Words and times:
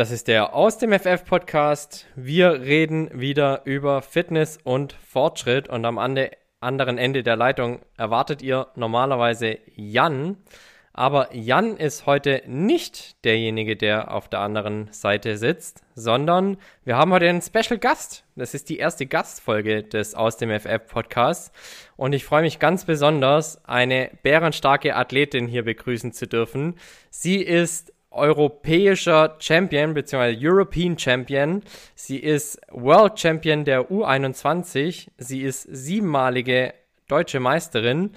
Das 0.00 0.10
ist 0.10 0.28
der 0.28 0.54
Aus 0.54 0.78
dem 0.78 0.98
FF 0.98 1.26
Podcast. 1.26 2.06
Wir 2.16 2.62
reden 2.62 3.10
wieder 3.12 3.60
über 3.66 4.00
Fitness 4.00 4.58
und 4.64 4.94
Fortschritt 4.94 5.68
und 5.68 5.84
am 5.84 5.98
anderen 5.98 6.96
Ende 6.96 7.22
der 7.22 7.36
Leitung 7.36 7.80
erwartet 7.98 8.40
ihr 8.40 8.68
normalerweise 8.76 9.58
Jan. 9.76 10.38
Aber 10.94 11.34
Jan 11.36 11.76
ist 11.76 12.06
heute 12.06 12.40
nicht 12.46 13.22
derjenige, 13.26 13.76
der 13.76 14.14
auf 14.14 14.30
der 14.30 14.40
anderen 14.40 14.88
Seite 14.90 15.36
sitzt, 15.36 15.82
sondern 15.94 16.56
wir 16.82 16.96
haben 16.96 17.12
heute 17.12 17.28
einen 17.28 17.42
Special 17.42 17.78
Gast. 17.78 18.24
Das 18.36 18.54
ist 18.54 18.70
die 18.70 18.78
erste 18.78 19.04
Gastfolge 19.04 19.82
des 19.82 20.14
Aus 20.14 20.38
dem 20.38 20.48
FF 20.48 20.86
Podcasts. 20.88 21.52
Und 21.98 22.14
ich 22.14 22.24
freue 22.24 22.40
mich 22.40 22.58
ganz 22.58 22.86
besonders, 22.86 23.62
eine 23.66 24.10
bärenstarke 24.22 24.96
Athletin 24.96 25.46
hier 25.46 25.62
begrüßen 25.62 26.12
zu 26.12 26.26
dürfen. 26.26 26.78
Sie 27.10 27.42
ist 27.42 27.92
europäischer 28.10 29.36
Champion 29.38 29.94
bzw. 29.94 30.36
European 30.38 30.98
Champion. 30.98 31.62
Sie 31.94 32.18
ist 32.18 32.60
World 32.70 33.18
Champion 33.18 33.64
der 33.64 33.90
U21. 33.90 35.08
Sie 35.18 35.42
ist 35.42 35.62
siebenmalige 35.62 36.74
deutsche 37.08 37.40
Meisterin 37.40 38.12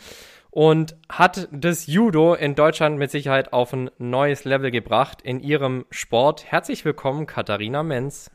und 0.49 0.95
hat 1.09 1.47
das 1.51 1.87
Judo 1.87 2.35
in 2.35 2.55
Deutschland 2.55 2.97
mit 2.97 3.11
Sicherheit 3.11 3.53
auf 3.53 3.73
ein 3.73 3.89
neues 3.97 4.45
Level 4.45 4.69
gebracht 4.69 5.21
in 5.21 5.39
ihrem 5.39 5.85
Sport. 5.89 6.45
Herzlich 6.45 6.85
willkommen, 6.85 7.25
Katharina 7.25 7.81
Menz. 7.81 8.29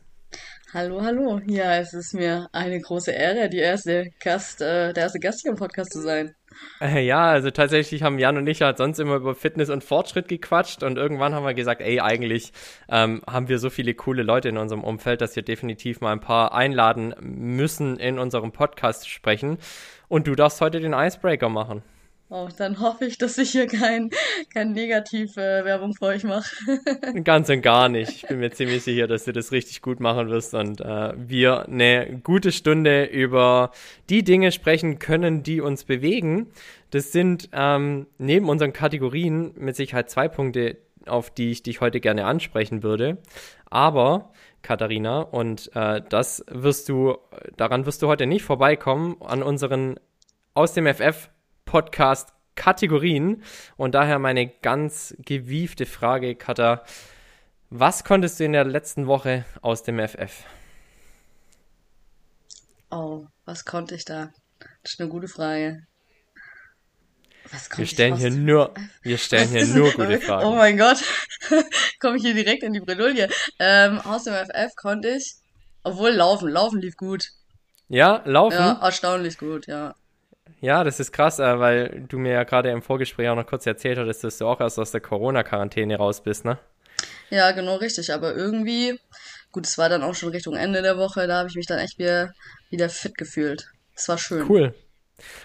Hallo, 0.75 1.01
hallo. 1.01 1.41
Ja, 1.47 1.79
es 1.79 1.95
ist 1.95 2.13
mir 2.13 2.51
eine 2.53 2.79
große 2.79 3.11
Ehre, 3.11 3.49
die 3.49 3.57
erste 3.57 4.11
Gast, 4.23 4.61
äh, 4.61 4.93
der 4.93 5.05
erste 5.05 5.19
Gast 5.19 5.41
hier 5.41 5.53
im 5.53 5.57
Podcast 5.57 5.95
zu 5.95 6.03
sein. 6.03 6.35
Äh, 6.79 7.07
ja, 7.07 7.31
also 7.31 7.51
tatsächlich 7.51 8.03
haben 8.03 8.19
Jan 8.19 8.37
und 8.37 8.47
ich 8.47 8.61
halt 8.61 8.77
sonst 8.77 8.99
immer 8.99 9.17
über 9.17 9.35
Fitness 9.35 9.71
und 9.71 9.83
Fortschritt 9.83 10.29
gequatscht 10.29 10.83
und 10.83 10.99
irgendwann 10.99 11.35
haben 11.35 11.47
wir 11.47 11.55
gesagt, 11.55 11.81
ey, 11.81 12.01
eigentlich 12.01 12.53
ähm, 12.91 13.23
haben 13.27 13.49
wir 13.49 13.59
so 13.59 13.71
viele 13.71 13.95
coole 13.95 14.23
Leute 14.23 14.51
in 14.51 14.59
unserem 14.59 14.85
Umfeld, 14.85 15.23
dass 15.23 15.37
wir 15.37 15.43
definitiv 15.43 16.03
mal 16.03 16.13
ein 16.13 16.21
paar 16.21 16.53
einladen 16.53 17.15
müssen, 17.19 17.97
in 17.97 18.19
unserem 18.19 18.53
Podcast 18.53 19.09
sprechen. 19.09 19.57
Und 20.09 20.27
du 20.27 20.35
darfst 20.35 20.61
heute 20.61 20.81
den 20.81 20.93
Icebreaker 20.93 21.49
machen. 21.49 21.83
Oh, 22.31 22.47
dann 22.59 22.79
hoffe 22.81 23.07
ich, 23.07 23.17
dass 23.17 23.39
ich 23.39 23.53
hier 23.53 23.67
kein, 23.67 24.11
kein 24.53 24.73
negative 24.73 25.41
Werbung 25.41 25.95
für 25.95 26.07
euch 26.07 26.25
mache. 26.25 26.55
Ganz 27.25 27.49
und 27.49 27.63
gar 27.63 27.89
nicht. 27.89 28.11
Ich 28.11 28.27
bin 28.27 28.41
mir 28.41 28.51
ziemlich 28.51 28.83
sicher, 28.83 29.07
dass 29.07 29.25
du 29.25 29.33
das 29.33 29.51
richtig 29.51 29.81
gut 29.81 29.99
machen 29.99 30.29
wirst 30.29 30.53
und 30.53 30.83
äh, 30.83 31.15
wir 31.17 31.67
eine 31.67 32.21
gute 32.23 32.53
Stunde 32.53 33.05
über 33.05 33.71
die 34.11 34.25
Dinge 34.25 34.53
sprechen 34.53 34.99
können, 34.99 35.43
die 35.43 35.63
uns 35.63 35.85
bewegen. 35.85 36.51
Das 36.91 37.13
sind 37.13 37.49
ähm, 37.53 38.07
neben 38.19 38.51
unseren 38.51 38.75
Kategorien 38.75 39.53
mit 39.57 39.77
Sicherheit 39.77 40.11
zwei 40.11 40.29
Punkte, 40.29 40.77
auf 41.07 41.31
die 41.31 41.51
ich 41.51 41.63
dich 41.63 41.81
heute 41.81 41.99
gerne 41.99 42.27
ansprechen 42.27 42.83
würde. 42.83 43.17
Aber 43.71 44.33
Katharina, 44.61 45.21
und 45.21 45.71
äh, 45.75 46.03
das 46.07 46.45
wirst 46.51 46.91
du, 46.91 47.17
daran 47.57 47.87
wirst 47.87 48.03
du 48.03 48.07
heute 48.07 48.27
nicht 48.27 48.43
vorbeikommen, 48.43 49.17
an 49.21 49.43
unseren 49.43 49.99
aus 50.53 50.75
dem 50.75 50.87
FF 50.87 51.31
Podcast 51.69 52.33
Kategorien. 52.55 53.43
Und 53.77 53.95
daher 53.95 54.19
meine 54.19 54.49
ganz 54.49 55.15
gewiefte 55.19 55.85
Frage, 55.85 56.35
Katha. 56.35 56.83
Was 57.69 58.05
konntest 58.05 58.41
du 58.41 58.45
in 58.45 58.53
der 58.55 58.65
letzten 58.65 59.07
Woche 59.07 59.45
aus 59.61 59.83
dem 59.83 59.99
FF? 59.99 60.45
Oh, 62.91 63.27
was 63.45 63.67
konnte 63.67 63.95
ich 63.95 64.07
da? 64.07 64.33
Das 64.83 64.95
ist 64.95 65.01
eine 65.01 65.11
gute 65.11 65.29
Frage. 65.29 65.87
wir 67.77 67.87
stellen 67.87 68.17
hier 68.17 68.31
nur, 68.31 68.73
wir 69.03 69.19
stellen 69.19 69.51
hier 69.51 69.67
nur 69.67 69.93
gute 69.93 70.19
Fragen. 70.19 70.47
Oh 70.47 70.57
mein 70.57 70.79
Gott, 70.79 71.05
komme 72.01 72.17
ich 72.17 72.23
hier 72.23 72.35
direkt 72.35 72.63
in 72.63 72.73
die 72.73 72.81
Bredouille. 72.81 73.29
Ähm, 73.59 74.01
aus 74.01 74.25
dem 74.25 74.33
FF 74.33 74.75
konnte 74.75 75.11
ich, 75.11 75.35
obwohl 75.83 76.13
laufen, 76.13 76.49
laufen 76.49 76.81
lief 76.81 76.97
gut. 76.97 77.29
Ja, 77.89 78.23
laufen? 78.25 78.57
Ja, 78.57 78.81
erstaunlich 78.81 79.37
gut, 79.37 79.67
ja. 79.67 79.95
Ja, 80.61 80.83
das 80.83 80.99
ist 80.99 81.13
krass, 81.13 81.39
äh, 81.39 81.59
weil 81.59 82.05
du 82.09 82.19
mir 82.19 82.33
ja 82.33 82.45
gerade 82.45 82.71
im 82.71 82.83
Vorgespräch 82.83 83.29
auch 83.29 83.37
noch 83.37 83.47
kurz 83.47 83.67
erzählt 83.67 83.99
hattest, 83.99 84.25
dass 84.25 84.39
du 84.39 84.47
auch 84.47 84.61
erst 84.61 84.79
aus 84.79 84.91
der 84.91 85.01
Corona-Quarantäne 85.01 85.97
raus 85.97 86.23
bist, 86.23 86.45
ne? 86.45 86.59
Ja, 87.31 87.53
genau 87.53 87.77
richtig. 87.77 88.13
Aber 88.13 88.35
irgendwie, 88.35 88.99
gut, 89.53 89.67
es 89.67 89.79
war 89.79 89.89
dann 89.89 90.03
auch 90.03 90.15
schon 90.15 90.31
Richtung 90.31 90.57
Ende 90.57 90.83
der 90.83 90.99
Woche, 90.99 91.27
da 91.27 91.39
habe 91.39 91.49
ich 91.49 91.55
mich 91.55 91.67
dann 91.67 91.79
echt 91.79 91.99
wieder, 91.99 92.33
wieder 92.71 92.89
fit 92.89 93.17
gefühlt. 93.17 93.69
Es 93.95 94.09
war 94.09 94.19
schön. 94.19 94.49
Cool. 94.49 94.75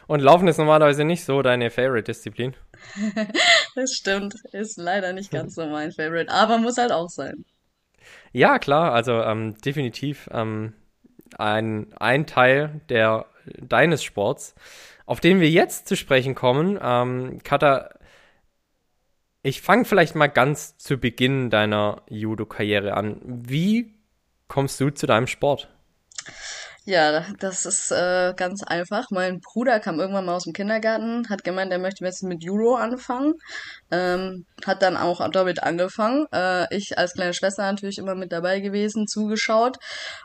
Und 0.08 0.22
Laufen 0.22 0.48
ist 0.48 0.58
normalerweise 0.58 1.04
nicht 1.04 1.26
so 1.26 1.42
deine 1.42 1.70
Favorite-Disziplin. 1.70 2.56
das 3.76 3.94
stimmt. 3.94 4.36
Ist 4.52 4.78
leider 4.78 5.14
nicht 5.14 5.32
ganz 5.32 5.56
so 5.56 5.66
mein 5.66 5.92
Favorite, 5.92 6.32
aber 6.32 6.58
muss 6.58 6.78
halt 6.78 6.92
auch 6.92 7.10
sein. 7.10 7.46
Ja, 8.32 8.60
klar, 8.60 8.94
also 8.94 9.22
ähm, 9.22 9.56
definitiv 9.62 10.30
ähm, 10.32 10.74
ein, 11.38 11.94
ein 11.98 12.26
Teil 12.28 12.82
der 12.90 13.26
deines 13.58 14.04
Sports 14.04 14.56
auf 15.14 15.20
den 15.20 15.40
wir 15.40 15.50
jetzt 15.52 15.88
zu 15.88 15.96
sprechen 15.96 16.34
kommen. 16.34 16.80
Ähm, 16.82 17.38
Kata, 17.44 17.92
ich 19.44 19.62
fange 19.62 19.86
vielleicht 19.86 20.16
mal 20.16 20.26
ganz 20.26 20.76
zu 20.80 20.98
Beginn 20.98 21.52
deiner 21.52 22.02
Judo-Karriere 22.10 22.96
an. 22.96 23.22
Wie 23.24 23.94
kommst 24.48 24.82
du 24.82 24.90
zu 24.90 25.06
deinem 25.06 25.28
Sport? 25.28 25.70
Ja, 26.86 27.26
das 27.40 27.66
ist 27.66 27.92
äh, 27.92 28.34
ganz 28.36 28.62
einfach. 28.62 29.10
Mein 29.10 29.40
Bruder 29.40 29.80
kam 29.80 30.02
irgendwann 30.02 30.26
mal 30.26 30.36
aus 30.36 30.44
dem 30.44 30.52
Kindergarten, 30.52 31.30
hat 31.30 31.46
gemeint, 31.46 31.72
er 31.72 31.80
möchte 31.80 32.04
jetzt 32.04 32.24
mit 32.24 32.44
Judo 32.44 32.76
anfangen. 32.76 33.36
Ähm, 33.90 34.46
hat 34.66 34.82
dann 34.82 34.98
auch 34.98 35.26
damit 35.30 35.64
angefangen. 35.64 36.26
Äh, 36.34 36.76
ich 36.76 36.98
als 36.98 37.14
kleine 37.14 37.34
Schwester 37.34 37.64
natürlich 37.72 38.00
immer 38.00 38.16
mit 38.16 38.34
dabei 38.34 38.60
gewesen, 38.60 39.08
zugeschaut. 39.08 39.78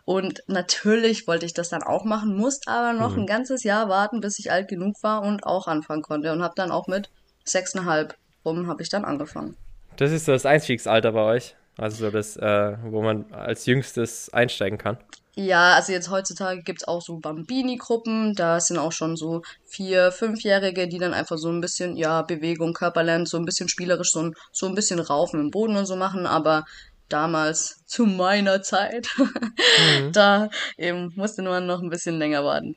Und 0.05 0.43
natürlich 0.49 1.29
wollte 1.29 1.47
ich 1.47 1.55
das 1.55 1.69
dann 1.69 1.85
auch 1.85 2.05
machen, 2.05 2.37
musste 2.37 2.69
aber 2.69 2.93
noch 2.93 3.15
mhm. 3.15 3.23
ein 3.23 3.27
ganzes 3.27 3.63
Jahr 3.63 3.89
warten, 3.89 4.21
bis 4.21 4.41
ich 4.41 4.51
alt 4.51 4.67
genug 4.67 4.97
war 5.03 5.23
und 5.23 5.45
auch 5.45 5.69
anfangen 5.69 6.03
konnte. 6.03 6.33
Und 6.33 6.43
habe 6.43 6.55
dann 6.57 6.73
auch 6.73 6.89
mit 6.89 7.09
sechseinhalb 7.45 8.17
rum 8.45 8.67
habe 8.67 8.83
ich 8.83 8.89
dann 8.89 9.05
angefangen. 9.05 9.57
Das 9.97 10.11
ist 10.11 10.27
das 10.27 10.45
Einstiegsalter 10.45 11.13
bei 11.13 11.23
euch? 11.23 11.55
Also 11.77 12.07
so 12.07 12.11
das, 12.11 12.37
äh, 12.37 12.77
wo 12.83 13.03
man 13.03 13.33
als 13.33 13.67
Jüngstes 13.67 14.33
einsteigen 14.33 14.79
kann? 14.79 14.99
Ja, 15.41 15.75
also 15.75 15.93
jetzt 15.93 16.11
heutzutage 16.11 16.65
gibt's 16.65 16.89
auch 16.89 17.01
so 17.01 17.19
Bambini-Gruppen, 17.19 18.35
da 18.35 18.59
sind 18.59 18.77
auch 18.77 18.91
schon 18.91 19.15
so 19.15 19.43
vier, 19.65 20.11
fünfjährige, 20.11 20.89
die 20.89 20.99
dann 20.99 21.15
einfach 21.15 21.39
so 21.39 21.49
ein 21.49 21.61
bisschen, 21.61 21.97
ja, 21.97 22.23
Bewegung, 22.23 22.73
Körperland, 22.73 23.29
so 23.29 23.37
ein 23.37 23.45
bisschen 23.45 23.69
spielerisch, 23.69 24.11
so 24.11 24.21
ein, 24.21 24.35
so 24.51 24.67
ein 24.67 24.75
bisschen 24.75 24.99
Raufen 24.99 25.39
im 25.39 25.53
Boden 25.53 25.77
und 25.77 25.87
so 25.87 25.95
machen, 25.95 26.27
aber 26.27 26.65
damals, 27.09 27.81
zu 27.87 28.05
meiner 28.05 28.63
Zeit, 28.63 29.07
mhm. 29.17 30.11
da 30.13 30.51
eben 30.77 31.13
musste 31.15 31.43
man 31.43 31.67
noch 31.67 31.83
ein 31.83 31.91
bisschen 31.91 32.19
länger 32.19 32.43
warten. 32.43 32.75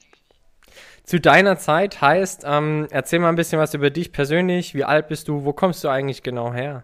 Zu 1.03 1.19
deiner 1.19 1.57
Zeit 1.57 1.99
heißt, 1.99 2.43
ähm, 2.45 2.87
erzähl 2.91 3.17
mal 3.17 3.29
ein 3.29 3.35
bisschen 3.35 3.59
was 3.59 3.73
über 3.73 3.89
dich 3.89 4.11
persönlich. 4.11 4.75
Wie 4.75 4.83
alt 4.83 5.07
bist 5.07 5.27
du? 5.27 5.45
Wo 5.45 5.51
kommst 5.51 5.83
du 5.83 5.89
eigentlich 5.89 6.21
genau 6.21 6.53
her? 6.53 6.83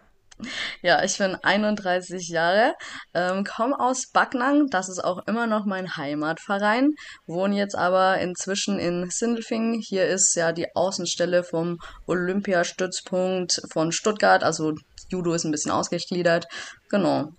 Ja, 0.82 1.04
ich 1.04 1.18
bin 1.18 1.36
31 1.36 2.30
Jahre, 2.30 2.76
ähm, 3.14 3.44
komme 3.44 3.80
aus 3.80 4.12
Backnang, 4.12 4.68
das 4.70 4.88
ist 4.88 5.04
auch 5.04 5.26
immer 5.28 5.48
noch 5.48 5.66
mein 5.66 5.98
Heimatverein, 5.98 6.92
wohne 7.26 7.56
jetzt 7.56 7.76
aber 7.76 8.20
inzwischen 8.20 8.78
in 8.78 9.10
Sindelfingen. 9.10 9.82
Hier 9.82 10.06
ist 10.06 10.36
ja 10.36 10.52
die 10.52 10.76
Außenstelle 10.76 11.44
vom 11.44 11.80
Olympiastützpunkt 12.06 13.62
von 13.72 13.92
Stuttgart, 13.92 14.44
also 14.44 14.76
Judo 15.10 15.34
ist 15.34 15.46
ein 15.46 15.52
bisschen 15.52 15.72
ausgegliedert. 15.72 16.46
Genau. 16.90 17.30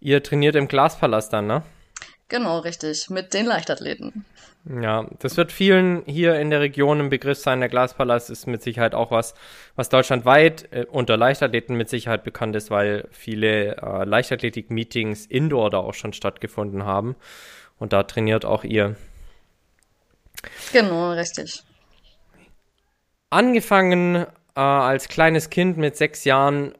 Ihr 0.00 0.22
trainiert 0.22 0.56
im 0.56 0.68
Glaspalast 0.68 1.32
dann, 1.32 1.46
ne? 1.46 1.62
Genau, 2.28 2.58
richtig, 2.58 3.08
mit 3.10 3.34
den 3.34 3.46
Leichtathleten. 3.46 4.24
Ja, 4.64 5.08
das 5.18 5.36
wird 5.36 5.50
vielen 5.50 6.04
hier 6.06 6.38
in 6.38 6.50
der 6.50 6.60
Region 6.60 7.00
im 7.00 7.08
Begriff 7.08 7.38
sein. 7.38 7.58
Der 7.58 7.68
Glaspalast 7.68 8.30
ist 8.30 8.46
mit 8.46 8.62
Sicherheit 8.62 8.94
auch 8.94 9.10
was, 9.10 9.34
was 9.74 9.88
deutschlandweit 9.88 10.72
äh, 10.72 10.86
unter 10.88 11.16
Leichtathleten 11.16 11.76
mit 11.76 11.88
Sicherheit 11.88 12.22
bekannt 12.22 12.54
ist, 12.54 12.70
weil 12.70 13.08
viele 13.10 13.76
äh, 13.76 14.04
Leichtathletik-Meetings 14.04 15.26
indoor 15.26 15.70
da 15.70 15.78
auch 15.78 15.94
schon 15.94 16.12
stattgefunden 16.12 16.84
haben. 16.84 17.16
Und 17.78 17.92
da 17.92 18.04
trainiert 18.04 18.44
auch 18.44 18.62
ihr. 18.62 18.94
Genau, 20.72 21.10
richtig. 21.12 21.64
Angefangen 23.30 24.26
äh, 24.54 24.60
als 24.60 25.08
kleines 25.08 25.50
Kind 25.50 25.76
mit 25.76 25.96
sechs 25.96 26.24
Jahren 26.24 26.72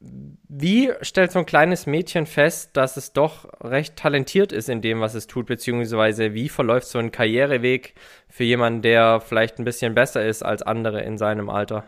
wie 0.00 0.92
stellt 1.02 1.32
so 1.32 1.40
ein 1.40 1.46
kleines 1.46 1.86
Mädchen 1.86 2.26
fest, 2.26 2.70
dass 2.76 2.96
es 2.96 3.12
doch 3.12 3.48
recht 3.60 3.96
talentiert 3.96 4.52
ist 4.52 4.68
in 4.68 4.80
dem, 4.80 5.00
was 5.00 5.14
es 5.14 5.26
tut, 5.26 5.46
beziehungsweise 5.46 6.34
wie 6.34 6.48
verläuft 6.48 6.86
so 6.86 6.98
ein 6.98 7.10
Karriereweg 7.10 7.94
für 8.28 8.44
jemanden, 8.44 8.82
der 8.82 9.20
vielleicht 9.20 9.58
ein 9.58 9.64
bisschen 9.64 9.94
besser 9.94 10.24
ist 10.24 10.44
als 10.44 10.62
andere 10.62 11.02
in 11.02 11.18
seinem 11.18 11.50
Alter? 11.50 11.84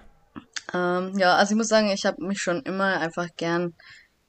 Ähm, 0.75 1.13
ja, 1.17 1.37
also 1.37 1.53
ich 1.53 1.57
muss 1.57 1.69
sagen, 1.69 1.91
ich 1.91 2.05
habe 2.05 2.25
mich 2.25 2.41
schon 2.41 2.63
immer 2.63 3.01
einfach 3.01 3.29
gern 3.37 3.75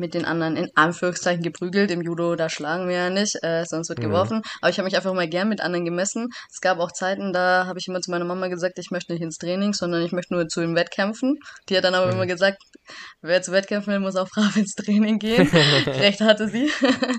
mit 0.01 0.13
den 0.13 0.25
anderen 0.25 0.57
in 0.57 0.69
Anführungszeichen 0.75 1.44
geprügelt. 1.44 1.92
Im 1.92 2.01
Judo, 2.01 2.36
da 2.36 2.50
schlagen 2.50 2.89
wir 2.89 2.95
ja 2.95 3.09
nicht, 3.09 3.38
äh, 3.44 3.63
sonst 3.65 3.88
wird 3.88 4.00
mhm. 4.00 4.03
geworfen. 4.03 4.42
Aber 4.59 4.69
ich 4.69 4.77
habe 4.77 4.86
mich 4.86 4.98
einfach 4.98 5.13
mal 5.13 5.30
gern 5.30 5.48
mit 5.48 5.62
anderen 5.62 5.86
gemessen. 5.86 6.27
Es 6.51 6.59
gab 6.59 6.80
auch 6.80 6.92
Zeiten, 6.92 7.31
da 7.31 7.65
habe 7.68 7.80
ich 7.80 7.88
immer 7.88 8.01
zu 8.01 8.12
meiner 8.12 8.25
Mama 8.25 8.48
gesagt, 8.50 8.77
ich 8.80 8.92
möchte 8.92 9.13
nicht 9.13 9.21
ins 9.21 9.38
Training, 9.38 9.74
sondern 9.74 10.01
ich 10.01 10.12
möchte 10.12 10.33
nur 10.33 10.48
zu 10.50 10.59
den 10.59 10.75
Wettkämpfen. 10.75 11.38
Die 11.69 11.77
hat 11.77 11.86
dann 11.86 11.95
aber 11.95 12.07
mhm. 12.07 12.13
immer 12.13 12.25
gesagt, 12.25 12.62
wer 13.21 13.42
zu 13.42 13.53
Wettkämpfen 13.53 13.94
will, 13.94 14.00
muss 14.00 14.18
auch 14.18 14.27
brav 14.27 14.57
ins 14.57 14.74
Training 14.74 15.19
gehen. 15.19 15.48
Recht 15.86 16.19
hatte 16.19 16.50
sie. 16.50 16.69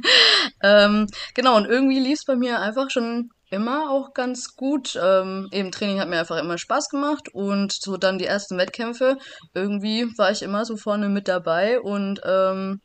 ähm, 0.62 1.06
genau, 1.34 1.56
und 1.56 1.67
irgendwie 1.67 2.00
lief 2.00 2.19
es 2.19 2.25
bei 2.26 2.37
mir 2.37 2.61
einfach 2.61 2.90
schon 2.90 3.31
immer 3.52 3.90
auch 3.90 4.14
ganz 4.14 4.56
gut. 4.56 4.99
Ähm, 5.00 5.49
eben 5.52 5.70
Training 5.70 6.00
hat 6.00 6.08
mir 6.08 6.19
einfach 6.19 6.38
immer 6.38 6.58
Spaß 6.58 6.88
gemacht 6.88 7.28
und 7.32 7.72
so 7.72 7.99
dann 7.99 8.19
die 8.19 8.26
ersten 8.26 8.58
Wettkämpfe, 8.58 9.19
irgendwie 9.54 10.06
war 10.16 10.31
ich 10.31 10.43
immer 10.43 10.64
so 10.64 10.76
vorne 10.76 11.08
mit 11.08 11.28
dabei 11.28 11.81
und 11.81 12.20
ähm, 12.25 12.81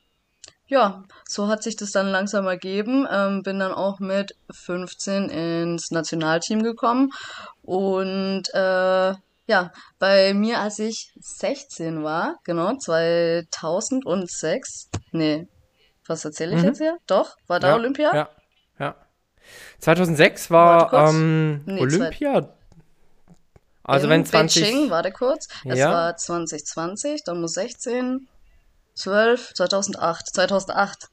ja, 0.68 1.04
so 1.26 1.48
hat 1.48 1.64
sich 1.64 1.78
das 1.78 1.92
dann 1.92 2.08
langsam 2.08 2.46
ergeben. 2.46 3.08
Ähm, 3.10 3.42
bin 3.42 3.60
dann 3.60 3.72
auch 3.72 4.00
mit 4.00 4.36
15 4.52 5.30
ins 5.30 5.92
Nationalteam 5.92 6.62
gekommen 6.62 7.14
und 7.62 8.54
äh, 8.54 9.14
ja, 9.50 9.72
bei 9.98 10.34
mir, 10.34 10.60
als 10.60 10.78
ich 10.80 11.14
16 11.22 12.04
war, 12.04 12.36
genau, 12.44 12.76
2006, 12.76 14.90
nee, 15.14 15.48
was 16.06 16.26
erzähle 16.26 16.56
ich 16.56 16.62
mhm. 16.62 16.68
jetzt 16.68 16.80
hier? 16.80 16.98
Doch, 17.08 17.38
war 17.48 17.62
da 17.62 17.70
ja, 17.70 17.76
Olympia? 17.76 18.14
Ja, 18.14 18.16
ja. 18.16 18.30
2006 19.80 20.52
war 20.52 20.94
ähm, 20.94 21.62
nee, 21.66 21.80
Olympia. 21.80 22.50
Also 23.84 24.10
wenn 24.10 24.26
20 24.26 24.64
Beijing, 24.64 24.90
warte 24.90 25.12
kurz. 25.12 25.48
Es 25.64 25.80
ja. 25.80 25.92
war 25.92 26.18
2020, 26.18 27.24
dann 27.24 27.40
muss 27.40 27.54
16, 27.54 28.28
12, 28.96 29.54
2008, 29.54 30.28
2008. 30.34 31.08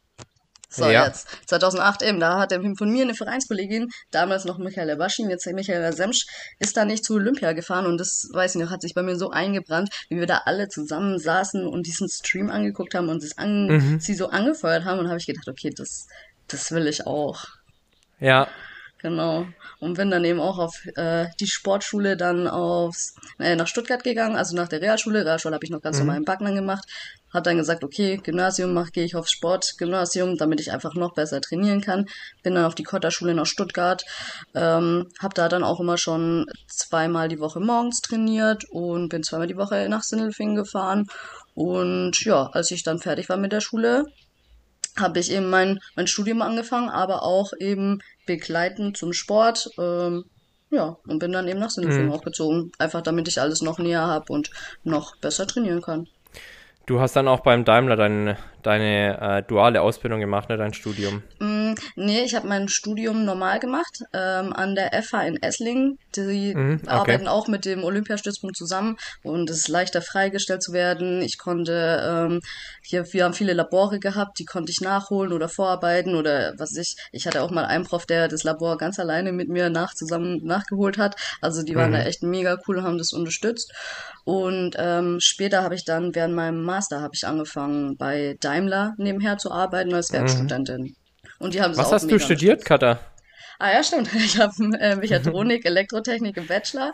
So, 0.74 0.90
ja. 0.90 1.06
jetzt. 1.06 1.28
2008 1.46 2.02
eben, 2.02 2.18
da 2.18 2.40
hat 2.40 2.52
von 2.52 2.90
mir 2.90 3.04
eine 3.04 3.14
Vereinskollegin, 3.14 3.90
damals 4.10 4.44
noch 4.44 4.58
Michaela 4.58 4.96
Baschin, 4.96 5.30
jetzt 5.30 5.46
Michaela 5.46 5.92
Semsch, 5.92 6.26
ist 6.58 6.76
da 6.76 6.84
nicht 6.84 7.04
zu 7.04 7.14
Olympia 7.14 7.52
gefahren 7.52 7.86
und 7.86 7.98
das, 7.98 8.28
weiß 8.32 8.56
ich 8.56 8.60
noch, 8.60 8.70
hat 8.70 8.82
sich 8.82 8.94
bei 8.94 9.02
mir 9.02 9.16
so 9.16 9.30
eingebrannt, 9.30 9.90
wie 10.08 10.16
wir 10.18 10.26
da 10.26 10.42
alle 10.46 10.68
zusammen 10.68 11.20
saßen 11.20 11.64
und 11.64 11.86
diesen 11.86 12.08
Stream 12.08 12.50
angeguckt 12.50 12.94
haben 12.94 13.08
und 13.08 13.24
an, 13.36 13.66
mhm. 13.68 14.00
sie 14.00 14.14
so 14.14 14.30
angefeuert 14.30 14.84
haben 14.84 14.98
und 14.98 15.08
habe 15.08 15.18
ich 15.18 15.26
gedacht, 15.26 15.46
okay, 15.46 15.70
das, 15.70 16.08
das 16.48 16.72
will 16.72 16.88
ich 16.88 17.06
auch. 17.06 17.44
Ja. 18.24 18.48
Genau. 19.02 19.46
Und 19.80 19.98
bin 19.98 20.10
dann 20.10 20.24
eben 20.24 20.40
auch 20.40 20.58
auf 20.58 20.80
äh, 20.96 21.26
die 21.38 21.46
Sportschule 21.46 22.16
dann 22.16 22.48
aufs, 22.48 23.14
äh, 23.38 23.54
nach 23.54 23.66
Stuttgart 23.66 24.02
gegangen, 24.02 24.34
also 24.34 24.56
nach 24.56 24.68
der 24.68 24.80
Realschule. 24.80 25.26
Realschule 25.26 25.54
habe 25.54 25.64
ich 25.64 25.70
noch 25.70 25.82
ganz 25.82 25.98
mhm. 25.98 26.04
normal 26.04 26.16
in 26.16 26.24
Backnern 26.24 26.54
gemacht. 26.54 26.88
Hat 27.30 27.46
dann 27.46 27.58
gesagt, 27.58 27.84
okay, 27.84 28.16
Gymnasium 28.16 28.72
mach, 28.72 28.92
gehe 28.92 29.04
ich 29.04 29.14
aufs 29.14 29.30
Sportgymnasium, 29.30 30.38
damit 30.38 30.58
ich 30.60 30.72
einfach 30.72 30.94
noch 30.94 31.12
besser 31.12 31.42
trainieren 31.42 31.82
kann. 31.82 32.06
Bin 32.42 32.54
dann 32.54 32.64
auf 32.64 32.74
die 32.74 32.82
Kotterschule 32.82 33.34
nach 33.34 33.44
Stuttgart. 33.44 34.02
Ähm, 34.54 35.10
habe 35.20 35.34
da 35.34 35.50
dann 35.50 35.64
auch 35.64 35.80
immer 35.80 35.98
schon 35.98 36.46
zweimal 36.66 37.28
die 37.28 37.40
Woche 37.40 37.60
morgens 37.60 38.00
trainiert 38.00 38.64
und 38.70 39.10
bin 39.10 39.22
zweimal 39.22 39.48
die 39.48 39.58
Woche 39.58 39.86
nach 39.90 40.02
Sindelfingen 40.02 40.56
gefahren. 40.56 41.08
Und 41.54 42.24
ja, 42.24 42.46
als 42.46 42.70
ich 42.70 42.84
dann 42.84 43.00
fertig 43.00 43.28
war 43.28 43.36
mit 43.36 43.52
der 43.52 43.60
Schule, 43.60 44.06
habe 44.98 45.18
ich 45.18 45.30
eben 45.30 45.50
mein, 45.50 45.80
mein 45.96 46.06
Studium 46.06 46.42
angefangen, 46.42 46.88
aber 46.88 47.22
auch 47.22 47.52
eben 47.58 48.00
begleitend 48.26 48.96
zum 48.96 49.12
Sport. 49.12 49.70
Ähm, 49.78 50.24
ja, 50.70 50.96
und 51.06 51.18
bin 51.18 51.32
dann 51.32 51.48
eben 51.48 51.60
nach 51.60 51.70
Sindelfingen 51.70 52.08
mhm. 52.08 52.14
auch 52.14 52.24
gezogen. 52.24 52.72
Einfach 52.78 53.02
damit 53.02 53.28
ich 53.28 53.40
alles 53.40 53.62
noch 53.62 53.78
näher 53.78 54.06
habe 54.06 54.32
und 54.32 54.50
noch 54.82 55.16
besser 55.16 55.46
trainieren 55.46 55.82
kann. 55.82 56.08
Du 56.86 57.00
hast 57.00 57.16
dann 57.16 57.28
auch 57.28 57.40
beim 57.40 57.64
Daimler 57.64 57.96
dein, 57.96 58.36
deine 58.62 59.20
äh, 59.20 59.42
duale 59.42 59.80
Ausbildung 59.80 60.20
gemacht, 60.20 60.50
ne, 60.50 60.58
dein 60.58 60.74
Studium? 60.74 61.22
Nee, 61.96 62.22
ich 62.22 62.34
habe 62.34 62.48
mein 62.48 62.68
Studium 62.68 63.24
normal 63.24 63.60
gemacht 63.60 64.00
ähm, 64.12 64.52
an 64.52 64.74
der 64.74 64.90
FH 65.02 65.26
in 65.26 65.42
Esslingen. 65.42 65.98
Die 66.16 66.54
mhm, 66.54 66.80
okay. 66.82 66.90
arbeiten 66.90 67.28
auch 67.28 67.48
mit 67.48 67.64
dem 67.64 67.84
Olympiastützpunkt 67.84 68.56
zusammen 68.56 68.96
und 69.22 69.50
es 69.50 69.58
ist 69.58 69.68
leichter 69.68 70.02
freigestellt 70.02 70.62
zu 70.62 70.72
werden. 70.72 71.22
Ich 71.22 71.38
konnte, 71.38 72.28
ähm, 72.30 72.40
hier, 72.82 73.12
wir 73.12 73.24
haben 73.24 73.34
viele 73.34 73.52
Labore 73.52 73.98
gehabt, 73.98 74.38
die 74.38 74.44
konnte 74.44 74.70
ich 74.70 74.80
nachholen 74.80 75.32
oder 75.32 75.48
vorarbeiten 75.48 76.14
oder 76.14 76.54
was 76.58 76.76
ich. 76.76 76.96
Ich 77.12 77.26
hatte 77.26 77.42
auch 77.42 77.50
mal 77.50 77.64
einen 77.64 77.84
Prof, 77.84 78.06
der 78.06 78.28
das 78.28 78.44
Labor 78.44 78.76
ganz 78.78 78.98
alleine 78.98 79.32
mit 79.32 79.48
mir 79.48 79.70
nach 79.70 79.94
zusammen 79.94 80.40
nachgeholt 80.44 80.98
hat. 80.98 81.16
Also 81.40 81.62
die 81.62 81.74
waren 81.74 81.90
mhm. 81.90 81.94
da 81.94 82.02
echt 82.02 82.22
mega 82.22 82.56
cool 82.66 82.78
und 82.78 82.84
haben 82.84 82.98
das 82.98 83.12
unterstützt. 83.12 83.72
Und 84.24 84.74
ähm, 84.78 85.18
später 85.20 85.62
habe 85.62 85.74
ich 85.74 85.84
dann 85.84 86.14
während 86.14 86.34
meinem 86.34 86.62
Master 86.62 87.00
habe 87.00 87.14
ich 87.14 87.26
angefangen 87.26 87.96
bei 87.96 88.36
Daimler 88.40 88.94
nebenher 88.96 89.36
zu 89.38 89.50
arbeiten 89.50 89.94
als 89.94 90.10
mhm. 90.10 90.16
Werkstudentin. 90.16 90.82
Mhm. 90.82 90.96
Und 91.38 91.54
die 91.54 91.62
haben 91.62 91.76
Was 91.76 91.92
hast 91.92 92.10
du 92.10 92.18
studiert, 92.18 92.64
Katha? 92.64 93.00
Ah 93.58 93.72
ja, 93.72 93.82
stimmt. 93.82 94.10
Ich 94.14 94.38
habe 94.38 94.52
äh, 94.80 94.96
Mechatronik, 94.96 95.64
Elektrotechnik 95.66 96.36
im 96.36 96.46
Bachelor 96.46 96.92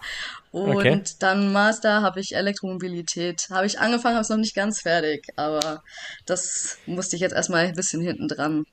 und 0.50 0.76
okay. 0.76 1.02
dann 1.18 1.52
Master 1.52 2.02
habe 2.02 2.20
ich 2.20 2.34
Elektromobilität. 2.34 3.48
Habe 3.50 3.66
ich 3.66 3.78
angefangen, 3.78 4.16
habe 4.16 4.22
es 4.22 4.28
noch 4.28 4.36
nicht 4.36 4.54
ganz 4.54 4.80
fertig, 4.80 5.26
aber 5.36 5.82
das 6.26 6.78
musste 6.86 7.16
ich 7.16 7.22
jetzt 7.22 7.34
erstmal 7.34 7.66
ein 7.66 7.74
bisschen 7.74 8.02
hinten 8.02 8.28
dran 8.28 8.64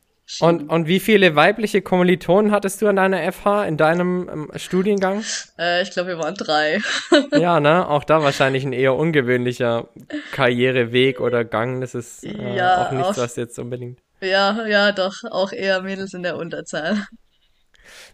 und, 0.41 0.69
und 0.69 0.87
wie 0.87 0.99
viele 0.99 1.35
weibliche 1.35 1.81
Kommilitonen 1.81 2.51
hattest 2.51 2.81
du 2.81 2.87
an 2.87 2.97
deiner 2.97 3.31
FH 3.31 3.63
in 3.65 3.77
deinem 3.77 4.29
ähm, 4.29 4.51
Studiengang? 4.57 5.23
Äh, 5.57 5.83
ich 5.83 5.91
glaube, 5.91 6.09
wir 6.09 6.19
waren 6.19 6.35
drei. 6.35 6.81
ja, 7.31 7.61
ne? 7.61 7.87
Auch 7.87 8.03
da 8.03 8.21
wahrscheinlich 8.21 8.65
ein 8.65 8.73
eher 8.73 8.93
ungewöhnlicher 8.95 9.87
Karriereweg 10.33 11.21
oder 11.21 11.45
Gang. 11.45 11.79
Das 11.79 11.95
ist 11.95 12.25
äh, 12.25 12.57
ja, 12.57 12.87
auch 12.87 12.91
nichts, 12.91 13.17
was 13.17 13.37
jetzt 13.37 13.57
unbedingt. 13.57 13.99
Ja, 14.21 14.65
ja, 14.67 14.91
doch. 14.91 15.15
Auch 15.29 15.51
eher 15.51 15.81
Mädels 15.81 16.13
in 16.13 16.23
der 16.23 16.37
Unterzahl. 16.37 17.05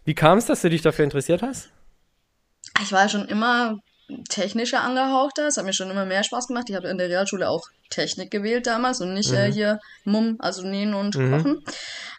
Wie 0.05 0.15
kam 0.15 0.37
es, 0.37 0.45
dass 0.45 0.61
du 0.61 0.69
dich 0.69 0.81
dafür 0.81 1.05
interessiert 1.05 1.41
hast? 1.41 1.69
Ich 2.81 2.91
war 2.91 3.07
schon 3.07 3.27
immer 3.27 3.79
technischer 4.29 4.81
angehauchter. 4.81 5.47
Es 5.47 5.57
hat 5.57 5.65
mir 5.65 5.73
schon 5.73 5.89
immer 5.89 6.05
mehr 6.05 6.23
Spaß 6.23 6.47
gemacht. 6.47 6.69
Ich 6.69 6.75
habe 6.75 6.89
in 6.89 6.97
der 6.97 7.09
Realschule 7.09 7.49
auch 7.49 7.63
Technik 7.89 8.31
gewählt 8.31 8.67
damals 8.67 9.01
und 9.01 9.13
nicht 9.13 9.31
äh, 9.31 9.47
mhm. 9.47 9.51
äh, 9.51 9.53
hier 9.53 9.79
Mumm, 10.03 10.35
also 10.39 10.67
nähen 10.67 10.93
und 10.93 11.15
mhm. 11.15 11.31
kochen. 11.31 11.63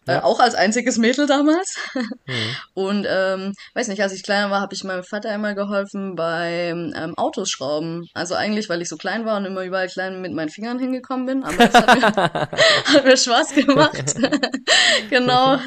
Äh, 0.06 0.18
auch 0.18 0.40
als 0.40 0.54
einziges 0.54 0.99
Mädel 0.99 1.26
damals. 1.26 1.76
mhm. 1.94 2.56
Und 2.75 3.06
ähm, 3.08 3.54
weiß 3.75 3.88
nicht, 3.88 4.02
als 4.02 4.12
ich 4.12 4.23
kleiner 4.23 4.50
war, 4.50 4.61
habe 4.61 4.75
ich 4.75 4.84
meinem 4.84 5.04
Vater 5.04 5.34
immer 5.34 5.54
geholfen 5.54 6.14
beim 6.14 6.92
ähm, 6.96 7.14
Autos 7.16 7.50
schrauben. 7.50 8.08
Also 8.14 8.34
eigentlich, 8.34 8.68
weil 8.68 8.82
ich 8.82 8.88
so 8.88 8.96
klein 8.96 9.25
war 9.25 9.37
und 9.37 9.46
immer 9.46 9.64
überall 9.64 9.88
klein 9.88 10.20
mit 10.20 10.32
meinen 10.32 10.50
Fingern 10.50 10.78
hingekommen 10.78 11.26
bin. 11.26 11.44
Aber 11.44 11.58
es 11.58 11.75
hat 11.75 11.94
mir, 11.94 12.02
hat 12.94 13.04
mir 13.04 13.16
Spaß 13.16 13.54
gemacht. 13.54 14.14
genau. 15.11 15.58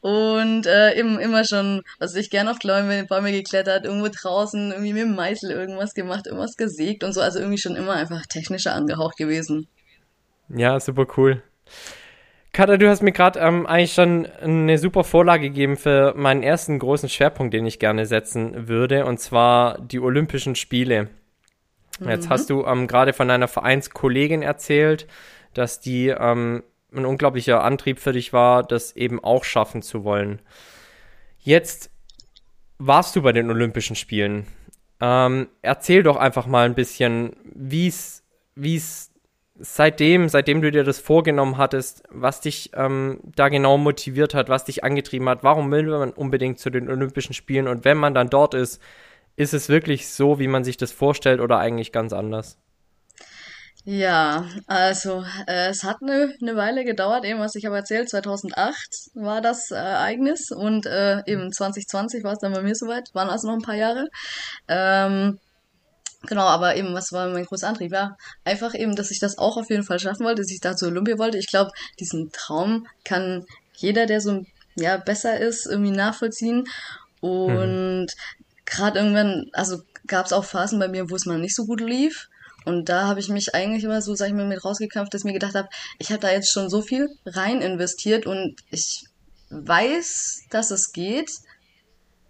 Und 0.00 0.66
äh, 0.66 0.98
eben 0.98 1.18
immer 1.18 1.44
schon, 1.44 1.82
was 1.98 2.14
ich 2.14 2.30
gerne 2.30 2.50
auf 2.50 2.58
Bäume, 2.58 3.04
Bäume 3.04 3.32
geklettert, 3.32 3.84
irgendwo 3.84 4.08
draußen, 4.08 4.70
irgendwie 4.72 4.92
mit 4.92 5.02
dem 5.02 5.14
Meißel 5.14 5.50
irgendwas 5.50 5.94
gemacht, 5.94 6.26
irgendwas 6.26 6.56
gesägt 6.56 7.04
und 7.04 7.12
so. 7.12 7.20
Also 7.20 7.38
irgendwie 7.38 7.58
schon 7.58 7.76
immer 7.76 7.94
einfach 7.94 8.26
technischer 8.26 8.74
angehaucht 8.74 9.16
gewesen. 9.16 9.66
Ja, 10.48 10.78
super 10.80 11.06
cool. 11.16 11.42
Katha, 12.58 12.76
du 12.76 12.88
hast 12.88 13.02
mir 13.02 13.12
gerade 13.12 13.38
ähm, 13.38 13.68
eigentlich 13.68 13.92
schon 13.92 14.26
eine 14.42 14.78
super 14.78 15.04
Vorlage 15.04 15.48
gegeben 15.48 15.76
für 15.76 16.12
meinen 16.16 16.42
ersten 16.42 16.80
großen 16.80 17.08
Schwerpunkt, 17.08 17.54
den 17.54 17.64
ich 17.66 17.78
gerne 17.78 18.04
setzen 18.04 18.66
würde, 18.66 19.04
und 19.04 19.20
zwar 19.20 19.78
die 19.78 20.00
Olympischen 20.00 20.56
Spiele. 20.56 21.08
Jetzt 22.04 22.26
mhm. 22.26 22.30
hast 22.30 22.50
du 22.50 22.66
ähm, 22.66 22.88
gerade 22.88 23.12
von 23.12 23.28
deiner 23.28 23.46
Vereinskollegin 23.46 24.42
erzählt, 24.42 25.06
dass 25.54 25.78
die 25.78 26.08
ähm, 26.08 26.64
ein 26.92 27.04
unglaublicher 27.04 27.62
Antrieb 27.62 28.00
für 28.00 28.12
dich 28.12 28.32
war, 28.32 28.64
das 28.64 28.96
eben 28.96 29.22
auch 29.22 29.44
schaffen 29.44 29.80
zu 29.80 30.02
wollen. 30.02 30.42
Jetzt 31.38 31.92
warst 32.78 33.14
du 33.14 33.22
bei 33.22 33.30
den 33.30 33.52
Olympischen 33.52 33.94
Spielen. 33.94 34.48
Ähm, 35.00 35.46
erzähl 35.62 36.02
doch 36.02 36.16
einfach 36.16 36.46
mal 36.46 36.66
ein 36.66 36.74
bisschen, 36.74 37.36
wie 37.54 37.86
es 37.86 39.07
seitdem, 39.58 40.28
seitdem 40.28 40.62
du 40.62 40.70
dir 40.70 40.84
das 40.84 40.98
vorgenommen 40.98 41.58
hattest, 41.58 42.02
was 42.10 42.40
dich 42.40 42.70
ähm, 42.74 43.20
da 43.36 43.48
genau 43.48 43.76
motiviert 43.78 44.34
hat, 44.34 44.48
was 44.48 44.64
dich 44.64 44.84
angetrieben 44.84 45.28
hat, 45.28 45.42
warum 45.42 45.70
will 45.70 45.86
man 45.86 46.10
unbedingt 46.10 46.58
zu 46.58 46.70
den 46.70 46.88
Olympischen 46.88 47.34
Spielen 47.34 47.68
und 47.68 47.84
wenn 47.84 47.98
man 47.98 48.14
dann 48.14 48.30
dort 48.30 48.54
ist, 48.54 48.80
ist 49.36 49.54
es 49.54 49.68
wirklich 49.68 50.08
so, 50.08 50.38
wie 50.38 50.48
man 50.48 50.64
sich 50.64 50.76
das 50.76 50.92
vorstellt 50.92 51.40
oder 51.40 51.58
eigentlich 51.58 51.92
ganz 51.92 52.12
anders? 52.12 52.58
Ja, 53.84 54.44
also 54.66 55.24
äh, 55.46 55.68
es 55.70 55.82
hat 55.82 56.02
eine, 56.02 56.34
eine 56.42 56.56
Weile 56.56 56.84
gedauert, 56.84 57.24
eben 57.24 57.40
was 57.40 57.54
ich 57.54 57.66
aber 57.66 57.76
erzählt, 57.76 58.10
2008 58.10 59.12
war 59.14 59.40
das 59.40 59.70
äh, 59.70 59.76
Ereignis 59.76 60.50
und 60.50 60.84
äh, 60.84 61.22
eben 61.26 61.52
2020 61.52 62.22
war 62.22 62.34
es 62.34 62.38
dann 62.40 62.52
bei 62.52 62.60
mir 62.60 62.74
soweit, 62.74 63.08
waren 63.14 63.30
also 63.30 63.48
noch 63.48 63.54
ein 63.54 63.62
paar 63.62 63.76
Jahre. 63.76 64.08
Ähm, 64.68 65.38
genau, 66.26 66.44
aber 66.44 66.76
eben, 66.76 66.94
was 66.94 67.12
war 67.12 67.28
mein 67.28 67.44
großer 67.44 67.68
Antrieb? 67.68 67.92
Ja, 67.92 68.16
einfach 68.44 68.74
eben, 68.74 68.96
dass 68.96 69.10
ich 69.10 69.20
das 69.20 69.38
auch 69.38 69.56
auf 69.56 69.70
jeden 69.70 69.84
Fall 69.84 69.98
schaffen 69.98 70.24
wollte, 70.24 70.42
dass 70.42 70.50
ich 70.50 70.60
da 70.60 70.76
zur 70.76 70.88
Olympia 70.88 71.18
wollte. 71.18 71.38
Ich 71.38 71.48
glaube, 71.48 71.70
diesen 72.00 72.30
Traum 72.32 72.86
kann 73.04 73.44
jeder, 73.74 74.06
der 74.06 74.20
so 74.20 74.44
ja, 74.76 74.96
besser 74.96 75.38
ist, 75.38 75.66
irgendwie 75.66 75.90
nachvollziehen. 75.92 76.64
Und 77.20 78.02
mhm 78.02 78.06
gerade 78.68 78.98
irgendwann, 78.98 79.46
also 79.52 79.82
gab 80.06 80.26
es 80.26 80.32
auch 80.32 80.44
Phasen 80.44 80.78
bei 80.78 80.88
mir, 80.88 81.10
wo 81.10 81.16
es 81.16 81.26
mal 81.26 81.38
nicht 81.38 81.54
so 81.54 81.66
gut 81.66 81.80
lief. 81.80 82.28
Und 82.64 82.88
da 82.88 83.06
habe 83.06 83.20
ich 83.20 83.28
mich 83.28 83.54
eigentlich 83.54 83.84
immer 83.84 84.02
so, 84.02 84.14
sag 84.14 84.28
ich 84.28 84.34
mal, 84.34 84.46
mit 84.46 84.64
rausgekämpft, 84.64 85.12
dass 85.14 85.22
ich 85.22 85.24
mir 85.24 85.32
gedacht 85.32 85.54
habe, 85.54 85.68
ich 85.98 86.10
habe 86.10 86.20
da 86.20 86.30
jetzt 86.30 86.52
schon 86.52 86.68
so 86.68 86.82
viel 86.82 87.08
rein 87.24 87.62
investiert 87.62 88.26
und 88.26 88.56
ich 88.70 89.04
weiß, 89.50 90.42
dass 90.50 90.70
es 90.70 90.92
geht. 90.92 91.30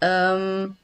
Ähm, 0.01 0.77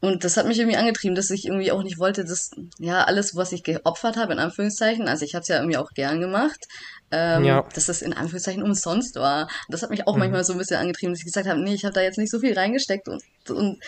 und 0.00 0.24
das 0.24 0.38
hat 0.38 0.46
mich 0.46 0.58
irgendwie 0.58 0.78
angetrieben, 0.78 1.14
dass 1.14 1.28
ich 1.28 1.44
irgendwie 1.44 1.72
auch 1.72 1.82
nicht 1.82 1.98
wollte, 1.98 2.24
dass, 2.24 2.52
ja, 2.78 3.04
alles, 3.04 3.36
was 3.36 3.52
ich 3.52 3.62
geopfert 3.62 4.16
habe, 4.16 4.32
in 4.32 4.38
Anführungszeichen, 4.38 5.06
also 5.08 5.26
ich 5.26 5.34
habe 5.34 5.42
es 5.42 5.48
ja 5.48 5.56
irgendwie 5.56 5.76
auch 5.76 5.90
gern 5.92 6.20
gemacht, 6.20 6.66
ähm, 7.10 7.44
ja. 7.44 7.68
dass 7.74 7.86
das 7.86 8.00
in 8.00 8.14
Anführungszeichen 8.14 8.62
umsonst 8.62 9.16
war. 9.16 9.48
Das 9.68 9.82
hat 9.82 9.90
mich 9.90 10.06
auch 10.06 10.14
mhm. 10.14 10.20
manchmal 10.20 10.44
so 10.44 10.52
ein 10.52 10.58
bisschen 10.58 10.78
angetrieben, 10.78 11.12
dass 11.12 11.20
ich 11.20 11.26
gesagt 11.26 11.46
habe, 11.46 11.60
nee, 11.60 11.74
ich 11.74 11.84
habe 11.84 11.92
da 11.92 12.00
jetzt 12.00 12.16
nicht 12.16 12.30
so 12.30 12.40
viel 12.40 12.58
reingesteckt 12.58 13.08
und, 13.08 13.22
und 13.50 13.78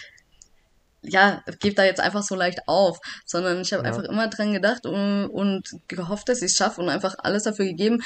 ja, 1.00 1.42
gebe 1.60 1.74
da 1.74 1.84
jetzt 1.84 2.00
einfach 2.00 2.22
so 2.22 2.34
leicht 2.34 2.68
auf, 2.68 2.98
sondern 3.24 3.62
ich 3.62 3.72
habe 3.72 3.82
ja. 3.82 3.88
einfach 3.88 4.04
immer 4.04 4.28
dran 4.28 4.52
gedacht 4.52 4.84
und, 4.84 5.26
und 5.26 5.70
gehofft, 5.88 6.28
dass 6.28 6.42
ich 6.42 6.52
es 6.52 6.56
schaffe 6.56 6.82
und 6.82 6.90
einfach 6.90 7.14
alles 7.18 7.44
dafür 7.44 7.64
gegeben. 7.64 8.02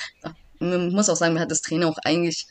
Man 0.61 0.91
muss 0.91 1.11
auch 1.11 1.17
sagen, 1.17 1.35
mir 1.35 1.41
hat 1.41 1.51
das 1.51 1.61
Training 1.61 1.89
auch 1.89 1.99
eigentlich 2.05 2.47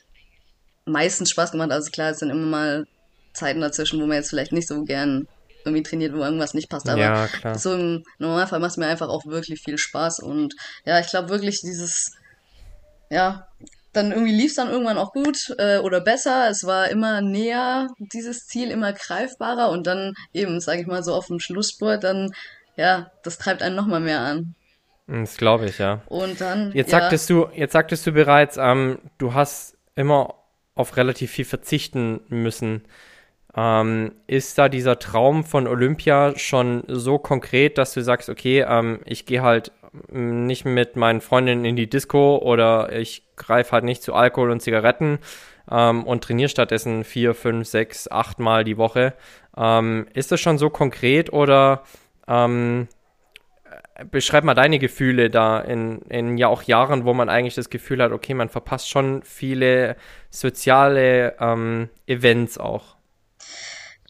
meistens 0.85 1.31
Spaß 1.31 1.51
gemacht. 1.51 1.71
Also 1.71 1.89
klar, 1.91 2.11
es 2.11 2.19
sind 2.19 2.29
immer 2.29 2.45
mal 2.45 2.87
Zeiten 3.33 3.61
dazwischen, 3.61 4.01
wo 4.01 4.05
man 4.05 4.17
jetzt 4.17 4.29
vielleicht 4.29 4.51
nicht 4.51 4.67
so 4.67 4.83
gern 4.83 5.27
irgendwie 5.65 5.83
trainiert, 5.83 6.13
wo 6.13 6.23
irgendwas 6.23 6.53
nicht 6.53 6.69
passt. 6.69 6.87
Aber 6.87 7.01
ja, 7.01 7.27
so 7.57 7.73
im 7.73 8.03
Normalfall 8.19 8.59
macht 8.59 8.71
es 8.71 8.77
mir 8.77 8.87
einfach 8.87 9.09
auch 9.09 9.25
wirklich 9.25 9.61
viel 9.61 9.77
Spaß. 9.77 10.19
Und 10.19 10.55
ja, 10.85 10.99
ich 10.99 11.07
glaube 11.07 11.29
wirklich 11.29 11.61
dieses, 11.61 12.13
ja, 13.09 13.47
dann 13.93 14.11
irgendwie 14.11 14.33
lief 14.33 14.51
es 14.51 14.55
dann 14.55 14.69
irgendwann 14.69 14.97
auch 14.97 15.13
gut 15.13 15.55
äh, 15.57 15.77
oder 15.79 16.01
besser. 16.01 16.49
Es 16.49 16.65
war 16.65 16.89
immer 16.89 17.21
näher, 17.21 17.87
dieses 17.97 18.45
Ziel 18.47 18.69
immer 18.69 18.93
greifbarer 18.93 19.69
und 19.69 19.87
dann 19.87 20.13
eben, 20.33 20.59
sage 20.59 20.81
ich 20.81 20.87
mal, 20.87 21.03
so 21.03 21.13
auf 21.13 21.27
dem 21.27 21.39
Schlussspurt, 21.39 22.03
dann, 22.03 22.31
ja, 22.75 23.11
das 23.23 23.37
treibt 23.37 23.61
einen 23.61 23.75
nochmal 23.75 24.01
mehr 24.01 24.19
an. 24.19 24.55
Das 25.07 25.37
glaube 25.37 25.67
ich, 25.67 25.77
ja. 25.77 26.01
Und 26.07 26.41
dann. 26.41 26.71
Jetzt 26.73 26.91
ja, 26.91 26.99
sagtest 26.99 27.29
du, 27.29 27.47
jetzt 27.53 27.73
sagtest 27.73 28.07
du 28.07 28.11
bereits, 28.11 28.57
ähm, 28.57 28.99
du 29.17 29.33
hast 29.33 29.77
immer 29.95 30.35
auf 30.73 30.97
relativ 30.97 31.31
viel 31.31 31.45
verzichten 31.45 32.21
müssen. 32.27 32.83
Ähm, 33.55 34.11
ist 34.27 34.57
da 34.57 34.67
dieser 34.67 34.99
Traum 34.99 35.43
von 35.43 35.67
Olympia 35.67 36.37
schon 36.37 36.83
so 36.87 37.17
konkret, 37.17 37.77
dass 37.77 37.93
du 37.93 38.01
sagst, 38.01 38.29
okay, 38.29 38.65
ähm, 38.67 38.99
ich 39.05 39.25
gehe 39.25 39.41
halt 39.41 39.71
nicht 40.11 40.65
mit 40.65 40.95
meinen 40.95 41.21
Freundinnen 41.21 41.63
in 41.65 41.75
die 41.75 41.89
Disco 41.89 42.37
oder 42.37 42.91
ich 42.91 43.23
greife 43.37 43.71
halt 43.71 43.85
nicht 43.85 44.03
zu 44.03 44.13
Alkohol 44.13 44.51
und 44.51 44.61
Zigaretten 44.61 45.19
ähm, 45.71 46.03
und 46.03 46.23
trainiere 46.23 46.49
stattdessen 46.49 47.03
vier, 47.03 47.33
fünf, 47.33 47.67
sechs, 47.67 48.09
acht 48.09 48.39
Mal 48.39 48.63
die 48.63 48.77
Woche. 48.77 49.13
Ähm, 49.57 50.07
ist 50.13 50.31
das 50.31 50.41
schon 50.41 50.57
so 50.57 50.69
konkret 50.69 51.31
oder 51.31 51.83
ähm, 52.27 52.87
beschreib 54.11 54.43
mal 54.43 54.53
deine 54.53 54.79
Gefühle 54.79 55.29
da 55.29 55.59
in, 55.59 56.01
in 56.09 56.37
ja 56.37 56.47
auch 56.47 56.63
Jahren, 56.63 57.05
wo 57.05 57.13
man 57.13 57.29
eigentlich 57.29 57.55
das 57.55 57.69
Gefühl 57.69 58.01
hat, 58.01 58.11
okay, 58.11 58.33
man 58.33 58.49
verpasst 58.49 58.89
schon 58.89 59.23
viele 59.23 59.95
soziale 60.29 61.35
ähm, 61.39 61.89
Events 62.05 62.57
auch. 62.57 62.94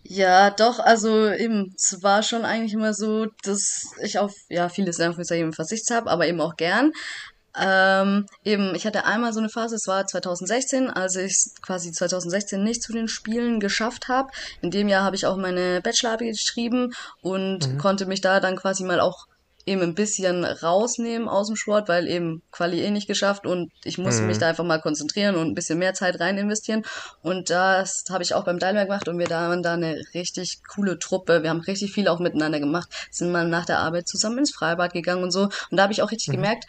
Ja, 0.07 0.51
doch, 0.51 0.79
also 0.79 1.31
eben, 1.31 1.73
es 1.75 2.03
war 2.03 2.21
schon 2.21 2.45
eigentlich 2.45 2.73
immer 2.73 2.93
so, 2.93 3.25
dass 3.43 3.87
ich 4.03 4.19
auf, 4.19 4.33
ja, 4.49 4.69
vieles 4.69 4.99
in 4.99 5.05
Anführungszeichen 5.05 5.51
Verzicht 5.51 5.89
habe, 5.89 6.11
aber 6.11 6.27
eben 6.27 6.41
auch 6.41 6.57
gern. 6.57 6.91
Ähm, 7.59 8.27
eben, 8.43 8.75
ich 8.75 8.85
hatte 8.85 9.05
einmal 9.05 9.33
so 9.33 9.39
eine 9.39 9.49
Phase, 9.49 9.75
es 9.75 9.87
war 9.87 10.05
2016, 10.05 10.91
als 10.91 11.15
ich 11.15 11.35
quasi 11.61 11.91
2016 11.91 12.63
nicht 12.63 12.83
zu 12.83 12.93
den 12.93 13.07
Spielen 13.07 13.59
geschafft 13.59 14.07
habe. 14.07 14.29
In 14.61 14.69
dem 14.69 14.89
Jahr 14.89 15.03
habe 15.03 15.15
ich 15.15 15.25
auch 15.25 15.37
meine 15.37 15.81
Bachelorarbeit 15.81 16.33
geschrieben 16.33 16.93
und 17.21 17.67
mhm. 17.67 17.77
konnte 17.79 18.05
mich 18.05 18.21
da 18.21 18.39
dann 18.39 18.57
quasi 18.57 18.83
mal 18.83 18.99
auch 18.99 19.25
eben 19.65 19.81
ein 19.81 19.95
bisschen 19.95 20.45
rausnehmen 20.45 21.27
aus 21.27 21.47
dem 21.47 21.55
Sport, 21.55 21.89
weil 21.89 22.07
eben 22.07 22.43
Quali 22.51 22.81
eh 22.81 22.91
nicht 22.91 23.07
geschafft 23.07 23.47
und 23.47 23.71
ich 23.83 23.97
musste 23.97 24.21
mhm. 24.21 24.27
mich 24.27 24.37
da 24.37 24.49
einfach 24.49 24.63
mal 24.63 24.79
konzentrieren 24.79 25.35
und 25.35 25.47
ein 25.47 25.55
bisschen 25.55 25.79
mehr 25.79 25.93
Zeit 25.93 26.19
rein 26.19 26.37
investieren. 26.37 26.83
Und 27.21 27.49
das 27.49 28.03
habe 28.09 28.23
ich 28.23 28.35
auch 28.35 28.45
beim 28.45 28.59
Daimer 28.59 28.85
gemacht 28.85 29.07
und 29.07 29.17
wir 29.17 29.27
da 29.27 29.49
waren 29.49 29.63
da 29.63 29.73
eine 29.73 30.01
richtig 30.13 30.59
coole 30.73 30.99
Truppe. 30.99 31.41
Wir 31.41 31.49
haben 31.49 31.61
richtig 31.61 31.93
viel 31.93 32.07
auch 32.07 32.19
miteinander 32.19 32.59
gemacht, 32.59 32.89
sind 33.09 33.31
mal 33.31 33.47
nach 33.47 33.65
der 33.65 33.79
Arbeit 33.79 34.07
zusammen 34.07 34.39
ins 34.39 34.53
Freibad 34.53 34.93
gegangen 34.93 35.23
und 35.23 35.31
so. 35.31 35.43
Und 35.43 35.77
da 35.77 35.83
habe 35.83 35.93
ich 35.93 36.01
auch 36.01 36.11
richtig 36.11 36.29
mhm. 36.29 36.33
gemerkt, 36.33 36.65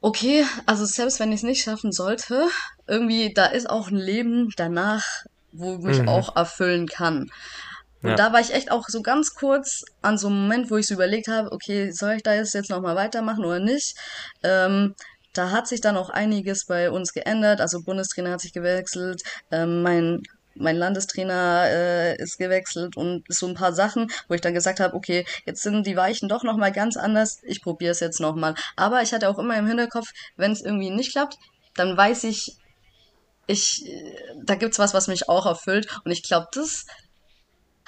okay, 0.00 0.44
also 0.66 0.84
selbst 0.84 1.20
wenn 1.20 1.32
ich 1.32 1.38
es 1.38 1.42
nicht 1.42 1.62
schaffen 1.62 1.92
sollte, 1.92 2.48
irgendwie, 2.86 3.32
da 3.32 3.46
ist 3.46 3.68
auch 3.68 3.88
ein 3.88 3.96
Leben 3.96 4.52
danach, 4.56 5.04
wo 5.52 5.78
mich 5.78 6.00
mhm. 6.00 6.08
auch 6.08 6.36
erfüllen 6.36 6.86
kann. 6.86 7.30
Und 8.02 8.10
ja. 8.10 8.16
da 8.16 8.32
war 8.32 8.40
ich 8.40 8.54
echt 8.54 8.70
auch 8.70 8.84
so 8.88 9.02
ganz 9.02 9.34
kurz 9.34 9.84
an 10.02 10.18
so 10.18 10.28
einem 10.28 10.42
Moment, 10.42 10.70
wo 10.70 10.76
ich 10.76 10.86
so 10.86 10.94
überlegt 10.94 11.28
habe, 11.28 11.50
okay, 11.52 11.90
soll 11.90 12.14
ich 12.14 12.22
da 12.22 12.34
jetzt, 12.34 12.54
jetzt 12.54 12.70
nochmal 12.70 12.96
weitermachen 12.96 13.44
oder 13.44 13.58
nicht? 13.60 13.96
Ähm, 14.42 14.94
da 15.32 15.50
hat 15.50 15.68
sich 15.68 15.80
dann 15.80 15.96
auch 15.96 16.10
einiges 16.10 16.66
bei 16.66 16.90
uns 16.90 17.12
geändert. 17.12 17.60
Also 17.60 17.82
Bundestrainer 17.82 18.32
hat 18.32 18.40
sich 18.40 18.52
gewechselt, 18.52 19.22
ähm, 19.50 19.82
mein 19.82 20.22
mein 20.60 20.76
Landestrainer 20.76 21.66
äh, 21.68 22.16
ist 22.16 22.36
gewechselt 22.36 22.96
und 22.96 23.24
so 23.28 23.46
ein 23.46 23.54
paar 23.54 23.72
Sachen, 23.72 24.10
wo 24.26 24.34
ich 24.34 24.40
dann 24.40 24.54
gesagt 24.54 24.80
habe, 24.80 24.94
okay, 24.94 25.24
jetzt 25.46 25.62
sind 25.62 25.86
die 25.86 25.96
Weichen 25.96 26.28
doch 26.28 26.42
nochmal 26.42 26.72
ganz 26.72 26.96
anders, 26.96 27.38
ich 27.44 27.62
probiere 27.62 27.92
es 27.92 28.00
jetzt 28.00 28.20
nochmal. 28.20 28.54
Aber 28.74 29.02
ich 29.02 29.12
hatte 29.12 29.28
auch 29.28 29.38
immer 29.38 29.56
im 29.56 29.66
Hinterkopf, 29.66 30.08
wenn 30.36 30.52
es 30.52 30.62
irgendwie 30.62 30.90
nicht 30.90 31.12
klappt, 31.12 31.36
dann 31.76 31.96
weiß 31.96 32.24
ich, 32.24 32.56
ich, 33.46 33.84
da 34.44 34.56
gibt's 34.56 34.78
was, 34.78 34.94
was 34.94 35.06
mich 35.06 35.28
auch 35.28 35.46
erfüllt. 35.46 35.86
Und 36.04 36.10
ich 36.10 36.22
glaube, 36.22 36.48
das 36.52 36.86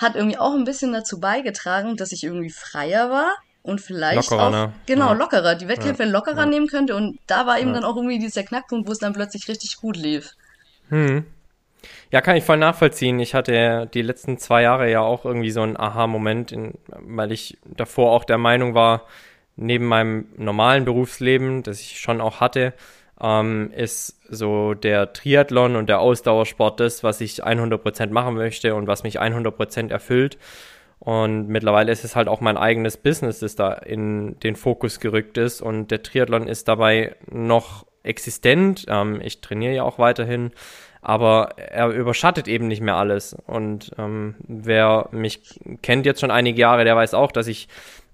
hat 0.01 0.15
irgendwie 0.15 0.39
auch 0.39 0.55
ein 0.55 0.65
bisschen 0.65 0.93
dazu 0.93 1.21
beigetragen, 1.21 1.97
dass 1.97 2.13
ich 2.13 2.25
irgendwie 2.25 2.51
freier 2.51 3.11
war 3.11 3.33
und 3.63 3.81
vielleicht 3.81 4.31
lockerer, 4.31 4.47
auch 4.47 4.51
ne? 4.51 4.73
genau 4.87 5.09
ja. 5.09 5.13
lockerer, 5.13 5.55
die 5.55 5.69
Wettkämpfe 5.69 6.05
ja. 6.05 6.09
lockerer 6.09 6.41
ja. 6.41 6.47
nehmen 6.47 6.67
könnte 6.67 6.97
und 6.97 7.19
da 7.27 7.47
war 7.47 7.59
eben 7.59 7.75
dann 7.75 7.85
auch 7.85 7.97
irgendwie 7.97 8.19
dieser 8.19 8.43
Knackpunkt, 8.43 8.89
wo 8.89 8.93
es 8.93 8.99
dann 8.99 9.13
plötzlich 9.13 9.49
richtig 9.49 9.77
gut 9.77 9.97
lief. 9.97 10.33
Hm. 10.89 11.25
Ja, 12.11 12.21
kann 12.21 12.37
ich 12.37 12.45
voll 12.45 12.57
nachvollziehen. 12.57 13.21
Ich 13.21 13.35
hatte 13.35 13.89
die 13.95 14.03
letzten 14.03 14.39
zwei 14.39 14.63
Jahre 14.63 14.91
ja 14.91 15.01
auch 15.01 15.25
irgendwie 15.25 15.51
so 15.51 15.63
einen 15.63 15.77
Aha-Moment, 15.77 16.55
weil 16.89 17.33
ich 17.33 17.59
davor 17.65 18.13
auch 18.13 18.25
der 18.25 18.39
Meinung 18.39 18.75
war, 18.75 19.07
neben 19.57 19.87
meinem 19.87 20.27
normalen 20.37 20.85
Berufsleben, 20.85 21.63
das 21.63 21.81
ich 21.81 22.01
schon 22.01 22.21
auch 22.21 22.41
hatte, 22.41 22.75
ähm, 23.21 23.71
ist 23.75 24.20
so 24.31 24.75
der 24.75 25.13
Triathlon 25.13 25.77
und 25.77 25.89
der 25.89 26.01
Ausdauersport 26.01 26.81
das, 26.81 27.03
was 27.03 27.21
ich 27.21 27.45
100% 27.45 28.11
machen 28.11 28.35
möchte 28.35 28.75
und 28.75 28.87
was 28.87 29.03
mich 29.03 29.21
100% 29.21 29.91
erfüllt. 29.91 30.39
Und 31.01 31.49
mittlerweile 31.49 31.91
ist 31.91 32.05
es 32.05 32.15
halt 32.15 32.29
auch 32.29 32.41
mein 32.43 32.59
eigenes 32.59 32.99
Business, 32.99 33.41
das 33.41 33.57
da 33.57 33.73
in 33.73 34.39
den 34.41 34.55
Fokus 34.55 35.01
gerückt 35.01 35.39
ist. 35.39 35.63
Und 35.63 35.91
der 35.91 36.03
Triathlon 36.03 36.47
ist 36.47 36.69
dabei 36.69 37.17
noch 37.31 37.87
existent. 38.03 38.85
Ähm, 38.89 39.21
ich 39.23 39.41
trainiere 39.41 39.75
ja 39.75 39.83
auch 39.83 39.99
weiterhin, 39.99 40.51
aber 41.01 41.55
er 41.57 41.89
überschattet 41.89 42.49
eben 42.49 42.69
nicht 42.69 42.83
mehr 42.83 42.97
alles. 42.97 43.35
Und 43.47 43.93
ähm, 43.99 44.35
wer 44.47 45.09
mich 45.13 45.59
kennt 45.81 46.05
jetzt 46.05 46.21
schon 46.21 46.31
einige 46.31 46.61
Jahre, 46.61 46.85
der 46.85 46.97
weiß 46.97 47.15
auch, 47.15 47.33
dass 47.33 47.47
ich 47.47 47.69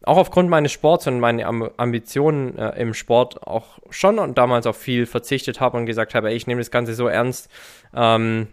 auch 0.07 0.17
aufgrund 0.17 0.49
meines 0.49 0.73
Sports 0.73 1.07
und 1.07 1.21
meiner 1.21 1.47
Ambitionen 1.77 2.57
äh, 2.57 2.81
im 2.81 2.95
Sport 2.95 3.47
auch 3.47 3.79
schon 3.91 4.19
und 4.19 4.39
damals 4.39 4.67
auf 4.67 4.77
viel 4.77 5.05
verzichtet 5.05 5.61
habe 5.61 5.77
und 5.77 5.87
gesagt 5.87 6.15
habe, 6.15 6.31
ey, 6.31 6.37
ich 6.37 6.47
nehme 6.47 6.61
das 6.61 6.71
Ganze 6.71 6.95
so 6.95 7.09
ernst, 7.09 7.51
ähm, 7.95 8.47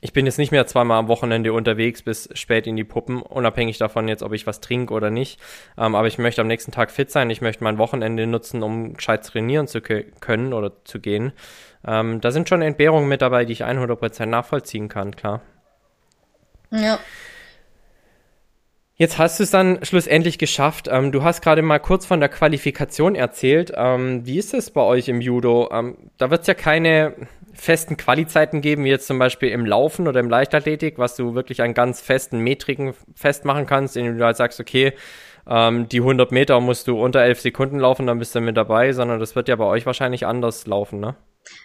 ich 0.00 0.12
bin 0.12 0.26
jetzt 0.26 0.36
nicht 0.36 0.52
mehr 0.52 0.66
zweimal 0.66 0.98
am 0.98 1.08
Wochenende 1.08 1.54
unterwegs 1.54 2.02
bis 2.02 2.28
spät 2.34 2.66
in 2.66 2.76
die 2.76 2.84
Puppen, 2.84 3.22
unabhängig 3.22 3.78
davon 3.78 4.06
jetzt, 4.06 4.22
ob 4.22 4.34
ich 4.34 4.46
was 4.46 4.60
trinke 4.60 4.92
oder 4.92 5.08
nicht. 5.10 5.40
Ähm, 5.78 5.94
aber 5.94 6.06
ich 6.06 6.18
möchte 6.18 6.42
am 6.42 6.46
nächsten 6.46 6.72
Tag 6.72 6.90
fit 6.90 7.10
sein. 7.10 7.30
Ich 7.30 7.40
möchte 7.40 7.64
mein 7.64 7.78
Wochenende 7.78 8.26
nutzen, 8.26 8.62
um 8.62 8.94
gescheit 8.94 9.24
trainieren 9.24 9.66
zu 9.66 9.80
können 9.80 10.52
oder 10.52 10.84
zu 10.84 11.00
gehen. 11.00 11.32
Ähm, 11.86 12.20
da 12.20 12.30
sind 12.30 12.48
schon 12.48 12.60
Entbehrungen 12.60 13.08
mit 13.08 13.22
dabei, 13.22 13.46
die 13.46 13.54
ich 13.54 13.64
100% 13.64 14.26
nachvollziehen 14.26 14.88
kann, 14.88 15.16
klar. 15.16 15.40
Ja. 16.70 16.98
Jetzt 19.00 19.16
hast 19.16 19.38
du 19.38 19.44
es 19.44 19.52
dann 19.52 19.78
schlussendlich 19.84 20.38
geschafft. 20.38 20.88
Ähm, 20.90 21.12
du 21.12 21.22
hast 21.22 21.40
gerade 21.40 21.62
mal 21.62 21.78
kurz 21.78 22.04
von 22.04 22.18
der 22.18 22.28
Qualifikation 22.28 23.14
erzählt. 23.14 23.72
Ähm, 23.76 24.26
wie 24.26 24.38
ist 24.38 24.54
es 24.54 24.72
bei 24.72 24.80
euch 24.80 25.06
im 25.06 25.20
Judo? 25.20 25.68
Ähm, 25.72 26.10
da 26.16 26.32
wird 26.32 26.40
es 26.40 26.48
ja 26.48 26.54
keine 26.54 27.14
festen 27.54 27.96
Qualizeiten 27.96 28.60
geben, 28.60 28.82
wie 28.82 28.88
jetzt 28.88 29.06
zum 29.06 29.20
Beispiel 29.20 29.50
im 29.50 29.66
Laufen 29.66 30.08
oder 30.08 30.18
im 30.18 30.28
Leichtathletik, 30.28 30.98
was 30.98 31.14
du 31.14 31.36
wirklich 31.36 31.62
an 31.62 31.74
ganz 31.74 32.00
festen 32.00 32.40
Metriken 32.40 32.92
festmachen 33.14 33.66
kannst, 33.66 33.96
indem 33.96 34.18
du 34.18 34.24
halt 34.24 34.36
sagst, 34.36 34.58
okay, 34.58 34.92
ähm, 35.46 35.88
die 35.88 36.00
100 36.00 36.32
Meter 36.32 36.58
musst 36.58 36.88
du 36.88 37.00
unter 37.00 37.22
11 37.22 37.40
Sekunden 37.40 37.78
laufen, 37.78 38.04
dann 38.08 38.18
bist 38.18 38.34
du 38.34 38.40
mit 38.40 38.56
dabei, 38.56 38.92
sondern 38.92 39.20
das 39.20 39.36
wird 39.36 39.46
ja 39.46 39.54
bei 39.54 39.64
euch 39.64 39.86
wahrscheinlich 39.86 40.26
anders 40.26 40.66
laufen, 40.66 40.98
ne? 40.98 41.14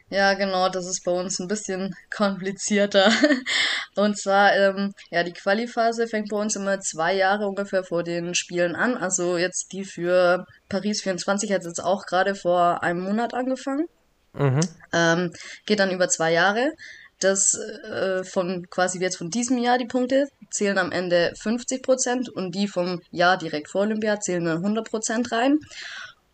Ja, 0.10 0.34
genau, 0.34 0.70
das 0.70 0.86
ist 0.86 1.04
bei 1.04 1.12
uns 1.12 1.40
ein 1.40 1.48
bisschen 1.48 1.96
komplizierter. 2.16 3.12
Und 3.96 4.18
zwar, 4.18 4.56
ähm, 4.56 4.94
ja, 5.12 5.24
die 5.24 5.34
Qualiphase 5.34 6.08
fängt 6.08 6.30
bei 6.30 6.38
uns 6.38 6.56
immer 6.56 6.80
zwei 6.80 7.14
Jahre 7.16 7.48
ungefähr 7.48 7.84
vor 7.84 8.04
den 8.04 8.36
Spielen 8.36 8.76
an. 8.76 8.96
Also 8.96 9.38
jetzt 9.38 9.72
die 9.72 9.84
für 9.84 10.46
Paris 10.70 11.02
24 11.02 11.52
hat 11.52 11.64
jetzt 11.64 11.84
auch 11.84 12.06
gerade 12.06 12.36
vor 12.36 12.84
einem 12.84 13.02
Monat 13.02 13.34
angefangen. 13.34 13.88
Mhm. 14.34 14.62
Ähm, 14.94 15.32
geht 15.66 15.80
dann 15.80 15.92
über 15.92 16.10
zwei 16.10 16.32
Jahre. 16.32 16.72
Das 17.20 17.54
äh, 17.54 18.24
von 18.24 18.68
quasi 18.70 19.00
jetzt 19.00 19.18
von 19.18 19.30
diesem 19.30 19.58
Jahr 19.58 19.78
die 19.78 19.86
Punkte 19.86 20.28
zählen 20.52 20.78
am 20.78 20.92
Ende 20.92 21.34
50 21.42 21.82
Prozent 21.82 22.30
und 22.30 22.54
die 22.54 22.68
vom 22.68 23.00
Jahr 23.12 23.38
direkt 23.38 23.70
vor 23.70 23.82
Olympia 23.82 24.20
zählen 24.20 24.44
dann 24.44 24.58
100 24.58 24.90
Prozent 24.90 25.32
rein. 25.32 25.60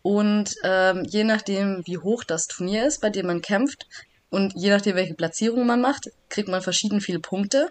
Und 0.02 0.54
ähm, 0.64 1.04
je 1.04 1.24
nachdem, 1.24 1.82
wie 1.84 1.98
hoch 1.98 2.24
das 2.24 2.46
Turnier 2.46 2.86
ist, 2.86 3.00
bei 3.00 3.10
dem 3.10 3.26
man 3.26 3.42
kämpft 3.42 3.86
und 4.30 4.54
je 4.56 4.70
nachdem, 4.70 4.96
welche 4.96 5.14
Platzierung 5.14 5.66
man 5.66 5.80
macht, 5.80 6.08
kriegt 6.28 6.48
man 6.48 6.62
verschieden 6.62 7.00
viele 7.00 7.20
Punkte. 7.20 7.68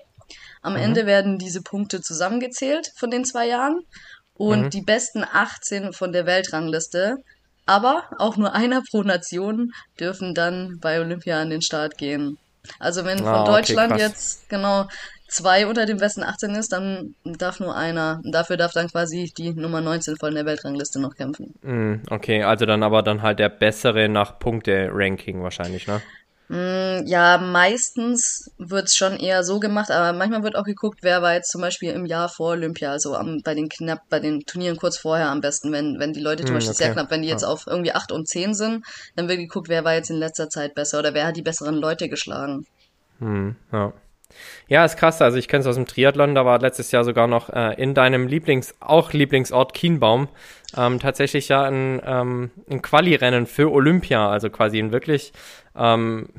Am 0.61 0.73
mhm. 0.73 0.79
Ende 0.79 1.05
werden 1.05 1.39
diese 1.39 1.61
Punkte 1.61 2.01
zusammengezählt 2.01 2.91
von 2.95 3.09
den 3.09 3.25
zwei 3.25 3.47
Jahren 3.47 3.81
und 4.35 4.65
mhm. 4.65 4.69
die 4.69 4.81
besten 4.81 5.23
18 5.23 5.93
von 5.93 6.11
der 6.11 6.25
Weltrangliste 6.25 7.17
aber 7.69 8.05
auch 8.17 8.35
nur 8.35 8.55
einer 8.55 8.81
pro 8.81 9.03
Nation 9.03 9.73
dürfen 9.99 10.33
dann 10.33 10.79
bei 10.79 10.99
Olympia 10.99 11.39
an 11.39 11.51
den 11.51 11.61
Start 11.61 11.99
gehen. 11.99 12.39
Also 12.79 13.05
wenn 13.05 13.23
ah, 13.23 13.35
von 13.35 13.45
Deutschland 13.45 13.91
okay, 13.91 14.01
jetzt 14.01 14.49
genau 14.49 14.87
zwei 15.29 15.67
unter 15.67 15.85
dem 15.85 15.97
besten 15.97 16.23
18 16.23 16.55
ist, 16.55 16.73
dann 16.73 17.15
darf 17.23 17.59
nur 17.59 17.75
einer. 17.75 18.21
Dafür 18.23 18.57
darf 18.57 18.73
dann 18.73 18.89
quasi 18.89 19.31
die 19.37 19.53
Nummer 19.53 19.81
19 19.81 20.17
von 20.17 20.33
der 20.33 20.45
Weltrangliste 20.45 20.99
noch 20.99 21.15
kämpfen. 21.15 21.53
Mm, 21.61 22.01
okay, 22.09 22.43
also 22.43 22.65
dann 22.65 22.83
aber 22.83 23.03
dann 23.03 23.21
halt 23.21 23.39
der 23.39 23.49
bessere 23.49 24.09
nach 24.09 24.39
Punkte-Ranking 24.39 25.41
wahrscheinlich, 25.41 25.87
ne? 25.87 26.01
Mm, 26.49 27.05
ja, 27.05 27.37
meistens 27.37 28.51
wird's 28.57 28.95
schon 28.95 29.17
eher 29.17 29.43
so 29.43 29.59
gemacht, 29.59 29.91
aber 29.91 30.17
manchmal 30.17 30.41
wird 30.41 30.55
auch 30.55 30.63
geguckt, 30.63 30.99
wer 31.03 31.21
war 31.21 31.35
jetzt 31.35 31.51
zum 31.51 31.61
Beispiel 31.61 31.91
im 31.91 32.07
Jahr 32.07 32.27
vor 32.27 32.51
Olympia, 32.51 32.91
also 32.91 33.15
am, 33.15 33.41
bei 33.43 33.53
den 33.53 33.69
knapp, 33.69 34.01
bei 34.09 34.19
den 34.19 34.41
Turnieren 34.41 34.77
kurz 34.77 34.97
vorher 34.97 35.29
am 35.29 35.41
besten, 35.41 35.71
wenn, 35.71 35.99
wenn 35.99 36.11
die 36.11 36.21
Leute 36.21 36.43
zum 36.43 36.53
mm, 36.53 36.57
Beispiel 36.57 36.71
okay. 36.71 36.83
sehr 36.83 36.93
knapp, 36.93 37.11
wenn 37.11 37.21
die 37.21 37.27
jetzt 37.27 37.43
ja. 37.43 37.49
auf 37.49 37.67
irgendwie 37.67 37.93
8 37.93 38.11
und 38.11 38.27
10 38.27 38.55
sind, 38.55 38.83
dann 39.15 39.27
wird 39.29 39.37
geguckt, 39.37 39.69
wer 39.69 39.85
war 39.85 39.93
jetzt 39.93 40.09
in 40.09 40.17
letzter 40.17 40.49
Zeit 40.49 40.73
besser 40.73 40.97
oder 40.97 41.13
wer 41.13 41.27
hat 41.27 41.37
die 41.37 41.43
besseren 41.43 41.75
Leute 41.75 42.09
geschlagen. 42.09 42.65
Hm, 43.19 43.55
ja. 43.71 43.93
Ja, 44.67 44.85
ist 44.85 44.97
krass. 44.97 45.21
Also 45.21 45.37
ich 45.37 45.47
kenne 45.47 45.61
es 45.61 45.67
aus 45.67 45.75
dem 45.75 45.85
Triathlon. 45.85 46.35
Da 46.35 46.45
war 46.45 46.59
letztes 46.59 46.91
Jahr 46.91 47.03
sogar 47.03 47.27
noch 47.27 47.49
äh, 47.49 47.73
in 47.81 47.93
deinem 47.93 48.27
Lieblings, 48.27 48.75
auch 48.79 49.13
Lieblingsort 49.13 49.73
Kienbaum 49.73 50.27
ähm, 50.77 50.99
tatsächlich 50.99 51.49
ja 51.49 51.63
ein, 51.63 52.01
ähm, 52.05 52.51
ein 52.69 52.81
Quali-Rennen 52.81 53.45
für 53.47 53.71
Olympia. 53.71 54.29
Also 54.29 54.49
quasi 54.49 54.79
ein 54.79 54.91
wirklich 54.91 55.33
ähm, 55.75 56.29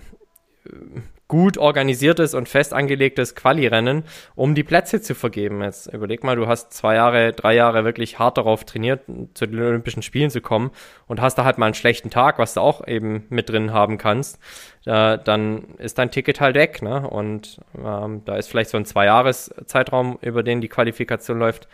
gut 1.31 1.59
organisiertes 1.59 2.35
und 2.35 2.49
fest 2.49 2.75
angelegtes 2.75 3.37
Quali-Rennen, 3.37 4.03
um 4.35 4.57
die 4.57 4.65
Plätze 4.65 5.01
zu 5.01 5.15
vergeben. 5.15 5.63
Jetzt 5.63 5.87
überleg 5.87 6.25
mal, 6.25 6.35
du 6.35 6.49
hast 6.49 6.73
zwei 6.73 6.97
Jahre, 6.97 7.33
drei 7.33 7.55
Jahre 7.55 7.85
wirklich 7.85 8.19
hart 8.19 8.37
darauf 8.37 8.65
trainiert, 8.65 9.03
zu 9.35 9.47
den 9.47 9.63
Olympischen 9.63 10.03
Spielen 10.03 10.31
zu 10.31 10.41
kommen 10.41 10.73
und 11.07 11.21
hast 11.21 11.37
da 11.37 11.45
halt 11.45 11.57
mal 11.57 11.67
einen 11.67 11.75
schlechten 11.75 12.11
Tag, 12.11 12.41
was 12.41 12.55
du 12.55 12.61
auch 12.61 12.85
eben 12.85 13.27
mit 13.31 13.49
drin 13.49 13.73
haben 13.73 13.97
kannst, 13.97 14.41
äh, 14.87 15.19
dann 15.23 15.77
ist 15.79 15.99
dein 15.99 16.11
Ticket 16.11 16.41
halt 16.41 16.57
weg. 16.57 16.83
Ne? 16.83 17.09
Und 17.09 17.61
ähm, 17.79 18.23
da 18.25 18.35
ist 18.35 18.49
vielleicht 18.49 18.71
so 18.71 18.77
ein 18.77 18.85
Zwei-Jahres-Zeitraum, 18.85 20.19
über 20.23 20.43
den 20.43 20.61
die 20.61 20.69
Qualifikation 20.69 21.39
läuft, 21.39 21.69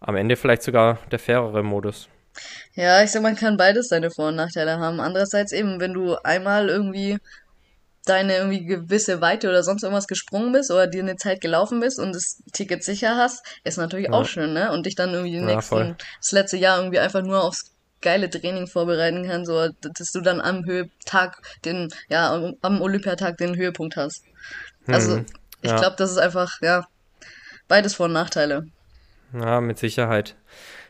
am 0.00 0.16
Ende 0.16 0.34
vielleicht 0.34 0.64
sogar 0.64 0.98
der 1.12 1.20
fairere 1.20 1.62
Modus. 1.62 2.08
Ja, 2.74 3.04
ich 3.04 3.12
sag, 3.12 3.22
man 3.22 3.36
kann 3.36 3.56
beides 3.56 3.86
seine 3.86 4.10
Vor- 4.10 4.28
und 4.28 4.36
Nachteile 4.36 4.80
haben. 4.80 4.98
Andererseits 4.98 5.52
eben, 5.52 5.78
wenn 5.78 5.94
du 5.94 6.16
einmal 6.24 6.68
irgendwie 6.68 7.18
deine 8.06 8.36
irgendwie 8.36 8.64
gewisse 8.64 9.20
Weite 9.20 9.48
oder 9.48 9.62
sonst 9.62 9.82
irgendwas 9.82 10.06
gesprungen 10.06 10.52
bist 10.52 10.70
oder 10.70 10.86
dir 10.86 11.02
eine 11.02 11.16
Zeit 11.16 11.40
gelaufen 11.40 11.80
bist 11.80 11.98
und 11.98 12.14
das 12.14 12.42
Ticket 12.52 12.82
sicher 12.82 13.16
hast, 13.16 13.44
ist 13.64 13.76
natürlich 13.76 14.06
ja. 14.06 14.12
auch 14.12 14.24
schön, 14.24 14.52
ne? 14.52 14.72
Und 14.72 14.86
dich 14.86 14.94
dann 14.94 15.12
irgendwie 15.12 15.36
ja, 15.36 15.42
nächsten, 15.42 15.68
voll. 15.68 15.96
das 16.20 16.32
letzte 16.32 16.56
Jahr 16.56 16.78
irgendwie 16.78 17.00
einfach 17.00 17.22
nur 17.22 17.42
aufs 17.42 17.72
geile 18.00 18.30
Training 18.30 18.66
vorbereiten 18.66 19.26
kannst, 19.26 19.48
so 19.48 19.68
dass 19.80 20.12
du 20.12 20.20
dann 20.20 20.40
am 20.40 20.64
Höhetag 20.64 21.38
den, 21.64 21.92
ja, 22.08 22.52
am 22.62 22.80
Olympiatag 22.80 23.36
den 23.38 23.56
Höhepunkt 23.56 23.96
hast. 23.96 24.22
Also, 24.86 25.16
hm, 25.16 25.26
ich 25.62 25.70
ja. 25.70 25.78
glaube, 25.78 25.96
das 25.98 26.12
ist 26.12 26.18
einfach, 26.18 26.60
ja, 26.60 26.86
beides 27.66 27.94
Vor- 27.94 28.06
und 28.06 28.12
Nachteile. 28.12 28.68
Ja, 29.32 29.60
mit 29.60 29.78
Sicherheit. 29.78 30.36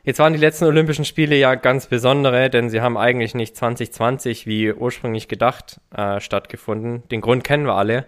Jetzt 0.07 0.21
waren 0.21 0.33
die 0.33 0.39
letzten 0.39 0.67
Olympischen 0.67 1.05
Spiele 1.05 1.35
ja 1.35 1.57
ganz 1.57 1.89
besondere, 1.89 2.49
denn 2.49 2.71
sie 2.71 2.81
haben 2.81 2.97
eigentlich 2.97 3.35
nicht 3.35 3.57
2020 3.57 4.47
wie 4.47 4.73
ursprünglich 4.73 5.27
gedacht 5.27 5.81
äh, 5.93 6.21
stattgefunden. 6.21 7.03
Den 7.09 7.21
Grund 7.21 7.43
kennen 7.43 7.67
wir 7.67 7.75
alle, 7.75 8.07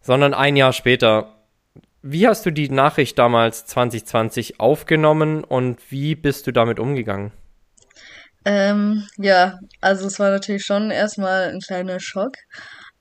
sondern 0.00 0.32
ein 0.32 0.56
Jahr 0.56 0.72
später. 0.72 1.34
Wie 2.00 2.26
hast 2.26 2.46
du 2.46 2.50
die 2.50 2.70
Nachricht 2.70 3.18
damals 3.18 3.66
2020 3.66 4.58
aufgenommen 4.58 5.44
und 5.44 5.92
wie 5.92 6.14
bist 6.14 6.46
du 6.46 6.52
damit 6.52 6.80
umgegangen? 6.80 7.32
Ähm, 8.46 9.06
ja, 9.18 9.58
also 9.82 10.06
es 10.06 10.18
war 10.18 10.30
natürlich 10.30 10.64
schon 10.64 10.90
erstmal 10.90 11.50
ein 11.50 11.60
kleiner 11.60 12.00
Schock. 12.00 12.36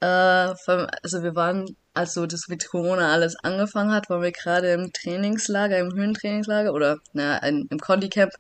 Äh, 0.01 0.05
also 0.05 1.23
wir 1.23 1.33
waren 1.35 1.77
als 1.97 2.13
so 2.13 2.25
das 2.25 2.47
mit 2.47 2.67
Corona 2.67 3.11
alles 3.11 3.35
angefangen 3.43 3.91
hat, 3.91 4.09
waren 4.09 4.21
wir 4.21 4.31
gerade 4.31 4.71
im 4.71 4.91
Trainingslager, 4.93 5.77
im 5.79 5.93
Höhentrainingslager 5.93 6.73
oder 6.73 6.97
na, 7.13 7.37
im 7.37 7.67
Condi-Camp 7.79 8.31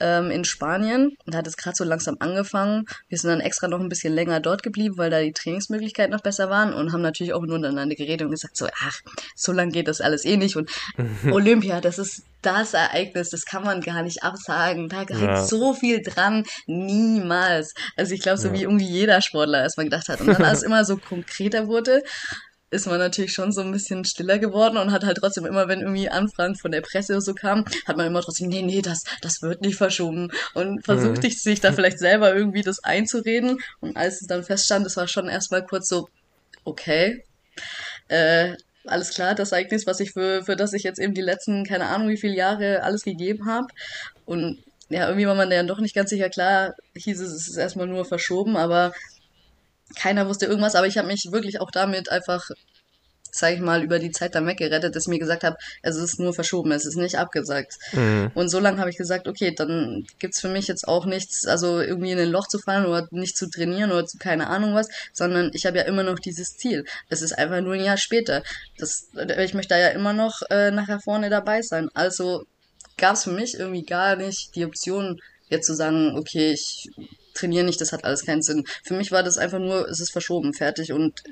ähm, 0.00 0.30
in 0.30 0.44
Spanien 0.44 1.16
und 1.24 1.34
hat 1.34 1.46
es 1.46 1.56
gerade 1.56 1.76
so 1.76 1.84
langsam 1.84 2.16
angefangen. 2.20 2.84
Wir 3.08 3.18
sind 3.18 3.30
dann 3.30 3.40
extra 3.40 3.68
noch 3.68 3.80
ein 3.80 3.88
bisschen 3.88 4.14
länger 4.14 4.40
dort 4.40 4.62
geblieben, 4.62 4.98
weil 4.98 5.10
da 5.10 5.20
die 5.20 5.32
Trainingsmöglichkeiten 5.32 6.12
noch 6.12 6.22
besser 6.22 6.50
waren 6.50 6.74
und 6.74 6.92
haben 6.92 7.02
natürlich 7.02 7.32
auch 7.32 7.42
nur 7.42 7.56
untereinander 7.56 7.94
geredet 7.94 8.26
und 8.26 8.32
gesagt 8.32 8.56
so, 8.56 8.66
ach, 8.66 9.00
so 9.34 9.52
lange 9.52 9.72
geht 9.72 9.88
das 9.88 10.00
alles 10.00 10.24
eh 10.24 10.36
nicht 10.36 10.56
und 10.56 10.70
Olympia, 11.30 11.80
das 11.80 11.98
ist 11.98 12.22
das 12.46 12.74
Ereignis, 12.74 13.30
das 13.30 13.44
kann 13.44 13.64
man 13.64 13.80
gar 13.80 14.02
nicht 14.02 14.22
absagen. 14.22 14.88
Da 14.88 14.98
hängt 14.98 15.10
ja. 15.10 15.44
so 15.44 15.74
viel 15.74 16.00
dran. 16.02 16.44
Niemals. 16.66 17.74
Also 17.96 18.14
ich 18.14 18.22
glaube, 18.22 18.38
so 18.38 18.48
ja. 18.48 18.54
wie 18.54 18.62
irgendwie 18.62 18.86
jeder 18.86 19.20
Sportler 19.20 19.62
erstmal 19.62 19.86
gedacht 19.86 20.08
hat. 20.08 20.20
Und 20.20 20.28
dann, 20.28 20.44
als 20.44 20.58
es 20.58 20.64
immer 20.64 20.84
so 20.84 20.96
konkreter 20.96 21.66
wurde, 21.66 22.02
ist 22.70 22.86
man 22.86 22.98
natürlich 22.98 23.32
schon 23.32 23.52
so 23.52 23.60
ein 23.60 23.72
bisschen 23.72 24.04
stiller 24.04 24.38
geworden 24.38 24.76
und 24.76 24.90
hat 24.92 25.04
halt 25.04 25.18
trotzdem 25.18 25.46
immer, 25.46 25.68
wenn 25.68 25.80
irgendwie 25.80 26.08
Anfragen 26.08 26.56
von 26.56 26.72
der 26.72 26.80
Presse 26.80 27.20
so 27.20 27.32
kamen, 27.32 27.64
hat 27.86 27.96
man 27.96 28.06
immer 28.06 28.22
trotzdem, 28.22 28.48
nee, 28.48 28.62
nee, 28.62 28.82
das, 28.82 29.04
das 29.22 29.42
wird 29.42 29.60
nicht 29.62 29.76
verschoben. 29.76 30.32
Und 30.54 30.84
versucht 30.84 31.22
mhm. 31.22 31.30
sich 31.30 31.60
da 31.60 31.72
vielleicht 31.72 31.98
selber 31.98 32.34
irgendwie 32.34 32.62
das 32.62 32.82
einzureden. 32.82 33.58
Und 33.80 33.96
als 33.96 34.20
es 34.20 34.26
dann 34.26 34.42
feststand, 34.42 34.84
das 34.84 34.96
war 34.96 35.06
schon 35.06 35.28
erstmal 35.28 35.64
kurz 35.64 35.88
so, 35.88 36.08
okay, 36.64 37.24
äh, 38.08 38.54
alles 38.84 39.10
klar, 39.10 39.34
das 39.34 39.52
Ereignis, 39.52 39.86
was 39.86 40.00
ich 40.00 40.12
für, 40.12 40.44
für 40.44 40.56
das 40.56 40.72
ich 40.72 40.82
jetzt 40.82 40.98
eben 40.98 41.14
die 41.14 41.22
letzten, 41.22 41.64
keine 41.64 41.86
Ahnung 41.86 42.08
wie 42.08 42.16
viele 42.16 42.36
Jahre 42.36 42.82
alles 42.82 43.02
gegeben 43.02 43.46
habe 43.46 43.68
und 44.24 44.62
ja, 44.88 45.08
irgendwie 45.08 45.26
war 45.26 45.34
man 45.34 45.50
ja 45.50 45.62
doch 45.64 45.80
nicht 45.80 45.94
ganz 45.94 46.10
sicher, 46.10 46.28
klar, 46.28 46.74
hieß 46.94 47.20
es, 47.20 47.32
es 47.32 47.48
ist 47.48 47.56
erstmal 47.56 47.88
nur 47.88 48.04
verschoben, 48.04 48.56
aber 48.56 48.92
keiner 49.94 50.28
wusste 50.28 50.46
irgendwas, 50.46 50.74
aber 50.74 50.86
ich 50.86 50.98
habe 50.98 51.08
mich 51.08 51.28
wirklich 51.30 51.60
auch 51.60 51.70
damit 51.70 52.10
einfach, 52.10 52.50
sag 53.30 53.54
ich 53.54 53.60
mal, 53.60 53.82
über 53.82 53.98
die 53.98 54.10
Zeit 54.10 54.34
dann 54.34 54.46
weggerettet, 54.46 54.96
dass 54.96 55.04
ich 55.04 55.08
mir 55.08 55.18
gesagt 55.18 55.44
habe, 55.44 55.56
es 55.82 55.96
ist 55.96 56.18
nur 56.18 56.34
verschoben, 56.34 56.72
es 56.72 56.86
ist 56.86 56.96
nicht 56.96 57.18
abgesagt. 57.18 57.74
Mhm. 57.92 58.30
Und 58.34 58.48
so 58.48 58.58
lange 58.58 58.78
habe 58.78 58.90
ich 58.90 58.96
gesagt, 58.96 59.28
okay, 59.28 59.54
dann 59.54 60.06
gibt's 60.18 60.40
für 60.40 60.48
mich 60.48 60.66
jetzt 60.66 60.88
auch 60.88 61.06
nichts, 61.06 61.46
also 61.46 61.80
irgendwie 61.80 62.12
in 62.12 62.18
ein 62.18 62.30
Loch 62.30 62.48
zu 62.48 62.58
fallen 62.58 62.86
oder 62.86 63.06
nicht 63.10 63.36
zu 63.36 63.48
trainieren 63.48 63.92
oder 63.92 64.06
zu 64.06 64.18
keine 64.18 64.48
Ahnung 64.48 64.74
was, 64.74 64.88
sondern 65.12 65.50
ich 65.54 65.66
habe 65.66 65.78
ja 65.78 65.84
immer 65.84 66.02
noch 66.02 66.18
dieses 66.18 66.56
Ziel. 66.56 66.84
Es 67.08 67.22
ist 67.22 67.32
einfach 67.32 67.60
nur 67.60 67.74
ein 67.74 67.84
Jahr 67.84 67.98
später. 67.98 68.42
Das, 68.78 69.08
ich 69.38 69.54
möchte 69.54 69.74
da 69.74 69.78
ja 69.78 69.88
immer 69.88 70.12
noch 70.12 70.42
äh, 70.50 70.70
nachher 70.70 71.00
vorne 71.00 71.30
dabei 71.30 71.62
sein. 71.62 71.88
Also 71.94 72.44
gab's 72.96 73.24
für 73.24 73.32
mich 73.32 73.54
irgendwie 73.58 73.84
gar 73.84 74.16
nicht 74.16 74.54
die 74.56 74.64
Option, 74.64 75.20
jetzt 75.48 75.66
zu 75.66 75.74
sagen, 75.74 76.16
okay, 76.16 76.52
ich 76.52 76.90
trainiere 77.36 77.64
nicht, 77.64 77.80
das 77.80 77.92
hat 77.92 78.04
alles 78.04 78.24
keinen 78.24 78.42
Sinn. 78.42 78.64
Für 78.84 78.94
mich 78.94 79.12
war 79.12 79.22
das 79.22 79.38
einfach 79.38 79.58
nur, 79.58 79.88
es 79.88 80.00
ist 80.00 80.12
verschoben, 80.12 80.54
fertig 80.54 80.92
und 80.92 81.22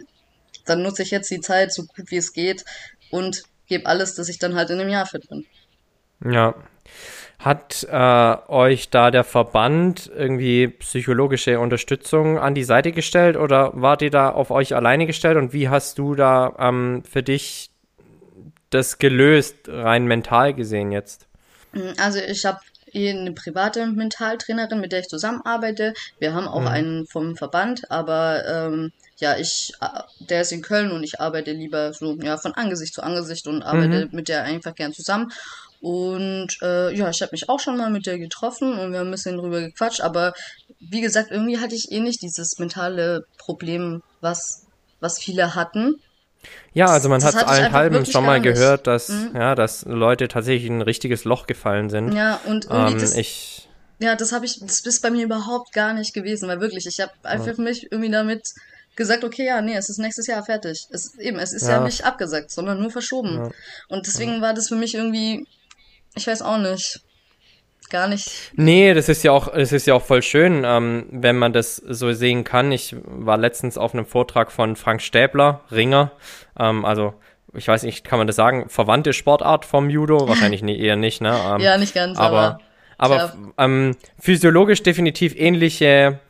dann 0.65 0.83
nutze 0.83 1.03
ich 1.03 1.11
jetzt 1.11 1.31
die 1.31 1.41
Zeit 1.41 1.73
so 1.73 1.85
gut 1.85 2.11
wie 2.11 2.17
es 2.17 2.33
geht 2.33 2.65
und 3.11 3.43
gebe 3.67 3.87
alles, 3.87 4.15
dass 4.15 4.29
ich 4.29 4.39
dann 4.39 4.55
halt 4.55 4.71
in 4.71 4.81
einem 4.81 4.91
Jahr 4.91 5.07
fit 5.07 5.29
bin. 5.29 5.47
Ja. 6.25 6.55
Hat 7.39 7.87
äh, 7.91 8.37
euch 8.49 8.89
da 8.91 9.11
der 9.11 9.25
Verband 9.25 10.11
irgendwie 10.15 10.69
psychologische 10.69 11.61
Unterstützung 11.61 12.39
an 12.39 12.55
die 12.55 12.65
Seite 12.65 12.93
gestellt 12.93 13.37
oder 13.37 13.73
wart 13.75 14.03
ihr 14.03 14.11
da 14.11 14.31
auf 14.31 14.51
euch 14.51 14.75
alleine 14.75 15.07
gestellt 15.07 15.37
und 15.37 15.53
wie 15.53 15.69
hast 15.69 15.99
du 15.99 16.15
da 16.15 16.55
ähm, 16.59 17.03
für 17.11 17.23
dich 17.23 17.71
das 18.71 18.99
gelöst, 18.99 19.69
rein 19.69 20.07
mental 20.07 20.55
gesehen 20.55 20.91
jetzt? 20.91 21.27
Also 21.99 22.19
ich 22.21 22.45
habe 22.45 22.59
eine 22.95 23.33
private 23.33 23.87
Mentaltrainerin, 23.87 24.81
mit 24.81 24.93
der 24.93 25.01
ich 25.01 25.09
zusammenarbeite. 25.09 25.95
Wir 26.19 26.35
haben 26.35 26.49
auch 26.49 26.61
mhm. 26.61 26.69
einen 26.69 27.07
vom 27.07 27.37
Verband, 27.37 27.91
aber 27.91 28.47
ähm, 28.47 28.93
ja, 29.19 29.37
ich, 29.37 29.73
äh, 29.81 30.01
der 30.21 30.43
ist 30.43 30.53
in 30.53 30.63
Köln 30.63 30.91
und 30.91 31.03
ich 31.03 31.21
arbeite 31.21 31.53
lieber 31.53 31.93
so 31.93 32.17
ja 32.17 32.37
von 32.37 32.53
Angesicht 32.53 32.95
zu 32.95 33.03
Angesicht 33.03 33.47
und 33.47 33.63
arbeite 33.63 34.07
mhm. 34.07 34.11
mit 34.13 34.29
der 34.29 34.45
einfach 34.45 34.75
gern 34.75 34.93
zusammen. 34.93 35.33
Und 35.81 36.57
äh, 36.63 36.97
ja, 36.97 37.11
ich 37.11 37.21
habe 37.21 37.33
mich 37.33 37.49
auch 37.49 37.61
schon 37.61 37.77
mal 37.77 37.91
mit 37.91 38.07
der 38.07 38.19
getroffen 38.19 38.79
und 38.79 38.93
wir 38.93 39.01
haben 39.01 39.09
ein 39.09 39.13
bisschen 39.13 39.37
drüber 39.37 39.61
gequatscht, 39.61 40.01
aber 40.01 40.33
wie 40.81 41.01
gesagt, 41.01 41.31
irgendwie 41.31 41.59
hatte 41.59 41.75
ich 41.75 41.93
eh 41.93 42.01
nicht 42.01 42.23
dieses 42.23 42.59
mentale 42.59 43.27
Problem, 43.39 44.03
was, 44.21 44.67
was 45.01 45.19
viele 45.19 45.55
hatten. 45.55 46.01
Ja, 46.73 46.87
also 46.87 47.09
man 47.09 47.23
hat 47.23 47.35
allenthalben 47.35 48.07
schon 48.07 48.25
mal 48.25 48.41
gehört, 48.41 48.87
dass, 48.87 49.09
mhm. 49.09 49.33
ja, 49.35 49.55
dass 49.55 49.85
Leute 49.85 50.29
tatsächlich 50.29 50.67
in 50.67 50.79
ein 50.79 50.83
richtiges 50.83 51.25
Loch 51.25 51.47
gefallen 51.47 51.91
sind. 51.91 52.13
Ja, 52.13 52.41
und 52.47 52.67
irgendwie 52.67 52.93
ähm, 52.93 53.01
das, 53.01 53.15
ich, 53.17 53.69
ja, 53.99 54.17
das 54.17 54.33
habe 54.33 54.45
ich, 54.45 54.61
das 54.61 54.81
ist 54.81 55.03
bei 55.03 55.11
mir 55.11 55.25
überhaupt 55.25 55.73
gar 55.73 55.93
nicht 55.93 56.15
gewesen, 56.15 56.49
weil 56.49 56.61
wirklich, 56.61 56.87
ich 56.87 57.01
habe 57.01 57.13
einfach 57.23 57.49
ja. 57.49 57.55
für 57.55 57.63
mich 57.63 57.91
irgendwie 57.91 58.11
damit 58.11 58.43
gesagt, 58.97 59.25
okay, 59.25 59.47
ja, 59.47 59.61
nee, 59.61 59.77
es 59.77 59.89
ist 59.89 59.99
nächstes 59.99 60.27
Jahr 60.27 60.45
fertig. 60.45 60.87
Es, 60.91 61.15
eben, 61.19 61.39
es 61.39 61.53
ist 61.53 61.67
ja, 61.67 61.79
ja 61.79 61.81
nicht 61.81 62.05
abgesagt, 62.05 62.51
sondern 62.51 62.81
nur 62.81 62.91
verschoben. 62.91 63.37
Ja. 63.37 63.51
Und 63.89 64.07
deswegen 64.07 64.41
war 64.41 64.55
das 64.55 64.69
für 64.69 64.77
mich 64.77 64.95
irgendwie 64.95 65.47
ich 66.15 66.27
weiß 66.27 66.43
auch 66.43 66.59
nicht. 66.59 67.01
Gar 67.91 68.09
nicht. 68.09 68.53
Nee, 68.57 68.95
das 68.95 69.09
ist 69.09 69.23
ja 69.23 69.33
auch, 69.33 69.53
das 69.53 69.73
ist 69.73 69.87
ja 69.87 69.95
auch 69.95 70.03
voll 70.03 70.23
schön, 70.23 70.63
ähm, 70.65 71.07
wenn 71.11 71.37
man 71.37 71.53
das 71.53 71.77
so 71.77 72.13
sehen 72.13 72.45
kann. 72.45 72.73
Ich 72.73 72.97
war 73.05 73.37
letztens 73.37 73.79
auf 73.79 73.95
einem 73.95 74.07
Vortrag 74.07 74.51
von 74.51 74.77
Frank 74.77 75.03
Stäbler, 75.03 75.61
Ringer. 75.71 76.13
Ähm, 76.59 76.85
also, 76.85 77.15
ich 77.53 77.69
weiß 77.69 77.83
nicht, 77.85 78.05
kann 78.05 78.19
man 78.19 78.27
das 78.27 78.37
sagen? 78.37 78.69
Verwandte 78.69 79.13
Sportart 79.13 79.65
vom 79.65 79.91
Judo? 79.91 80.29
Wahrscheinlich 80.29 80.63
nie, 80.63 80.79
eher 80.79 80.97
nicht, 80.97 81.21
ne? 81.21 81.39
Ähm, 81.55 81.61
ja, 81.61 81.77
nicht 81.77 81.95
ganz, 81.95 82.19
aber. 82.19 82.59
Aber, 82.97 83.23
aber 83.23 83.35
ähm, 83.59 83.97
physiologisch 84.21 84.83
definitiv 84.83 85.35
ähnliche 85.37 86.21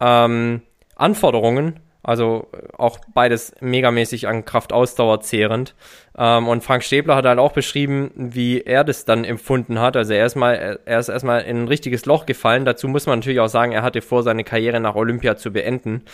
ähm, 0.00 0.62
Anforderungen 0.96 1.80
also 2.08 2.48
äh, 2.52 2.68
auch 2.78 2.98
beides 3.12 3.54
megamäßig 3.60 4.28
an 4.28 4.46
Kraftausdauer 4.46 5.20
zehrend. 5.20 5.74
Ähm, 6.16 6.48
und 6.48 6.64
Frank 6.64 6.82
Stäbler 6.82 7.16
hat 7.16 7.26
halt 7.26 7.38
auch 7.38 7.52
beschrieben, 7.52 8.10
wie 8.16 8.62
er 8.62 8.82
das 8.82 9.04
dann 9.04 9.24
empfunden 9.24 9.78
hat. 9.78 9.94
Also 9.94 10.14
er 10.14 10.24
ist, 10.24 10.34
mal, 10.34 10.80
er 10.86 10.98
ist 10.98 11.10
erstmal 11.10 11.42
in 11.42 11.64
ein 11.64 11.68
richtiges 11.68 12.06
Loch 12.06 12.24
gefallen. 12.24 12.64
Dazu 12.64 12.88
muss 12.88 13.04
man 13.04 13.18
natürlich 13.18 13.40
auch 13.40 13.48
sagen, 13.48 13.72
er 13.72 13.82
hatte 13.82 14.00
vor, 14.00 14.22
seine 14.22 14.42
Karriere 14.42 14.80
nach 14.80 14.94
Olympia 14.94 15.36
zu 15.36 15.52
beenden. 15.52 16.04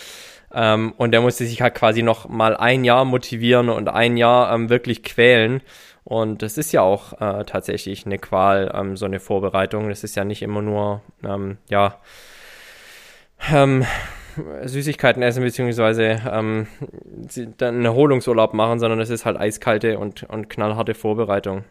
Ähm, 0.53 0.95
und 0.97 1.15
er 1.15 1.21
musste 1.21 1.47
sich 1.47 1.63
halt 1.63 1.77
quasi 1.77 2.03
noch 2.03 2.29
mal 2.29 2.57
ein 2.57 2.83
Jahr 2.83 3.05
motivieren 3.05 3.69
und 3.69 3.89
ein 3.89 4.17
Jahr 4.17 4.53
ähm, 4.53 4.71
wirklich 4.71 5.05
quälen. 5.05 5.63
Und 6.03 6.43
das 6.43 6.59
ist 6.59 6.73
ja 6.73 6.83
auch 6.83 7.13
äh, 7.21 7.45
tatsächlich 7.45 8.05
eine 8.05 8.19
Qual, 8.19 8.73
ähm, 8.75 8.97
so 8.97 9.07
eine 9.07 9.21
Vorbereitung. 9.21 9.91
Das 9.91 10.03
ist 10.03 10.17
ja 10.17 10.25
nicht 10.25 10.43
immer 10.43 10.61
nur, 10.61 11.03
ähm, 11.25 11.59
ja, 11.69 12.01
ähm, 13.53 13.85
Süßigkeiten 14.65 15.23
essen, 15.23 15.43
beziehungsweise 15.43 16.23
ähm, 16.31 16.67
dann 17.59 17.77
einen 17.77 17.85
Erholungsurlaub 17.85 18.55
machen, 18.55 18.79
sondern 18.79 19.01
es 19.01 19.11
ist 19.11 19.25
halt 19.25 19.37
eiskalte 19.37 19.99
und, 19.99 20.25
und 20.25 20.49
knallharte 20.49 20.95
Vorbereitung. 20.95 21.65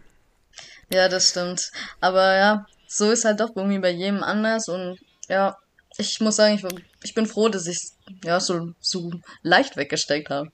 Ja, 0.91 1.09
das 1.09 1.29
stimmt. 1.29 1.71
Aber 2.01 2.35
ja, 2.35 2.65
so 2.87 3.11
ist 3.11 3.25
halt 3.25 3.39
doch 3.39 3.55
irgendwie 3.55 3.79
bei 3.79 3.89
jedem 3.89 4.23
anders 4.23 4.67
und 4.69 4.99
ja, 5.29 5.57
ich 5.97 6.19
muss 6.21 6.35
sagen, 6.35 6.55
ich, 6.55 6.65
ich 7.03 7.13
bin 7.13 7.25
froh, 7.25 7.49
dass 7.49 7.67
ich 7.67 7.77
es 7.77 7.97
ja 8.23 8.39
so, 8.39 8.73
so 8.79 9.11
leicht 9.41 9.77
weggesteckt 9.77 10.29
habe. 10.29 10.49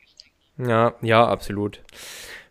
Ja, 0.58 0.94
ja, 1.02 1.26
absolut. 1.26 1.82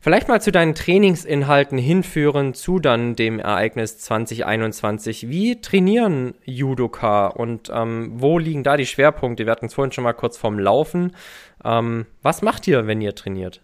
Vielleicht 0.09 0.29
mal 0.29 0.41
zu 0.41 0.51
deinen 0.51 0.75
Trainingsinhalten 0.75 1.77
hinführen 1.77 2.55
zu 2.55 2.79
dann 2.79 3.15
dem 3.15 3.39
Ereignis 3.39 3.99
2021. 3.99 5.29
Wie 5.29 5.61
trainieren 5.61 6.35
Judoka 6.47 7.27
und 7.27 7.69
ähm, 7.71 8.13
wo 8.15 8.39
liegen 8.39 8.65
da 8.65 8.79
die 8.79 8.87
Schwerpunkte? 8.87 9.45
Wir 9.45 9.53
hatten 9.53 9.67
es 9.67 9.75
vorhin 9.75 9.93
schon 9.93 10.05
mal 10.05 10.15
kurz 10.15 10.39
vom 10.39 10.59
Laufen. 10.59 11.15
Ähm, 11.63 12.07
was 12.23 12.41
macht 12.41 12.67
ihr, 12.67 12.87
wenn 12.87 13.03
ihr 13.03 13.15
trainiert? 13.15 13.61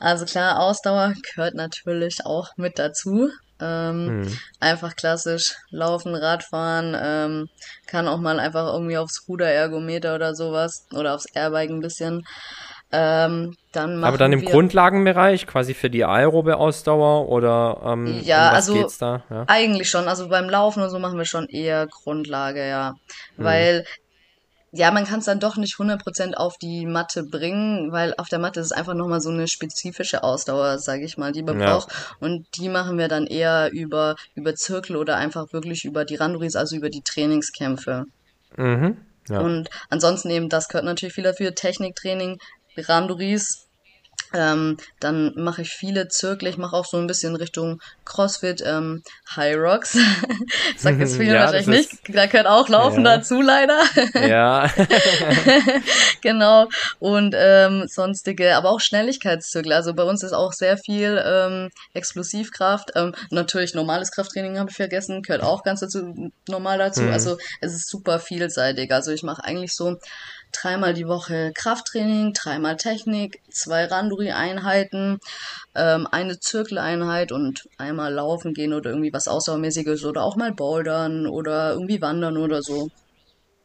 Also 0.00 0.24
klar, 0.24 0.58
Ausdauer 0.58 1.14
gehört 1.32 1.54
natürlich 1.54 2.26
auch 2.26 2.48
mit 2.56 2.80
dazu. 2.80 3.30
Ähm, 3.60 4.24
hm. 4.24 4.38
Einfach 4.58 4.96
klassisch 4.96 5.54
laufen, 5.70 6.16
Radfahren, 6.16 6.96
ähm, 7.00 7.48
kann 7.86 8.08
auch 8.08 8.18
mal 8.18 8.40
einfach 8.40 8.72
irgendwie 8.72 8.98
aufs 8.98 9.28
Ruderergometer 9.28 10.16
oder 10.16 10.34
sowas 10.34 10.88
oder 10.92 11.14
aufs 11.14 11.26
Airbike 11.36 11.70
ein 11.70 11.80
bisschen. 11.80 12.24
Ähm, 12.92 13.56
dann 13.72 14.04
Aber 14.04 14.16
dann 14.16 14.32
im 14.32 14.44
Grundlagenbereich, 14.44 15.46
quasi 15.46 15.74
für 15.74 15.90
die 15.90 16.04
aerobe 16.04 16.56
Ausdauer 16.56 17.28
oder 17.28 17.80
ähm, 17.84 18.20
ja, 18.22 18.50
um 18.50 18.54
also 18.54 18.74
geht's 18.74 18.98
da? 18.98 19.24
Ja? 19.28 19.44
eigentlich 19.48 19.90
schon. 19.90 20.06
Also 20.06 20.28
beim 20.28 20.48
Laufen 20.48 20.82
und 20.82 20.90
so 20.90 20.98
machen 20.98 21.18
wir 21.18 21.24
schon 21.24 21.48
eher 21.48 21.86
Grundlage, 21.88 22.66
ja. 22.66 22.94
Hm. 23.36 23.44
Weil 23.44 23.84
ja, 24.72 24.90
man 24.90 25.04
kann 25.04 25.20
es 25.20 25.24
dann 25.24 25.40
doch 25.40 25.56
nicht 25.56 25.76
100% 25.76 26.34
auf 26.34 26.58
die 26.58 26.86
Matte 26.86 27.24
bringen, 27.24 27.92
weil 27.92 28.14
auf 28.18 28.28
der 28.28 28.38
Matte 28.38 28.60
ist 28.60 28.66
es 28.66 28.72
einfach 28.72 28.94
nochmal 28.94 29.20
so 29.20 29.30
eine 29.30 29.48
spezifische 29.48 30.22
Ausdauer, 30.22 30.78
sage 30.78 31.04
ich 31.04 31.16
mal, 31.16 31.32
die 31.32 31.42
man 31.42 31.60
ja. 31.60 31.66
braucht. 31.66 31.92
Und 32.20 32.46
die 32.56 32.68
machen 32.68 32.98
wir 32.98 33.08
dann 33.08 33.26
eher 33.26 33.70
über, 33.72 34.16
über 34.34 34.54
Zirkel 34.54 34.96
oder 34.96 35.16
einfach 35.16 35.52
wirklich 35.52 35.84
über 35.84 36.04
die 36.04 36.16
Randuris, 36.16 36.56
also 36.56 36.76
über 36.76 36.90
die 36.90 37.02
Trainingskämpfe. 37.02 38.04
Mhm. 38.56 38.98
Ja. 39.28 39.40
Und 39.40 39.70
ansonsten 39.88 40.30
eben, 40.30 40.48
das 40.48 40.68
gehört 40.68 40.84
natürlich 40.84 41.14
viel 41.14 41.24
dafür, 41.24 41.54
Techniktraining, 41.54 42.38
Randoris. 42.76 43.66
Ähm, 44.34 44.76
dann 44.98 45.32
mache 45.36 45.62
ich 45.62 45.70
viele 45.70 46.08
Zirkel, 46.08 46.48
ich 46.48 46.58
mache 46.58 46.74
auch 46.74 46.84
so 46.84 46.96
ein 46.96 47.06
bisschen 47.06 47.36
Richtung 47.36 47.80
CrossFit, 48.04 48.62
ähm, 48.66 49.02
High 49.34 49.56
Rocks. 49.56 49.96
Sagt 50.76 50.98
jetzt 50.98 51.16
viele 51.16 51.34
ja, 51.34 51.44
wahrscheinlich 51.44 51.68
nicht. 51.68 52.14
Da 52.14 52.26
gehört 52.26 52.48
auch 52.48 52.68
Laufen 52.68 53.04
ja. 53.04 53.16
dazu, 53.16 53.40
leider. 53.40 53.80
ja. 54.14 54.68
genau. 56.22 56.68
Und 56.98 57.34
ähm, 57.38 57.84
sonstige, 57.86 58.56
aber 58.56 58.70
auch 58.70 58.80
Schnelligkeitszirkel. 58.80 59.72
Also 59.72 59.94
bei 59.94 60.02
uns 60.02 60.22
ist 60.24 60.32
auch 60.32 60.52
sehr 60.52 60.76
viel 60.76 61.22
ähm, 61.24 61.70
Explosivkraft. 61.94 62.92
Ähm, 62.96 63.14
natürlich 63.30 63.74
normales 63.74 64.10
Krafttraining 64.10 64.58
habe 64.58 64.70
ich 64.70 64.76
vergessen, 64.76 65.22
gehört 65.22 65.44
auch 65.44 65.62
ganz 65.62 65.80
dazu, 65.80 66.32
normal 66.48 66.78
dazu. 66.78 67.02
Mhm. 67.02 67.12
Also 67.12 67.38
es 67.60 67.74
ist 67.74 67.88
super 67.88 68.18
vielseitig. 68.18 68.92
Also 68.92 69.12
ich 69.12 69.22
mache 69.22 69.44
eigentlich 69.44 69.74
so 69.74 69.96
dreimal 70.52 70.94
die 70.94 71.06
Woche 71.06 71.52
Krafttraining, 71.54 72.32
dreimal 72.32 72.76
Technik, 72.76 73.40
zwei 73.50 73.84
Randuri-Einheiten, 73.84 75.18
ähm, 75.74 76.08
eine 76.10 76.38
Zirkeleinheit 76.38 77.32
und 77.32 77.68
einmal 77.78 78.12
laufen 78.12 78.54
gehen 78.54 78.72
oder 78.72 78.90
irgendwie 78.90 79.12
was 79.12 79.28
Ausdauermäßiges 79.28 80.04
oder 80.04 80.22
auch 80.22 80.36
mal 80.36 80.52
bouldern 80.52 81.26
oder 81.26 81.72
irgendwie 81.72 82.00
wandern 82.00 82.36
oder 82.36 82.62
so. 82.62 82.88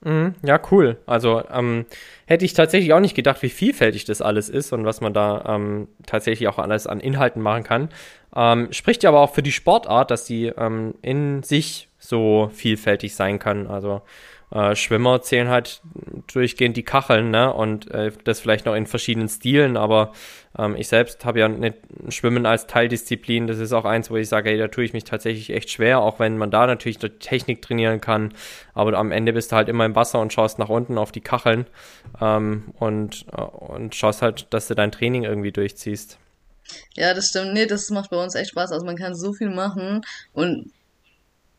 Mhm, 0.03 0.33
ja, 0.43 0.59
cool. 0.71 0.97
Also 1.05 1.43
ähm, 1.51 1.85
hätte 2.25 2.43
ich 2.43 2.53
tatsächlich 2.53 2.91
auch 2.93 2.99
nicht 2.99 3.15
gedacht, 3.15 3.41
wie 3.43 3.49
vielfältig 3.49 4.03
das 4.05 4.21
alles 4.21 4.49
ist 4.49 4.73
und 4.73 4.83
was 4.83 4.99
man 4.99 5.13
da 5.13 5.43
ähm, 5.47 5.87
tatsächlich 6.07 6.47
auch 6.47 6.57
alles 6.57 6.87
an 6.87 6.99
Inhalten 6.99 7.41
machen 7.41 7.63
kann. 7.63 7.89
Ähm, 8.35 8.71
spricht 8.71 9.03
ja 9.03 9.11
aber 9.11 9.19
auch 9.19 9.33
für 9.33 9.43
die 9.43 9.51
Sportart, 9.51 10.09
dass 10.09 10.25
die 10.25 10.47
ähm, 10.47 10.95
in 11.03 11.43
sich 11.43 11.87
so 11.99 12.49
vielfältig 12.51 13.13
sein 13.13 13.37
kann. 13.37 13.67
Also 13.67 14.01
äh, 14.51 14.75
Schwimmer 14.75 15.21
zählen 15.21 15.49
halt 15.49 15.81
durchgehend 16.31 16.75
die 16.77 16.83
Kacheln, 16.83 17.31
ne? 17.31 17.53
Und 17.53 17.89
äh, 17.91 18.11
das 18.23 18.41
vielleicht 18.41 18.65
noch 18.65 18.75
in 18.75 18.85
verschiedenen 18.85 19.29
Stilen, 19.29 19.77
aber 19.77 20.11
ähm, 20.57 20.75
ich 20.75 20.87
selbst 20.87 21.23
habe 21.23 21.39
ja 21.39 21.47
nicht 21.47 21.77
Schwimmen 22.09 22.45
als 22.45 22.67
Teildisziplin. 22.67 23.47
Das 23.47 23.59
ist 23.59 23.71
auch 23.71 23.85
eins, 23.85 24.11
wo 24.11 24.17
ich 24.17 24.27
sage, 24.27 24.49
hey, 24.49 24.57
da 24.57 24.67
tue 24.67 24.83
ich 24.83 24.93
mich 24.93 25.05
tatsächlich 25.05 25.51
echt 25.51 25.69
schwer, 25.69 26.01
auch 26.01 26.19
wenn 26.19 26.37
man 26.37 26.51
da 26.51 26.67
natürlich 26.67 26.97
die 26.97 27.09
Technik 27.09 27.61
trainieren 27.61 28.01
kann. 28.01 28.33
Aber 28.73 28.97
am 28.97 29.11
Ende 29.11 29.33
bist 29.33 29.51
du 29.51 29.55
halt 29.55 29.69
immer 29.69 29.85
im 29.85 29.95
Wasser 29.95 30.19
und 30.19 30.33
schaust 30.33 30.59
nach 30.59 30.69
unten 30.69 30.97
auf 30.97 31.11
die 31.11 31.21
Kacheln 31.21 31.65
ähm, 32.19 32.73
und, 32.77 33.25
äh, 33.31 33.41
und 33.41 33.95
schaust 33.95 34.21
halt, 34.21 34.47
dass 34.49 34.67
du 34.67 34.75
dein 34.75 34.91
Training 34.91 35.23
irgendwie 35.23 35.51
durchziehst. 35.51 36.17
Ja, 36.95 37.13
das 37.13 37.29
stimmt. 37.29 37.53
Nee, 37.53 37.65
das 37.65 37.89
macht 37.89 38.09
bei 38.09 38.21
uns 38.21 38.35
echt 38.35 38.51
Spaß. 38.51 38.71
Also 38.71 38.85
man 38.85 38.97
kann 38.97 39.15
so 39.15 39.33
viel 39.33 39.49
machen 39.49 40.01
und 40.33 40.71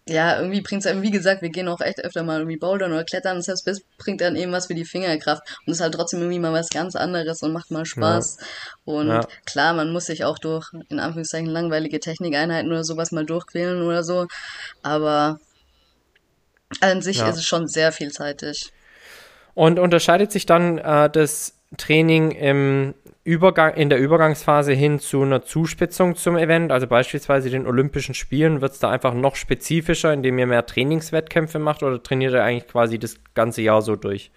ja, 0.08 0.38
irgendwie 0.38 0.62
bringt's 0.62 0.86
einem, 0.86 1.02
wie 1.02 1.12
gesagt, 1.12 1.42
wir 1.42 1.50
gehen 1.50 1.68
auch 1.68 1.80
echt 1.80 2.00
öfter 2.00 2.24
mal 2.24 2.38
irgendwie 2.38 2.56
bouldern 2.56 2.92
oder 2.92 3.04
klettern 3.04 3.36
und 3.36 3.42
selbst 3.42 3.84
bringt 3.98 4.20
dann 4.20 4.34
eben 4.34 4.50
was 4.50 4.66
für 4.66 4.74
die 4.74 4.84
Fingerkraft 4.84 5.42
und 5.64 5.72
ist 5.72 5.80
halt 5.80 5.94
trotzdem 5.94 6.20
irgendwie 6.20 6.40
mal 6.40 6.52
was 6.52 6.70
ganz 6.70 6.96
anderes 6.96 7.42
und 7.42 7.52
macht 7.52 7.70
mal 7.70 7.84
Spaß. 7.84 8.38
Ja. 8.40 8.46
Und 8.84 9.08
ja. 9.08 9.20
klar, 9.46 9.74
man 9.74 9.92
muss 9.92 10.06
sich 10.06 10.24
auch 10.24 10.38
durch, 10.38 10.66
in 10.88 10.98
Anführungszeichen, 10.98 11.46
langweilige 11.46 12.00
Technikeinheiten 12.00 12.70
oder 12.70 12.82
sowas 12.82 13.12
mal 13.12 13.24
durchquälen 13.24 13.82
oder 13.82 14.02
so, 14.02 14.26
aber 14.82 15.38
an 16.80 17.00
sich 17.00 17.18
ja. 17.18 17.28
ist 17.28 17.36
es 17.36 17.44
schon 17.44 17.68
sehr 17.68 17.92
vielseitig. 17.92 18.72
Und 19.54 19.78
unterscheidet 19.78 20.32
sich 20.32 20.46
dann 20.46 20.78
äh, 20.78 21.10
das 21.10 21.54
Training 21.76 22.32
im 22.32 22.94
Übergang, 23.24 23.74
in 23.74 23.88
der 23.88 23.98
Übergangsphase 23.98 24.72
hin 24.72 24.98
zu 24.98 25.22
einer 25.22 25.42
Zuspitzung 25.42 26.16
zum 26.16 26.37
Event, 26.37 26.72
also 26.72 26.87
beispielsweise 26.87 27.50
den 27.50 27.66
Olympischen 27.66 28.14
Spielen, 28.14 28.61
wird 28.61 28.72
es 28.72 28.80
da 28.80 28.90
einfach 28.90 29.14
noch 29.14 29.37
spezifischer, 29.37 30.12
indem 30.12 30.38
ihr 30.38 30.46
mehr 30.46 30.66
Trainingswettkämpfe 30.66 31.61
macht 31.61 31.82
oder 31.82 32.02
trainiert 32.02 32.32
ihr 32.32 32.42
eigentlich 32.42 32.68
quasi 32.68 32.98
das 32.98 33.20
ganze 33.35 33.62
Jahr 33.62 33.80
so 33.80 33.94
durch? 33.94 34.32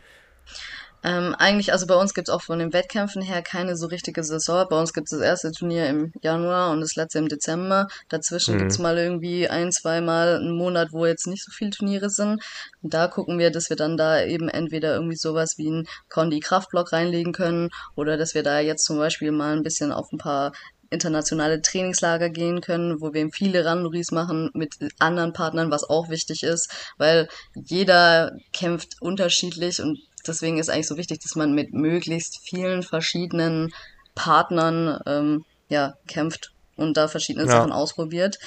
Ähm, 1.05 1.35
eigentlich, 1.37 1.71
also 1.71 1.85
bei 1.85 1.93
uns 1.93 2.15
gibt's 2.15 2.31
auch 2.31 2.41
von 2.41 2.57
den 2.57 2.73
Wettkämpfen 2.73 3.21
her 3.21 3.43
keine 3.43 3.77
so 3.77 3.85
richtige 3.85 4.23
Saison. 4.23 4.65
Bei 4.67 4.79
uns 4.79 4.91
gibt's 4.91 5.11
das 5.11 5.21
erste 5.21 5.51
Turnier 5.51 5.87
im 5.87 6.11
Januar 6.23 6.71
und 6.71 6.81
das 6.81 6.95
letzte 6.95 7.19
im 7.19 7.27
Dezember. 7.27 7.87
Dazwischen 8.09 8.55
mhm. 8.55 8.59
gibt's 8.59 8.79
mal 8.79 8.97
irgendwie 8.97 9.47
ein, 9.47 9.71
zweimal 9.71 10.37
einen 10.37 10.57
Monat, 10.57 10.93
wo 10.93 11.05
jetzt 11.05 11.27
nicht 11.27 11.43
so 11.43 11.51
viele 11.51 11.69
Turniere 11.69 12.09
sind. 12.09 12.43
Und 12.81 12.95
da 12.95 13.07
gucken 13.07 13.37
wir, 13.37 13.51
dass 13.51 13.69
wir 13.69 13.77
dann 13.77 13.97
da 13.97 14.23
eben 14.23 14.49
entweder 14.49 14.95
irgendwie 14.95 15.15
sowas 15.15 15.59
wie 15.59 15.67
einen 15.67 15.87
Condi-Kraftblock 16.09 16.91
reinlegen 16.91 17.33
können 17.33 17.69
oder 17.95 18.17
dass 18.17 18.33
wir 18.33 18.41
da 18.41 18.59
jetzt 18.59 18.83
zum 18.83 18.97
Beispiel 18.97 19.31
mal 19.31 19.55
ein 19.55 19.61
bisschen 19.63 19.91
auf 19.91 20.11
ein 20.11 20.17
paar 20.17 20.53
internationale 20.89 21.61
Trainingslager 21.61 22.29
gehen 22.31 22.61
können, 22.61 22.99
wo 22.99 23.13
wir 23.13 23.21
eben 23.21 23.31
viele 23.31 23.63
Randoris 23.63 24.11
machen 24.11 24.49
mit 24.53 24.73
anderen 24.97 25.33
Partnern, 25.33 25.69
was 25.69 25.83
auch 25.83 26.09
wichtig 26.09 26.41
ist, 26.41 26.71
weil 26.97 27.27
jeder 27.53 28.31
kämpft 28.53 29.01
unterschiedlich 29.01 29.81
und 29.81 29.99
deswegen 30.27 30.57
ist 30.57 30.69
eigentlich 30.69 30.87
so 30.87 30.97
wichtig, 30.97 31.19
dass 31.19 31.35
man 31.35 31.53
mit 31.53 31.73
möglichst 31.73 32.39
vielen 32.43 32.83
verschiedenen 32.83 33.73
Partnern 34.15 34.99
ähm, 35.05 35.45
ja, 35.69 35.93
kämpft 36.07 36.51
und 36.75 36.97
da 36.97 37.07
verschiedene 37.07 37.45
ja. 37.45 37.51
Sachen 37.51 37.71
ausprobiert. 37.71 38.37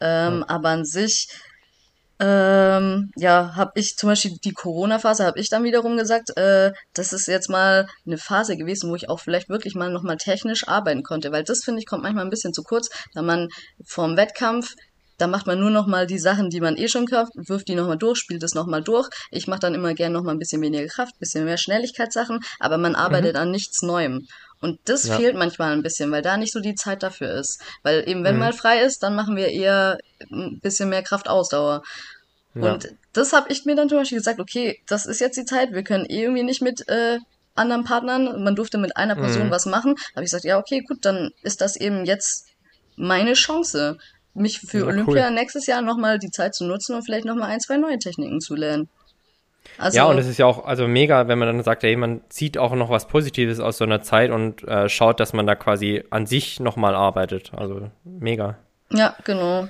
Ähm, 0.00 0.40
ja. 0.40 0.44
Aber 0.48 0.70
an 0.70 0.84
sich, 0.84 1.28
ähm, 2.20 3.10
ja, 3.16 3.54
habe 3.56 3.72
ich 3.74 3.96
zum 3.96 4.10
Beispiel 4.10 4.36
die 4.44 4.52
Corona-Phase, 4.52 5.24
habe 5.24 5.40
ich 5.40 5.48
dann 5.48 5.64
wiederum 5.64 5.96
gesagt, 5.96 6.36
äh, 6.36 6.72
das 6.92 7.12
ist 7.12 7.26
jetzt 7.26 7.50
mal 7.50 7.86
eine 8.06 8.18
Phase 8.18 8.56
gewesen, 8.56 8.90
wo 8.90 8.94
ich 8.94 9.08
auch 9.08 9.20
vielleicht 9.20 9.48
wirklich 9.48 9.74
mal 9.74 9.90
nochmal 9.90 10.16
technisch 10.16 10.68
arbeiten 10.68 11.02
konnte, 11.02 11.32
weil 11.32 11.44
das, 11.44 11.64
finde 11.64 11.80
ich, 11.80 11.86
kommt 11.86 12.02
manchmal 12.02 12.24
ein 12.24 12.30
bisschen 12.30 12.54
zu 12.54 12.62
kurz, 12.62 12.88
da 13.14 13.22
man 13.22 13.48
vorm 13.84 14.16
Wettkampf 14.16 14.74
da 15.18 15.26
macht 15.26 15.46
man 15.46 15.60
nur 15.60 15.70
noch 15.70 15.86
mal 15.86 16.06
die 16.06 16.18
Sachen, 16.18 16.50
die 16.50 16.60
man 16.60 16.76
eh 16.76 16.88
schon 16.88 17.06
kauft, 17.06 17.32
wirft 17.36 17.68
die 17.68 17.74
noch 17.74 17.86
mal 17.86 17.96
durch, 17.96 18.18
spielt 18.18 18.42
es 18.42 18.54
noch 18.54 18.66
mal 18.66 18.82
durch. 18.82 19.08
Ich 19.30 19.46
mache 19.46 19.60
dann 19.60 19.74
immer 19.74 19.94
gern 19.94 20.12
noch 20.12 20.22
mal 20.22 20.32
ein 20.32 20.38
bisschen 20.38 20.60
weniger 20.62 20.86
Kraft, 20.86 21.18
bisschen 21.18 21.44
mehr 21.44 21.58
Schnelligkeitssachen, 21.58 22.40
aber 22.58 22.78
man 22.78 22.94
arbeitet 22.94 23.34
mhm. 23.34 23.42
an 23.42 23.50
nichts 23.50 23.82
Neuem. 23.82 24.26
Und 24.60 24.80
das 24.86 25.06
ja. 25.06 25.16
fehlt 25.16 25.36
manchmal 25.36 25.72
ein 25.72 25.82
bisschen, 25.82 26.10
weil 26.10 26.22
da 26.22 26.36
nicht 26.36 26.52
so 26.52 26.60
die 26.60 26.74
Zeit 26.74 27.02
dafür 27.02 27.34
ist. 27.34 27.60
Weil 27.82 28.08
eben, 28.08 28.24
wenn 28.24 28.34
mhm. 28.34 28.40
mal 28.40 28.52
frei 28.52 28.80
ist, 28.80 29.02
dann 29.02 29.14
machen 29.14 29.36
wir 29.36 29.48
eher 29.48 29.98
ein 30.32 30.58
bisschen 30.62 30.88
mehr 30.88 31.02
Kraftausdauer. 31.02 31.82
Ja. 32.54 32.72
Und 32.72 32.88
das 33.12 33.32
habe 33.32 33.52
ich 33.52 33.64
mir 33.64 33.76
dann 33.76 33.88
zum 33.88 33.98
Beispiel 33.98 34.18
gesagt, 34.18 34.40
okay, 34.40 34.80
das 34.86 35.06
ist 35.06 35.20
jetzt 35.20 35.36
die 35.36 35.44
Zeit, 35.44 35.72
wir 35.72 35.82
können 35.82 36.06
eh 36.06 36.22
irgendwie 36.22 36.44
nicht 36.44 36.62
mit 36.62 36.88
äh, 36.88 37.18
anderen 37.54 37.84
Partnern, 37.84 38.42
man 38.42 38.56
durfte 38.56 38.78
mit 38.78 38.96
einer 38.96 39.14
Person 39.14 39.46
mhm. 39.46 39.50
was 39.50 39.66
machen. 39.66 39.94
Da 39.96 40.16
habe 40.16 40.24
ich 40.24 40.30
gesagt, 40.30 40.44
ja, 40.44 40.58
okay, 40.58 40.80
gut, 40.80 41.04
dann 41.04 41.30
ist 41.42 41.60
das 41.60 41.76
eben 41.76 42.04
jetzt 42.04 42.46
meine 42.96 43.34
Chance 43.34 43.98
mich 44.34 44.60
für 44.60 44.80
ja, 44.80 44.86
Olympia 44.86 45.26
cool. 45.26 45.34
nächstes 45.34 45.66
Jahr 45.66 45.82
nochmal 45.82 46.18
die 46.18 46.30
Zeit 46.30 46.54
zu 46.54 46.64
nutzen 46.64 46.96
und 46.96 47.04
vielleicht 47.04 47.24
nochmal 47.24 47.50
ein, 47.50 47.60
zwei 47.60 47.76
neue 47.76 47.98
Techniken 47.98 48.40
zu 48.40 48.54
lernen. 48.54 48.88
Also, 49.78 49.96
ja, 49.96 50.04
und 50.04 50.18
es 50.18 50.26
ist 50.26 50.38
ja 50.38 50.46
auch 50.46 50.66
also 50.66 50.86
mega, 50.86 51.26
wenn 51.26 51.38
man 51.38 51.48
dann 51.48 51.62
sagt, 51.62 51.84
ey, 51.84 51.96
man 51.96 52.20
zieht 52.28 52.58
auch 52.58 52.74
noch 52.74 52.90
was 52.90 53.08
Positives 53.08 53.60
aus 53.60 53.78
so 53.78 53.84
einer 53.84 54.02
Zeit 54.02 54.30
und 54.30 54.62
äh, 54.64 54.88
schaut, 54.88 55.20
dass 55.20 55.32
man 55.32 55.46
da 55.46 55.54
quasi 55.54 56.04
an 56.10 56.26
sich 56.26 56.60
nochmal 56.60 56.94
arbeitet. 56.94 57.52
Also 57.56 57.90
mega. 58.04 58.56
Ja, 58.92 59.16
genau. 59.24 59.68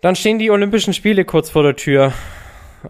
Dann 0.00 0.16
stehen 0.16 0.38
die 0.38 0.50
Olympischen 0.50 0.94
Spiele 0.94 1.24
kurz 1.24 1.50
vor 1.50 1.62
der 1.62 1.76
Tür. 1.76 2.12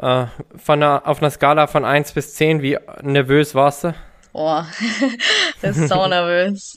Äh, 0.00 0.26
von 0.56 0.82
einer, 0.82 1.06
auf 1.06 1.20
einer 1.20 1.30
Skala 1.30 1.66
von 1.66 1.84
1 1.84 2.12
bis 2.12 2.34
10, 2.34 2.62
wie 2.62 2.78
nervös 3.02 3.54
warst 3.54 3.84
du? 3.84 3.94
Boah, 4.32 4.66
das 5.62 5.76
ist 5.76 5.88
sau 5.88 6.06
nervös. 6.08 6.76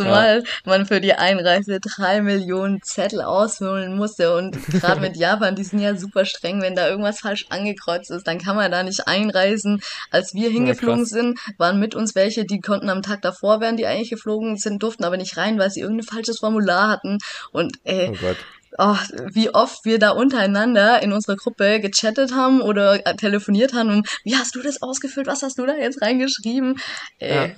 Zumal 0.00 0.38
ja. 0.38 0.50
man 0.64 0.86
für 0.86 1.00
die 1.00 1.14
Einreise 1.14 1.78
drei 1.80 2.22
Millionen 2.22 2.82
Zettel 2.82 3.20
ausfüllen 3.20 3.96
musste 3.96 4.34
und 4.36 4.56
gerade 4.66 5.00
mit 5.00 5.16
Japan, 5.16 5.54
die 5.54 5.64
sind 5.64 5.80
ja 5.80 5.96
super 5.96 6.24
streng, 6.24 6.62
wenn 6.62 6.74
da 6.74 6.88
irgendwas 6.88 7.20
falsch 7.20 7.46
angekreuzt 7.50 8.10
ist, 8.10 8.26
dann 8.26 8.38
kann 8.38 8.56
man 8.56 8.70
da 8.70 8.82
nicht 8.82 9.06
einreisen. 9.06 9.82
Als 10.10 10.34
wir 10.34 10.50
hingeflogen 10.50 11.00
ja, 11.00 11.06
sind, 11.06 11.38
waren 11.58 11.78
mit 11.78 11.94
uns 11.94 12.14
welche, 12.14 12.44
die 12.44 12.60
konnten 12.60 12.90
am 12.90 13.02
Tag 13.02 13.22
davor, 13.22 13.60
während 13.60 13.78
die 13.78 13.86
eigentlich 13.86 14.10
geflogen 14.10 14.56
sind, 14.56 14.82
durften 14.82 15.04
aber 15.04 15.16
nicht 15.16 15.36
rein, 15.36 15.58
weil 15.58 15.70
sie 15.70 15.80
irgendein 15.80 16.06
falsches 16.06 16.38
Formular 16.38 16.88
hatten 16.88 17.18
und 17.52 17.76
ey, 17.84 18.10
oh 18.10 18.34
oh, 18.78 18.96
wie 19.32 19.52
oft 19.52 19.84
wir 19.84 19.98
da 19.98 20.10
untereinander 20.10 21.02
in 21.02 21.12
unserer 21.12 21.36
Gruppe 21.36 21.80
gechattet 21.80 22.32
haben 22.34 22.60
oder 22.60 23.06
äh, 23.06 23.14
telefoniert 23.16 23.74
haben 23.74 23.90
und 23.90 24.08
wie 24.24 24.36
hast 24.36 24.54
du 24.54 24.62
das 24.62 24.82
ausgefüllt, 24.82 25.26
was 25.26 25.42
hast 25.42 25.58
du 25.58 25.66
da 25.66 25.74
jetzt 25.74 26.00
reingeschrieben? 26.02 26.76
Ey, 27.18 27.48
ja. 27.48 27.54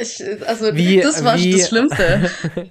Ich, 0.00 0.22
also 0.46 0.74
wie, 0.74 1.00
das 1.00 1.24
war 1.24 1.36
wie, 1.38 1.52
das 1.52 1.68
Schlimmste. 1.68 2.30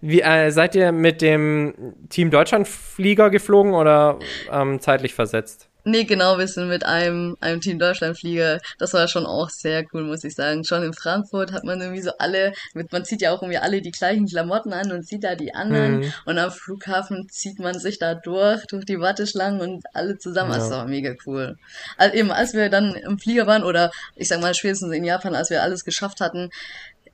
wie 0.00 0.20
äh, 0.20 0.50
seid 0.50 0.74
ihr 0.74 0.92
mit 0.92 1.22
dem 1.22 1.94
Team 2.08 2.30
Deutschland 2.30 2.68
Flieger 2.68 3.30
geflogen 3.30 3.74
oder 3.74 4.18
ähm, 4.50 4.80
zeitlich 4.80 5.14
versetzt? 5.14 5.68
Nee, 5.86 6.04
genau, 6.04 6.38
wir 6.38 6.48
sind 6.48 6.68
mit 6.68 6.86
einem, 6.86 7.36
einem 7.40 7.60
Team 7.60 7.78
Deutschland-Flieger. 7.78 8.60
Das 8.78 8.94
war 8.94 9.06
schon 9.06 9.26
auch 9.26 9.50
sehr 9.50 9.84
cool, 9.92 10.02
muss 10.02 10.24
ich 10.24 10.34
sagen. 10.34 10.64
Schon 10.64 10.82
in 10.82 10.94
Frankfurt 10.94 11.52
hat 11.52 11.64
man 11.64 11.80
irgendwie 11.80 12.00
so 12.00 12.12
alle, 12.18 12.54
man 12.72 13.04
zieht 13.04 13.20
ja 13.20 13.32
auch 13.32 13.42
irgendwie 13.42 13.58
alle 13.58 13.82
die 13.82 13.90
gleichen 13.90 14.26
Klamotten 14.26 14.72
an 14.72 14.92
und 14.92 15.06
sieht 15.06 15.24
da 15.24 15.34
die 15.34 15.54
anderen. 15.54 16.00
Mhm. 16.00 16.12
Und 16.24 16.38
am 16.38 16.50
Flughafen 16.50 17.28
zieht 17.28 17.58
man 17.58 17.78
sich 17.78 17.98
da 17.98 18.14
durch, 18.14 18.64
durch 18.66 18.86
die 18.86 18.98
Warteschlangen 18.98 19.60
und 19.60 19.84
alle 19.92 20.16
zusammen. 20.16 20.52
Ja. 20.52 20.58
Das 20.58 20.70
war 20.70 20.86
mega 20.86 21.14
cool. 21.26 21.58
Also 21.98 22.16
eben, 22.16 22.30
als 22.30 22.54
wir 22.54 22.70
dann 22.70 22.94
im 22.94 23.18
Flieger 23.18 23.46
waren 23.46 23.62
oder 23.62 23.90
ich 24.16 24.28
sag 24.28 24.40
mal 24.40 24.54
spätestens 24.54 24.92
in 24.94 25.04
Japan, 25.04 25.34
als 25.34 25.50
wir 25.50 25.62
alles 25.62 25.84
geschafft 25.84 26.22
hatten, 26.22 26.50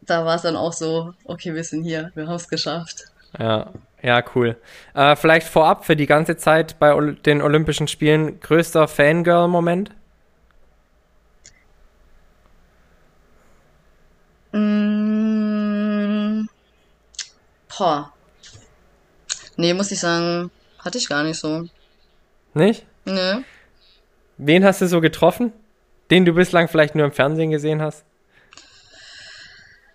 da 0.01 0.25
war 0.25 0.37
es 0.37 0.43
dann 0.43 0.57
auch 0.57 0.73
so, 0.73 1.13
okay, 1.25 1.55
wir 1.55 1.65
sind 1.65 1.83
hier, 1.83 2.13
wir 2.15 2.29
haben 2.29 2.37
es 2.37 2.49
geschafft. 2.49 3.07
Ja, 3.39 3.73
ja, 4.03 4.23
cool. 4.35 4.57
Äh, 4.95 5.17
vielleicht 5.17 5.47
vorab 5.47 5.85
für 5.85 5.97
die 5.97 6.07
ganze 6.07 6.37
Zeit 6.37 6.79
bei 6.79 6.95
den 7.25 7.43
Olympischen 7.43 7.89
Spielen 7.89 8.41
größter 8.41 8.89
Fangirl-Moment? 8.89 9.91
Mm, 14.53 16.47
boah. 17.77 18.13
Nee, 19.57 19.75
muss 19.75 19.91
ich 19.91 20.01
sagen, 20.01 20.51
hatte 20.79 20.99
ich 20.99 21.09
gar 21.09 21.23
nicht 21.23 21.39
so. 21.39 21.67
Nicht? 22.55 22.87
Nee. 23.05 23.45
Wen 24.39 24.65
hast 24.65 24.81
du 24.81 24.89
so 24.89 25.01
getroffen? 25.01 25.53
Den 26.11 26.25
du 26.25 26.33
bislang 26.33 26.69
vielleicht 26.69 26.95
nur 26.95 27.05
im 27.05 27.13
Fernsehen 27.13 27.51
gesehen 27.51 27.83
hast? 27.83 28.05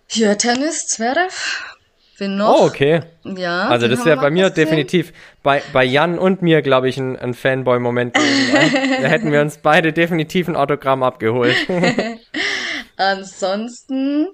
Hier, 0.06 0.38
Tennis, 0.38 0.86
Zverev. 0.86 1.75
Wen 2.18 2.36
noch? 2.36 2.60
Oh, 2.60 2.64
okay. 2.64 3.02
Ja. 3.24 3.68
Also 3.68 3.88
das 3.88 4.04
wäre 4.06 4.16
bei 4.16 4.30
mir 4.30 4.48
definitiv, 4.48 5.12
bei, 5.42 5.62
bei 5.72 5.84
Jan 5.84 6.18
und 6.18 6.40
mir, 6.40 6.62
glaube 6.62 6.88
ich, 6.88 6.96
ein, 6.96 7.18
ein 7.18 7.34
Fanboy-Moment 7.34 8.14
gewesen. 8.14 8.54
da 9.02 9.08
hätten 9.08 9.32
wir 9.32 9.42
uns 9.42 9.58
beide 9.58 9.92
definitiv 9.92 10.48
ein 10.48 10.56
Autogramm 10.56 11.02
abgeholt. 11.02 11.54
Ansonsten, 12.96 14.28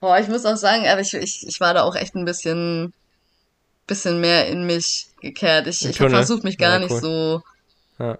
boah, 0.00 0.18
ich 0.18 0.28
muss 0.28 0.44
auch 0.44 0.56
sagen, 0.56 0.86
aber 0.86 1.00
ich, 1.00 1.14
ich, 1.14 1.46
ich 1.48 1.60
war 1.60 1.72
da 1.72 1.82
auch 1.82 1.96
echt 1.96 2.14
ein 2.14 2.26
bisschen, 2.26 2.92
bisschen 3.86 4.20
mehr 4.20 4.46
in 4.48 4.66
mich 4.66 5.06
gekehrt. 5.22 5.66
Ich, 5.68 5.82
ich 5.82 5.98
habe 5.98 6.10
versucht, 6.10 6.44
mich 6.44 6.58
gar 6.58 6.72
ja, 6.72 6.76
cool. 6.76 6.82
nicht 6.82 7.00
so 7.00 7.42
ja. 7.98 8.18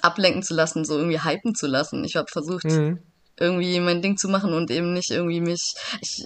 ablenken 0.00 0.42
zu 0.42 0.54
lassen, 0.54 0.86
so 0.86 0.96
irgendwie 0.96 1.20
hypen 1.20 1.54
zu 1.54 1.66
lassen. 1.66 2.02
Ich 2.04 2.16
habe 2.16 2.28
versucht, 2.32 2.64
mhm. 2.64 2.98
irgendwie 3.38 3.78
mein 3.80 4.00
Ding 4.00 4.16
zu 4.16 4.30
machen 4.30 4.54
und 4.54 4.70
eben 4.70 4.94
nicht 4.94 5.10
irgendwie 5.10 5.42
mich. 5.42 5.74
Ich, 6.00 6.24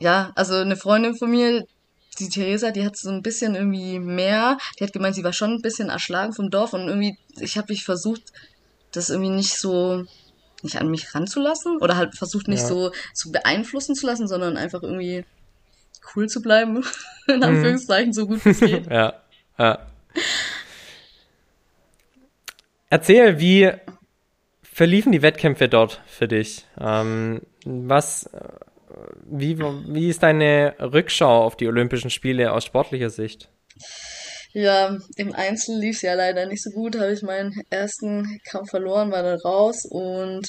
ja, 0.00 0.32
also 0.34 0.54
eine 0.54 0.76
Freundin 0.76 1.16
von 1.16 1.30
mir, 1.30 1.66
die 2.18 2.28
Theresa, 2.28 2.70
die 2.70 2.84
hat 2.84 2.96
so 2.96 3.10
ein 3.10 3.22
bisschen 3.22 3.54
irgendwie 3.54 3.98
mehr, 3.98 4.58
die 4.78 4.84
hat 4.84 4.92
gemeint, 4.92 5.14
sie 5.14 5.24
war 5.24 5.32
schon 5.32 5.52
ein 5.52 5.62
bisschen 5.62 5.88
erschlagen 5.88 6.32
vom 6.32 6.50
Dorf 6.50 6.72
und 6.72 6.88
irgendwie, 6.88 7.16
ich 7.38 7.56
habe 7.56 7.72
mich 7.72 7.84
versucht, 7.84 8.32
das 8.92 9.10
irgendwie 9.10 9.30
nicht 9.30 9.58
so, 9.58 10.04
nicht 10.62 10.76
an 10.80 10.90
mich 10.90 11.14
ranzulassen 11.14 11.78
oder 11.78 11.96
halt 11.96 12.16
versucht 12.16 12.48
nicht 12.48 12.62
ja. 12.62 12.68
so 12.68 12.92
zu 13.14 13.30
beeinflussen 13.30 13.94
zu 13.94 14.06
lassen, 14.06 14.26
sondern 14.26 14.56
einfach 14.56 14.82
irgendwie 14.82 15.24
cool 16.14 16.28
zu 16.28 16.42
bleiben, 16.42 16.84
in 17.28 17.36
mhm. 17.36 17.42
Anführungszeichen, 17.42 18.08
mhm. 18.08 18.14
so 18.14 18.26
gut 18.26 18.44
wie 18.44 18.50
es 18.50 18.60
geht. 18.60 18.86
ja, 18.90 19.14
ja. 19.58 19.86
Erzähl, 22.90 23.38
wie 23.38 23.70
verliefen 24.62 25.12
die 25.12 25.22
Wettkämpfe 25.22 25.68
dort 25.68 26.00
für 26.06 26.26
dich? 26.26 26.64
Ähm, 26.80 27.42
was 27.64 28.30
wie, 29.24 29.58
wie 29.58 30.08
ist 30.08 30.22
deine 30.22 30.74
Rückschau 30.80 31.44
auf 31.44 31.56
die 31.56 31.68
Olympischen 31.68 32.10
Spiele 32.10 32.52
aus 32.52 32.64
sportlicher 32.64 33.10
Sicht? 33.10 33.48
Ja, 34.52 34.96
im 35.16 35.34
Einzel 35.34 35.78
lief 35.78 35.96
es 35.96 36.02
ja 36.02 36.14
leider 36.14 36.46
nicht 36.46 36.62
so 36.62 36.70
gut. 36.70 36.98
Habe 36.98 37.12
ich 37.12 37.22
meinen 37.22 37.62
ersten 37.70 38.40
Kampf 38.44 38.70
verloren, 38.70 39.12
war 39.12 39.22
dann 39.22 39.38
raus 39.40 39.84
und 39.88 40.48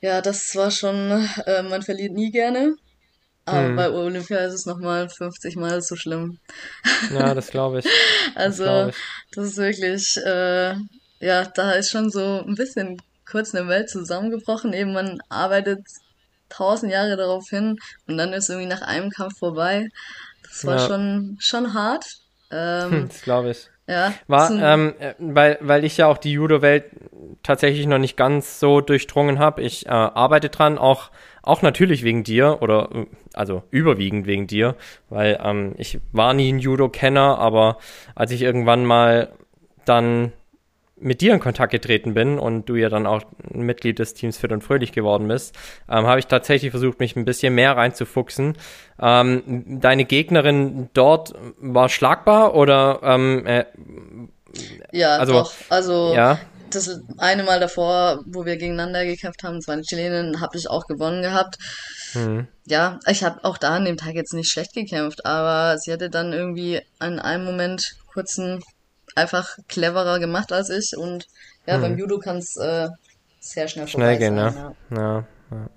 ja, 0.00 0.20
das 0.20 0.54
war 0.54 0.70
schon, 0.70 1.28
äh, 1.46 1.62
man 1.62 1.82
verliert 1.82 2.12
nie 2.12 2.30
gerne. 2.30 2.74
Aber 3.46 3.68
hm. 3.68 3.76
bei 3.76 3.90
Olympia 3.90 4.38
ist 4.38 4.54
es 4.54 4.66
nochmal 4.66 5.08
50 5.08 5.56
Mal 5.56 5.82
so 5.82 5.96
schlimm. 5.96 6.38
Ja, 7.12 7.34
das 7.34 7.48
glaube 7.48 7.80
ich. 7.80 7.86
also, 8.34 8.64
das, 8.64 8.88
ich. 8.88 9.02
das, 9.34 9.44
ist 9.46 9.56
wirklich, 9.56 10.16
äh, 10.24 10.74
ja, 11.20 11.44
da 11.54 11.72
ist 11.72 11.90
schon 11.90 12.10
so 12.10 12.44
ein 12.46 12.54
bisschen 12.54 12.98
kurz 13.28 13.54
eine 13.54 13.66
Welt 13.68 13.90
zusammengebrochen. 13.90 14.72
Eben 14.72 14.92
man 14.92 15.20
arbeitet 15.28 15.80
tausend 16.50 16.92
Jahre 16.92 17.16
darauf 17.16 17.48
hin 17.48 17.78
und 18.06 18.18
dann 18.18 18.32
ist 18.32 18.48
irgendwie 18.50 18.68
nach 18.68 18.82
einem 18.82 19.10
Kampf 19.10 19.38
vorbei. 19.38 19.88
Das 20.42 20.66
war 20.66 20.76
ja. 20.76 20.86
schon, 20.86 21.36
schon 21.40 21.74
hart. 21.74 22.04
Ähm, 22.50 23.06
das 23.08 23.22
glaube 23.22 23.50
ich. 23.50 23.68
Ja. 23.90 24.12
War, 24.28 24.50
ähm, 24.52 24.94
äh, 25.00 25.14
weil, 25.18 25.58
weil 25.60 25.84
ich 25.84 25.96
ja 25.96 26.06
auch 26.06 26.18
die 26.18 26.32
Judo-Welt 26.32 26.84
tatsächlich 27.42 27.86
noch 27.86 27.98
nicht 27.98 28.16
ganz 28.16 28.60
so 28.60 28.80
durchdrungen 28.80 29.40
habe. 29.40 29.62
Ich 29.62 29.86
äh, 29.86 29.90
arbeite 29.90 30.48
dran, 30.48 30.78
auch, 30.78 31.10
auch 31.42 31.62
natürlich 31.62 32.04
wegen 32.04 32.22
dir 32.22 32.58
oder 32.60 32.88
äh, 32.92 33.06
also 33.34 33.64
überwiegend 33.70 34.26
wegen 34.26 34.46
dir, 34.46 34.76
weil 35.08 35.40
ähm, 35.42 35.74
ich 35.76 35.98
war 36.12 36.34
nie 36.34 36.52
ein 36.52 36.60
Judo-Kenner, 36.60 37.38
aber 37.38 37.78
als 38.14 38.30
ich 38.30 38.42
irgendwann 38.42 38.84
mal 38.84 39.32
dann 39.84 40.32
mit 41.00 41.20
dir 41.20 41.32
in 41.32 41.40
Kontakt 41.40 41.72
getreten 41.72 42.14
bin 42.14 42.38
und 42.38 42.68
du 42.68 42.76
ja 42.76 42.88
dann 42.88 43.06
auch 43.06 43.22
Mitglied 43.52 43.98
des 43.98 44.14
Teams 44.14 44.36
Fit 44.38 44.52
und 44.52 44.62
Fröhlich 44.62 44.92
geworden 44.92 45.28
bist, 45.28 45.56
ähm, 45.88 46.06
habe 46.06 46.18
ich 46.18 46.26
tatsächlich 46.26 46.70
versucht, 46.70 47.00
mich 47.00 47.16
ein 47.16 47.24
bisschen 47.24 47.54
mehr 47.54 47.76
reinzufuchsen. 47.76 48.56
Ähm, 49.00 49.80
deine 49.80 50.04
Gegnerin 50.04 50.90
dort 50.92 51.34
war 51.58 51.88
schlagbar 51.88 52.54
oder 52.54 53.00
ähm, 53.02 53.46
äh, 53.46 53.64
ja, 54.92 55.16
also, 55.16 55.32
doch. 55.32 55.52
Also 55.68 56.12
ja. 56.14 56.38
das 56.70 57.00
eine 57.18 57.44
Mal 57.44 57.60
davor, 57.60 58.20
wo 58.26 58.44
wir 58.44 58.56
gegeneinander 58.56 59.04
gekämpft 59.04 59.42
haben, 59.42 59.56
das 59.56 59.68
war 59.68 59.74
eine 59.74 59.82
Chilenin, 59.82 60.40
habe 60.40 60.56
ich 60.56 60.68
auch 60.68 60.86
gewonnen 60.86 61.22
gehabt. 61.22 61.56
Mhm. 62.14 62.48
Ja, 62.66 62.98
ich 63.06 63.22
habe 63.22 63.44
auch 63.44 63.58
da 63.58 63.70
an 63.76 63.84
dem 63.84 63.96
Tag 63.96 64.14
jetzt 64.14 64.34
nicht 64.34 64.50
schlecht 64.50 64.74
gekämpft, 64.74 65.24
aber 65.24 65.78
sie 65.78 65.92
hatte 65.92 66.10
dann 66.10 66.32
irgendwie 66.32 66.80
an 66.98 67.18
einem 67.18 67.44
Moment 67.44 67.96
kurzen 68.12 68.62
einfach 69.20 69.56
cleverer 69.68 70.18
gemacht 70.18 70.52
als 70.52 70.70
ich 70.70 70.96
und 70.96 71.26
ja, 71.66 71.74
hm. 71.74 71.82
beim 71.82 71.98
Judo 71.98 72.18
kann 72.18 72.38
es 72.38 72.56
äh, 72.56 72.88
sehr 73.40 73.68
schnell 73.68 73.88
Schnell 73.88 74.18
gehen, 74.18 74.36
sein, 74.36 74.54
ne? 74.54 74.76
Ja. 74.90 74.96
Ja, 74.96 75.24
ja. 75.50 75.70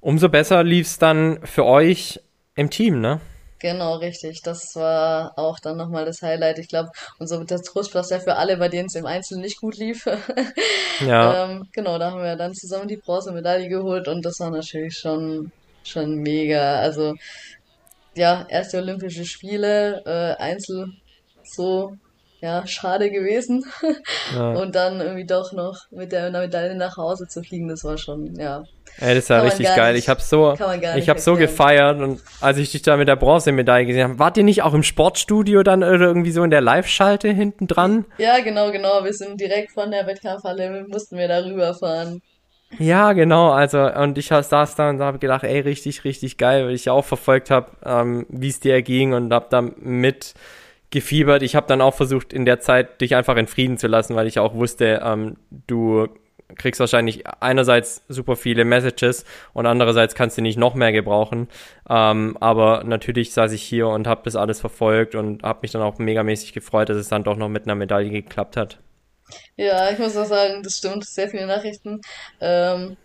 Umso 0.00 0.28
besser 0.28 0.62
lief 0.62 0.86
es 0.86 0.98
dann 0.98 1.44
für 1.44 1.64
euch 1.64 2.20
im 2.54 2.70
Team, 2.70 3.00
ne? 3.00 3.20
Genau, 3.58 3.96
richtig. 3.96 4.42
Das 4.42 4.74
war 4.74 5.38
auch 5.38 5.58
dann 5.58 5.78
nochmal 5.78 6.04
das 6.04 6.20
Highlight. 6.20 6.58
Ich 6.58 6.68
glaube, 6.68 6.90
unser 7.18 7.42
das 7.44 7.62
Trostpflaster 7.62 8.20
für 8.20 8.36
alle, 8.36 8.58
bei 8.58 8.68
denen 8.68 8.86
es 8.86 8.94
im 8.94 9.06
Einzelnen 9.06 9.42
nicht 9.42 9.60
gut 9.60 9.76
lief. 9.78 10.06
ja. 11.00 11.44
ähm, 11.44 11.68
genau, 11.72 11.98
da 11.98 12.10
haben 12.10 12.22
wir 12.22 12.36
dann 12.36 12.54
zusammen 12.54 12.88
die 12.88 12.98
Bronzemedaille 12.98 13.68
geholt 13.68 14.08
und 14.08 14.24
das 14.24 14.40
war 14.40 14.50
natürlich 14.50 14.98
schon, 14.98 15.50
schon 15.82 16.16
mega. 16.16 16.80
Also, 16.80 17.14
ja, 18.14 18.46
erste 18.48 18.78
Olympische 18.78 19.24
Spiele, 19.24 20.02
äh, 20.04 20.40
Einzel 20.42 20.92
so 21.42 21.96
ja, 22.46 22.66
schade 22.66 23.10
gewesen. 23.10 23.64
Ja. 24.34 24.50
Und 24.62 24.74
dann 24.74 25.00
irgendwie 25.00 25.26
doch 25.26 25.52
noch 25.52 25.90
mit 25.90 26.12
der 26.12 26.30
Medaille 26.30 26.76
nach 26.76 26.96
Hause 26.96 27.26
zu 27.26 27.42
fliegen, 27.42 27.68
das 27.68 27.82
war 27.82 27.98
schon, 27.98 28.36
ja. 28.36 28.62
Ey, 28.98 29.14
das 29.14 29.28
war 29.28 29.42
richtig 29.42 29.66
geil. 29.74 29.92
Nicht, 29.92 30.04
ich 30.04 30.08
habe 30.08 30.22
so, 30.22 30.54
ich 30.96 31.08
habe 31.08 31.20
so 31.20 31.34
gefeiert 31.34 32.00
und 32.00 32.22
als 32.40 32.56
ich 32.56 32.70
dich 32.70 32.80
da 32.80 32.96
mit 32.96 33.08
der 33.08 33.16
Bronzemedaille 33.16 33.84
gesehen 33.84 34.04
habe, 34.04 34.18
wart 34.18 34.38
ihr 34.38 34.44
nicht 34.44 34.62
auch 34.62 34.72
im 34.72 34.84
Sportstudio 34.84 35.62
dann 35.62 35.82
irgendwie 35.82 36.30
so 36.30 36.42
in 36.44 36.50
der 36.50 36.62
Live-Schalte 36.62 37.28
hinten 37.28 37.66
dran? 37.66 38.06
Ja, 38.16 38.38
genau, 38.40 38.70
genau. 38.70 39.04
Wir 39.04 39.12
sind 39.12 39.38
direkt 39.38 39.72
von 39.72 39.90
der 39.90 40.06
Wettkampfhalle, 40.06 40.86
mussten 40.88 41.18
wir 41.18 41.28
da 41.28 41.44
rüberfahren. 41.44 42.22
Ja, 42.78 43.12
genau. 43.12 43.50
Also, 43.50 43.80
und 43.92 44.16
ich 44.16 44.28
saß 44.28 44.76
da 44.76 44.88
und 44.88 45.00
habe 45.00 45.18
gedacht, 45.18 45.44
ey, 45.44 45.60
richtig, 45.60 46.04
richtig 46.04 46.38
geil, 46.38 46.64
weil 46.66 46.74
ich 46.74 46.86
ja 46.86 46.92
auch 46.92 47.04
verfolgt 47.04 47.50
habe, 47.50 47.72
ähm, 47.84 48.24
wie 48.30 48.48
es 48.48 48.60
dir 48.60 48.72
erging 48.72 49.12
und 49.12 49.32
habe 49.32 49.46
da 49.50 49.60
mit 49.60 50.34
gefiebert. 50.90 51.42
Ich 51.42 51.56
habe 51.56 51.66
dann 51.66 51.80
auch 51.80 51.94
versucht, 51.94 52.32
in 52.32 52.44
der 52.44 52.60
Zeit 52.60 53.00
dich 53.00 53.14
einfach 53.16 53.36
in 53.36 53.46
Frieden 53.46 53.78
zu 53.78 53.86
lassen, 53.86 54.14
weil 54.14 54.26
ich 54.26 54.38
auch 54.38 54.54
wusste, 54.54 55.00
ähm, 55.04 55.36
du 55.66 56.08
kriegst 56.54 56.80
wahrscheinlich 56.80 57.24
einerseits 57.40 58.04
super 58.08 58.36
viele 58.36 58.64
Messages 58.64 59.24
und 59.52 59.66
andererseits 59.66 60.14
kannst 60.14 60.38
du 60.38 60.42
nicht 60.42 60.58
noch 60.58 60.74
mehr 60.74 60.92
gebrauchen. 60.92 61.48
Ähm, 61.88 62.36
aber 62.40 62.84
natürlich 62.84 63.32
saß 63.32 63.52
ich 63.52 63.62
hier 63.62 63.88
und 63.88 64.06
habe 64.06 64.22
das 64.24 64.36
alles 64.36 64.60
verfolgt 64.60 65.14
und 65.14 65.42
habe 65.42 65.60
mich 65.62 65.72
dann 65.72 65.82
auch 65.82 65.98
megamäßig 65.98 66.52
gefreut, 66.52 66.88
dass 66.88 66.96
es 66.96 67.08
dann 67.08 67.24
doch 67.24 67.36
noch 67.36 67.48
mit 67.48 67.64
einer 67.64 67.74
Medaille 67.74 68.10
geklappt 68.10 68.56
hat. 68.56 68.78
Ja, 69.56 69.90
ich 69.90 69.98
muss 69.98 70.16
auch 70.16 70.26
sagen, 70.26 70.62
das 70.62 70.78
stimmt, 70.78 71.04
sehr 71.04 71.28
viele 71.28 71.46
Nachrichten. 71.46 72.00
Ähm, 72.40 72.96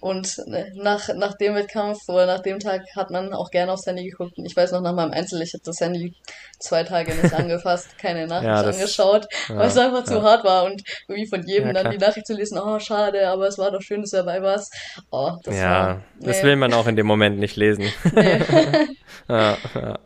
und 0.00 0.38
ne, 0.46 0.72
nach, 0.76 1.08
nach 1.14 1.36
dem 1.36 1.54
Wettkampf 1.54 2.08
oder 2.08 2.26
nach 2.26 2.40
dem 2.40 2.60
Tag 2.60 2.82
hat 2.94 3.10
man 3.10 3.32
auch 3.32 3.50
gerne 3.50 3.72
aufs 3.72 3.86
Handy 3.86 4.08
geguckt. 4.08 4.34
Ich 4.36 4.56
weiß 4.56 4.72
noch 4.72 4.80
nach 4.80 4.92
meinem 4.92 5.10
Einzel, 5.10 5.42
ich 5.42 5.54
habe 5.54 5.62
das 5.64 5.80
Handy 5.80 6.14
zwei 6.60 6.84
Tage 6.84 7.14
nicht 7.14 7.34
angefasst, 7.38 7.98
keine 7.98 8.26
Nachricht 8.26 8.48
ja, 8.48 8.62
das, 8.62 8.76
angeschaut, 8.76 9.26
ja, 9.48 9.56
weil 9.56 9.68
es 9.68 9.76
einfach 9.76 10.00
ja. 10.00 10.04
zu 10.04 10.22
hart 10.22 10.44
war 10.44 10.64
und 10.64 10.82
irgendwie 11.08 11.28
von 11.28 11.44
jedem 11.46 11.74
dann 11.74 11.90
die 11.90 11.98
Nachricht 11.98 12.26
zu 12.26 12.34
lesen, 12.34 12.58
oh 12.58 12.78
schade, 12.78 13.28
aber 13.28 13.48
es 13.48 13.58
war 13.58 13.72
doch 13.72 13.82
schön, 13.82 14.02
dass 14.02 14.10
du 14.10 14.18
dabei 14.18 14.40
warst. 14.42 14.72
Oh, 15.10 15.32
das 15.42 15.56
ja, 15.56 15.70
war, 15.70 16.02
nee. 16.20 16.26
das 16.26 16.42
will 16.44 16.56
man 16.56 16.72
auch 16.72 16.86
in 16.86 16.94
dem 16.94 17.06
Moment 17.06 17.38
nicht 17.38 17.56
lesen. 17.56 17.92
Nee. 18.14 18.40
ja, 19.28 19.56
ja. 19.74 19.98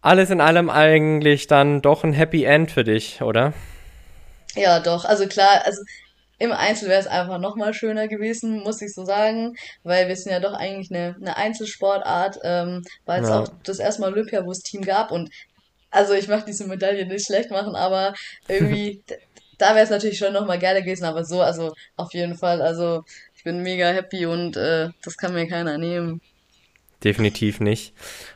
Alles 0.00 0.28
in 0.28 0.40
allem 0.40 0.68
eigentlich 0.68 1.46
dann 1.46 1.80
doch 1.80 2.04
ein 2.04 2.12
Happy 2.12 2.44
End 2.44 2.70
für 2.70 2.84
dich, 2.84 3.22
oder? 3.22 3.54
Ja, 4.54 4.80
doch. 4.80 5.04
Also 5.04 5.26
klar, 5.26 5.62
also 5.64 5.80
im 6.44 6.52
Einzel 6.52 6.88
wäre 6.88 7.00
es 7.00 7.06
einfach 7.06 7.38
nochmal 7.38 7.74
schöner 7.74 8.08
gewesen, 8.08 8.62
muss 8.62 8.82
ich 8.82 8.94
so 8.94 9.04
sagen, 9.04 9.56
weil 9.82 10.08
wir 10.08 10.16
sind 10.16 10.32
ja 10.32 10.40
doch 10.40 10.54
eigentlich 10.54 10.90
eine, 10.90 11.16
eine 11.20 11.36
Einzelsportart, 11.36 12.38
ähm, 12.42 12.84
weil 13.04 13.22
es 13.22 13.28
ja. 13.28 13.40
auch 13.40 13.48
das 13.64 13.78
erste 13.78 14.02
Mal 14.02 14.12
Olympia, 14.12 14.44
wo 14.44 14.50
es 14.50 14.62
Team 14.62 14.82
gab 14.82 15.10
und 15.10 15.30
also 15.90 16.12
ich 16.12 16.28
möchte 16.28 16.46
diese 16.46 16.66
Medaille 16.66 17.06
nicht 17.06 17.26
schlecht 17.26 17.50
machen, 17.50 17.76
aber 17.76 18.14
irgendwie, 18.48 19.02
da 19.58 19.74
wäre 19.74 19.84
es 19.84 19.90
natürlich 19.90 20.18
schon 20.18 20.32
nochmal 20.32 20.58
geiler 20.58 20.82
gewesen, 20.82 21.04
aber 21.04 21.24
so, 21.24 21.40
also 21.40 21.72
auf 21.96 22.12
jeden 22.14 22.36
Fall, 22.36 22.60
also 22.62 23.04
ich 23.36 23.44
bin 23.44 23.62
mega 23.62 23.88
happy 23.88 24.26
und 24.26 24.56
äh, 24.56 24.88
das 25.02 25.16
kann 25.16 25.34
mir 25.34 25.46
keiner 25.46 25.78
nehmen. 25.78 26.20
Definitiv 27.02 27.60
nicht. 27.60 27.92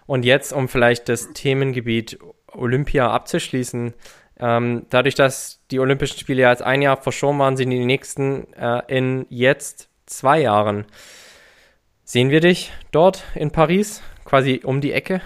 Und 0.06 0.24
jetzt, 0.24 0.52
um 0.52 0.68
vielleicht 0.68 1.08
das 1.08 1.32
Themengebiet 1.32 2.18
Olympia 2.52 3.10
abzuschließen, 3.10 3.94
ähm, 4.40 4.86
dadurch, 4.90 5.14
dass 5.14 5.60
die 5.70 5.80
Olympischen 5.80 6.18
Spiele 6.18 6.42
ja 6.42 6.48
als 6.48 6.62
ein 6.62 6.82
Jahr 6.82 7.00
verschoben 7.00 7.38
waren, 7.38 7.56
sind 7.56 7.70
die 7.70 7.84
nächsten 7.84 8.52
äh, 8.54 8.82
in 8.88 9.26
jetzt 9.28 9.88
zwei 10.06 10.40
Jahren. 10.40 10.86
Sehen 12.04 12.30
wir 12.30 12.40
dich 12.40 12.72
dort 12.90 13.24
in 13.34 13.50
Paris, 13.50 14.02
quasi 14.24 14.62
um 14.64 14.80
die 14.80 14.92
Ecke? 14.92 15.20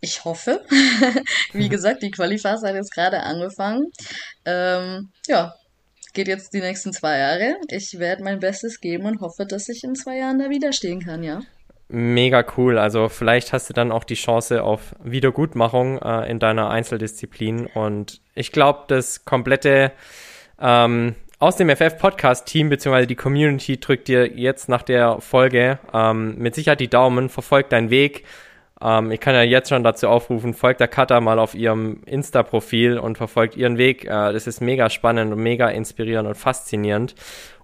Ich 0.00 0.24
hoffe. 0.24 0.64
Wie 1.52 1.68
gesagt, 1.68 2.02
die 2.02 2.10
Qualiphase 2.10 2.68
hat 2.68 2.74
jetzt 2.74 2.92
gerade 2.92 3.20
angefangen. 3.20 3.90
Ähm, 4.44 5.12
ja, 5.26 5.54
geht 6.12 6.28
jetzt 6.28 6.52
die 6.52 6.60
nächsten 6.60 6.92
zwei 6.92 7.18
Jahre. 7.18 7.56
Ich 7.68 7.98
werde 7.98 8.24
mein 8.24 8.40
Bestes 8.40 8.80
geben 8.80 9.06
und 9.06 9.20
hoffe, 9.20 9.46
dass 9.46 9.68
ich 9.68 9.82
in 9.84 9.94
zwei 9.94 10.18
Jahren 10.18 10.38
da 10.38 10.50
widerstehen 10.50 11.00
kann, 11.00 11.22
ja 11.22 11.40
mega 11.88 12.44
cool. 12.56 12.78
Also 12.78 13.08
vielleicht 13.08 13.52
hast 13.52 13.68
du 13.68 13.74
dann 13.74 13.92
auch 13.92 14.04
die 14.04 14.14
Chance 14.14 14.62
auf 14.62 14.94
Wiedergutmachung 15.02 15.98
äh, 15.98 16.30
in 16.30 16.38
deiner 16.38 16.70
Einzeldisziplin. 16.70 17.66
Und 17.66 18.20
ich 18.34 18.52
glaube, 18.52 18.84
das 18.88 19.24
komplette 19.24 19.92
ähm, 20.60 21.14
aus 21.38 21.56
dem 21.56 21.68
FF-Podcast-Team 21.68 22.68
bzw. 22.70 23.06
die 23.06 23.16
Community 23.16 23.78
drückt 23.78 24.08
dir 24.08 24.26
jetzt 24.26 24.68
nach 24.68 24.82
der 24.82 25.20
Folge 25.20 25.78
ähm, 25.92 26.36
mit 26.38 26.54
Sicherheit 26.54 26.80
die 26.80 26.88
Daumen, 26.88 27.28
verfolgt 27.28 27.72
deinen 27.72 27.90
Weg. 27.90 28.24
Ähm, 28.80 29.10
ich 29.10 29.20
kann 29.20 29.34
ja 29.34 29.42
jetzt 29.42 29.68
schon 29.68 29.84
dazu 29.84 30.08
aufrufen, 30.08 30.54
folgt 30.54 30.80
der 30.80 30.88
Cutter 30.88 31.20
mal 31.20 31.38
auf 31.38 31.54
ihrem 31.54 32.02
Insta-Profil 32.06 32.98
und 32.98 33.18
verfolgt 33.18 33.56
ihren 33.56 33.78
Weg. 33.78 34.04
Äh, 34.04 34.32
das 34.32 34.46
ist 34.46 34.60
mega 34.60 34.90
spannend 34.90 35.32
und 35.32 35.42
mega 35.42 35.68
inspirierend 35.68 36.28
und 36.28 36.34
faszinierend. 36.36 37.14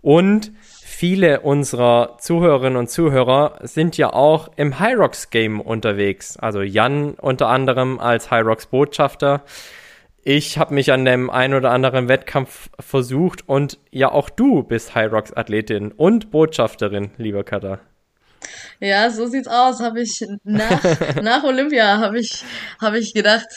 Und 0.03 0.53
viele 1.01 1.41
unserer 1.41 2.19
Zuhörerinnen 2.19 2.77
und 2.77 2.91
Zuhörer 2.91 3.59
sind 3.63 3.97
ja 3.97 4.13
auch 4.13 4.51
im 4.57 4.79
Hyrox 4.79 5.31
Game 5.31 5.59
unterwegs. 5.59 6.37
Also 6.37 6.61
Jan 6.61 7.15
unter 7.15 7.49
anderem 7.49 7.99
als 7.99 8.31
Hyrox 8.31 8.67
Botschafter. 8.67 9.43
Ich 10.25 10.59
habe 10.59 10.75
mich 10.75 10.93
an 10.93 11.07
dem 11.07 11.31
ein 11.31 11.55
oder 11.55 11.71
anderen 11.71 12.09
Wettkampf 12.09 12.69
versucht 12.79 13.49
und 13.49 13.79
ja 13.91 14.13
auch 14.13 14.29
du 14.29 14.63
bist 14.63 14.95
Hyrox 14.95 15.33
Athletin 15.33 15.91
und 15.91 16.31
Botschafterin, 16.31 17.13
lieber 17.17 17.45
Katha. 17.45 17.79
Ja, 18.79 19.09
so 19.09 19.27
sieht's 19.27 19.49
aus. 19.49 19.81
Habe 19.81 20.03
ich 20.03 20.23
nach, 20.45 20.83
nach 21.23 21.45
Olympia 21.45 21.97
habe 21.97 22.21
ich 22.21 22.45
habe 22.79 22.99
ich 22.99 23.15
gedacht, 23.15 23.49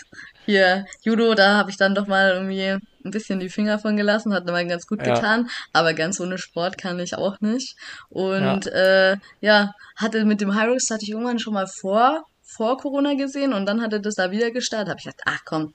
hier 0.46 0.86
Judo, 1.02 1.34
da 1.34 1.58
habe 1.58 1.72
ich 1.72 1.76
dann 1.76 1.94
doch 1.94 2.08
mal 2.08 2.36
irgendwie 2.36 2.78
ein 3.06 3.12
bisschen 3.12 3.40
die 3.40 3.50
Finger 3.50 3.80
von 3.80 3.98
gelassen, 3.98 4.34
hat 4.34 4.46
mal 4.46 4.68
ganz 4.68 4.88
gut 4.88 5.06
ja. 5.06 5.14
getan, 5.14 5.50
aber 5.72 5.94
ganz 5.94 6.20
ohne 6.20 6.38
Sport 6.38 6.78
kann 6.78 7.00
ich 7.00 7.16
auch 7.16 7.40
nicht. 7.42 7.76
Und 8.10 8.66
ja, 8.66 9.12
äh, 9.12 9.18
ja 9.42 9.72
hatte 9.96 10.26
mit 10.26 10.42
dem 10.42 10.60
Hyrox 10.60 10.90
hatte 10.90 11.04
ich 11.04 11.12
irgendwann 11.12 11.40
schon 11.40 11.54
mal 11.54 11.68
vor, 11.68 12.24
vor 12.42 12.78
Corona 12.78 13.16
gesehen 13.16 13.54
und 13.54 13.66
dann 13.66 13.82
hatte 13.82 14.00
das 14.00 14.16
da 14.16 14.32
wieder 14.32 14.52
gestartet. 14.52 14.90
Habe 14.90 15.00
ich 15.00 15.06
gedacht, 15.06 15.22
ach 15.26 15.40
komm, 15.46 15.74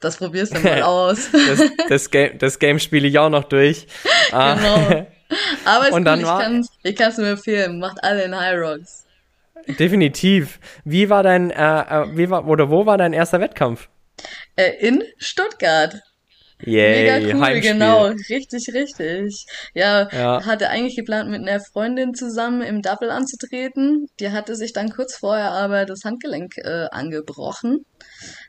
das 0.00 0.16
probierst 0.16 0.56
du 0.56 0.60
mal 0.60 0.82
aus. 0.82 1.30
das, 1.32 1.62
das, 1.88 2.10
Game, 2.10 2.38
das 2.38 2.58
Game 2.58 2.78
spiele 2.78 3.06
ich 3.06 3.18
auch 3.18 3.30
noch 3.30 3.44
durch. 3.44 3.86
Ah. 4.32 4.54
genau. 4.54 5.06
Aber 5.64 5.88
ist 5.88 5.92
und 5.92 6.06
cool, 6.06 6.62
ich 6.84 6.94
kann 6.94 7.10
es 7.10 7.18
nur 7.18 7.26
empfehlen. 7.26 7.80
Macht 7.80 7.98
alle 8.04 8.22
in 8.22 8.38
Hyrox. 8.38 9.04
Definitiv. 9.66 10.60
Wie 10.84 11.10
war 11.10 11.24
dein, 11.24 11.50
äh, 11.50 11.80
äh, 11.80 12.16
wie 12.16 12.30
war, 12.30 12.46
oder 12.46 12.70
wo 12.70 12.86
war 12.86 12.96
dein 12.96 13.12
erster 13.12 13.40
Wettkampf? 13.40 13.88
Äh, 14.56 14.72
in 14.80 15.02
Stuttgart. 15.18 15.96
Yay, 16.62 17.04
Mega 17.10 17.34
cool, 17.34 17.40
Heimspiel. 17.42 17.72
genau. 17.72 18.04
Richtig, 18.28 18.68
richtig. 18.74 19.46
Ja, 19.72 20.08
Ja. 20.12 20.44
hatte 20.44 20.68
eigentlich 20.68 20.94
geplant, 20.94 21.30
mit 21.30 21.40
einer 21.40 21.58
Freundin 21.60 22.12
zusammen 22.12 22.60
im 22.60 22.82
Double 22.82 23.10
anzutreten. 23.10 24.08
Die 24.20 24.30
hatte 24.30 24.54
sich 24.54 24.74
dann 24.74 24.90
kurz 24.90 25.16
vorher 25.16 25.52
aber 25.52 25.86
das 25.86 26.04
Handgelenk 26.04 26.58
äh, 26.58 26.86
angebrochen. 26.90 27.86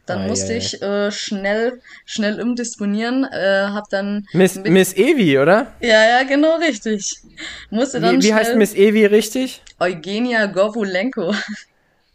Dann 0.05 0.23
Ei, 0.23 0.27
musste 0.27 0.51
ei. 0.51 0.57
ich 0.57 0.81
äh, 0.81 1.09
schnell, 1.11 1.79
schnell 2.05 2.41
umdisponieren, 2.41 3.23
äh, 3.31 3.67
hab 3.69 3.85
dann 3.89 4.25
Miss, 4.33 4.55
Miss 4.55 4.93
Evi, 4.97 5.39
oder? 5.39 5.71
ja, 5.79 6.03
ja, 6.19 6.23
genau 6.23 6.57
richtig. 6.57 7.05
Musste 7.69 8.01
dann 8.01 8.21
Wie, 8.21 8.23
wie 8.27 8.33
heißt 8.33 8.55
Miss 8.55 8.73
Evi 8.75 9.05
richtig? 9.05 9.61
Eugenia 9.79 10.47
Govulenko. 10.47 11.33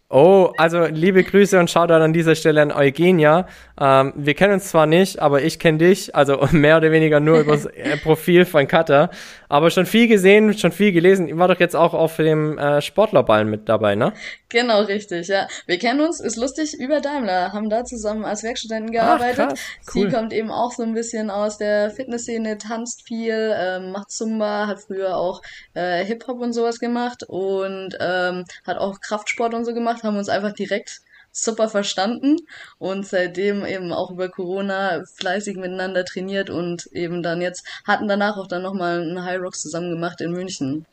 Oh, 0.09 0.52
also 0.57 0.84
liebe 0.84 1.24
Grüße 1.24 1.59
und 1.59 1.68
Shoutout 1.68 1.94
an 1.94 2.12
dieser 2.12 2.36
Stelle 2.36 2.62
an 2.62 2.70
Eugenia. 2.70 3.48
Ähm, 3.78 4.12
wir 4.14 4.34
kennen 4.34 4.54
uns 4.54 4.68
zwar 4.68 4.86
nicht, 4.86 5.18
aber 5.20 5.42
ich 5.42 5.59
kenne 5.59 5.78
dich, 5.78 6.14
also 6.14 6.46
mehr 6.52 6.76
oder 6.76 6.92
weniger 6.92 7.18
nur 7.18 7.40
über 7.40 7.52
das 7.57 7.66
äh, 7.66 7.96
Profil 7.96 8.44
von 8.44 8.68
Katha. 8.68 9.11
Aber 9.48 9.70
schon 9.70 9.86
viel 9.86 10.09
gesehen, 10.09 10.57
schon 10.57 10.72
viel 10.72 10.92
gelesen. 10.92 11.28
Ich 11.28 11.36
war 11.36 11.48
doch 11.48 11.59
jetzt 11.59 11.74
auch 11.74 11.92
auf 11.92 12.16
dem 12.16 12.57
äh, 12.57 12.80
Sportlerballen 12.80 13.48
mit 13.50 13.68
dabei, 13.68 13.96
ne? 13.96 14.12
Genau, 14.48 14.82
richtig, 14.82 15.28
ja. 15.28 15.46
Wir 15.66 15.78
kennen 15.78 16.00
uns, 16.00 16.20
ist 16.20 16.36
lustig, 16.36 16.74
über 16.78 17.00
Daimler, 17.00 17.52
haben 17.52 17.68
da 17.68 17.84
zusammen 17.84 18.24
als 18.24 18.42
Werkstudenten 18.42 18.92
gearbeitet. 18.92 19.48
krass, 19.48 19.61
cool. 19.94 20.09
Sie 20.09 20.16
kommt 20.16 20.32
eben 20.32 20.50
auch 20.50 20.72
so 20.72 20.82
ein 20.82 20.94
bisschen 20.94 21.30
aus 21.30 21.59
der 21.59 21.90
Fitnessszene, 21.90 22.59
tanzt 22.59 23.02
viel, 23.07 23.54
ähm, 23.57 23.92
macht 23.92 24.11
Zumba, 24.11 24.66
hat 24.66 24.80
früher 24.80 25.16
auch 25.16 25.42
äh, 25.74 26.04
Hip-Hop 26.04 26.40
und 26.40 26.52
sowas 26.52 26.78
gemacht 26.78 27.24
und 27.26 27.96
ähm, 28.00 28.44
hat 28.66 28.78
auch 28.78 29.00
Kraftsport 29.00 29.52
und 29.54 29.64
so 29.64 29.74
gemacht, 29.74 30.02
haben 30.07 30.16
uns 30.16 30.28
einfach 30.28 30.52
direkt 30.52 31.00
super 31.32 31.68
verstanden 31.68 32.38
und 32.78 33.07
seitdem 33.07 33.64
eben 33.66 33.92
auch 33.92 34.11
über 34.11 34.28
Corona 34.30 35.02
fleißig 35.16 35.57
miteinander 35.57 36.04
trainiert 36.04 36.48
und 36.48 36.86
eben 36.92 37.22
dann 37.22 37.42
jetzt 37.42 37.66
hatten 37.86 38.09
danach 38.09 38.38
auch 38.38 38.46
dann 38.46 38.62
nochmal 38.62 39.02
einen 39.02 39.22
High 39.22 39.40
Rocks 39.40 39.61
zusammen 39.61 39.90
gemacht 39.90 40.20
in 40.22 40.32
München. 40.32 40.86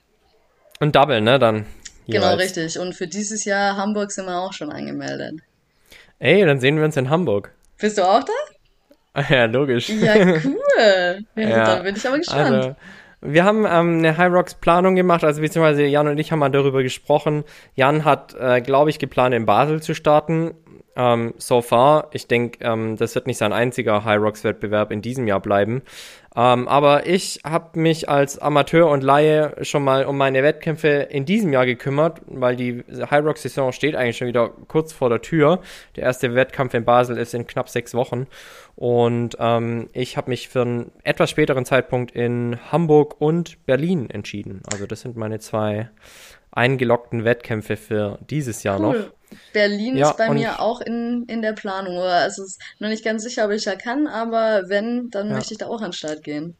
Und 0.80 0.95
Double, 0.95 1.22
ne? 1.22 1.39
Dann. 1.39 1.66
Genau, 2.07 2.32
jeweils. 2.32 2.41
richtig. 2.41 2.80
Und 2.80 2.93
für 2.93 3.07
dieses 3.07 3.45
Jahr 3.45 3.78
Hamburg 3.78 4.11
sind 4.11 4.26
wir 4.26 4.38
auch 4.38 4.51
schon 4.51 4.70
angemeldet. 4.70 5.39
Ey, 6.20 6.45
dann 6.45 6.59
sehen 6.59 6.78
wir 6.78 6.84
uns 6.84 6.97
in 6.97 7.09
Hamburg. 7.09 7.53
Bist 7.78 7.97
du 7.97 8.03
auch 8.03 8.24
da? 8.24 8.34
Ja, 9.30 9.45
logisch. 9.45 9.89
Ja, 9.89 10.16
cool. 10.16 10.57
Ja, 11.36 11.43
Ja, 11.43 11.66
Dann 11.66 11.84
bin 11.84 11.95
ich 11.95 12.07
aber 12.07 12.18
gespannt. 12.18 12.55
Also, 12.55 12.76
wir 13.24 13.44
haben 13.44 13.66
ähm, 13.66 14.00
eine 14.00 14.18
High 14.18 14.32
Rocks 14.32 14.56
Planung 14.56 14.96
gemacht, 14.96 15.24
also 15.24 15.42
beziehungsweise 15.42 15.84
Jan 15.84 16.08
und 16.08 16.18
ich 16.18 16.32
haben 16.32 16.40
mal 16.40 16.50
darüber 16.50 16.84
gesprochen. 16.84 17.44
Jan 17.76 18.06
hat, 18.06 18.36
äh, 18.36 18.62
glaube 18.62 18.90
ich, 18.90 19.00
geplant, 19.00 19.34
in 19.34 19.46
Basel 19.46 19.82
zu 19.82 19.94
starten. 19.96 20.54
Ähm, 20.96 21.34
so 21.38 21.62
far, 21.62 22.10
ich 22.12 22.28
denke, 22.28 22.64
ähm, 22.64 22.98
das 22.98 23.16
wird 23.16 23.26
nicht 23.26 23.38
sein 23.38 23.52
einziger 23.52 24.06
High 24.06 24.22
Rocks 24.22 24.44
Wettbewerb 24.44 24.91
in 24.91 25.02
diesem 25.02 25.28
Jahr 25.28 25.39
bleiben. 25.39 25.82
Ähm, 26.36 26.68
aber 26.68 27.08
ich 27.08 27.41
habe 27.44 27.80
mich 27.80 28.10
als 28.10 28.39
Amateur 28.39 28.89
und 28.89 29.04
Laie 29.04 29.56
schon 29.62 29.84
mal 29.84 30.06
um 30.06 30.18
meine 30.18 30.44
Wettkämpfe 30.44 30.88
in 30.88 31.26
diesem 31.26 31.52
Jahr 31.54 31.66
gekümmert, 31.66 32.22
weil 32.26 32.56
die 32.56 32.84
High 33.10 33.24
Rocks 33.24 33.44
Saison 33.44 33.72
steht 33.72 33.96
eigentlich 33.96 34.18
schon 34.18 34.28
wieder 34.28 34.50
kurz 34.68 34.94
vor 34.94 35.10
der 35.10 35.22
Tür. 35.22 35.62
Der 35.96 36.04
erste 36.04 36.34
Wettkampf 36.36 36.74
in 36.74 36.86
Basel 36.86 37.18
ist 37.18 37.34
in 37.34 37.46
knapp 37.48 37.70
sechs 37.70 37.94
Wochen. 37.94 38.28
Und 38.76 39.38
ich 39.94 40.18
habe 40.18 40.32
mich 40.32 40.50
für 40.50 40.62
einen 40.62 40.91
etwas 41.04 41.30
späteren 41.30 41.66
Zeitpunkt 41.66 42.12
in 42.16 42.58
Hamburg 42.72 43.22
und 43.22 43.64
Berlin 43.68 44.10
entschieden. 44.10 44.64
Also 44.72 44.88
das 44.88 45.02
sind 45.02 45.16
meine 45.16 45.39
zwei 45.39 45.89
eingeloggten 46.54 47.26
Wettkämpfe 47.26 47.78
für 47.78 48.20
dieses 48.30 48.64
Jahr 48.64 48.80
noch. 48.80 48.93
Cool. 48.93 49.12
Berlin 49.51 49.97
Ja, 49.97 50.12
ist 50.12 50.18
bei 50.18 50.30
mir 50.30 50.60
auch 50.60 50.80
in, 50.82 51.26
in 51.28 51.41
der 51.41 51.54
Planung. 51.54 51.97
Also 51.97 52.43
es 52.43 52.51
ist 52.51 52.62
noch 52.80 52.89
nicht 52.89 53.04
ganz 53.04 53.24
sicher, 53.24 53.45
ob 53.45 53.51
ich 53.51 53.64
da 53.64 53.76
kann, 53.76 54.06
aber 54.08 54.64
wenn, 54.68 55.10
dann 55.10 55.30
Ja. 55.30 55.36
möchte 55.36 55.54
ich 55.54 55.58
da 55.58 55.68
auch 55.68 55.82
an 55.82 55.88
den 55.88 55.93
Start 55.93 56.24
gehen. 56.24 56.56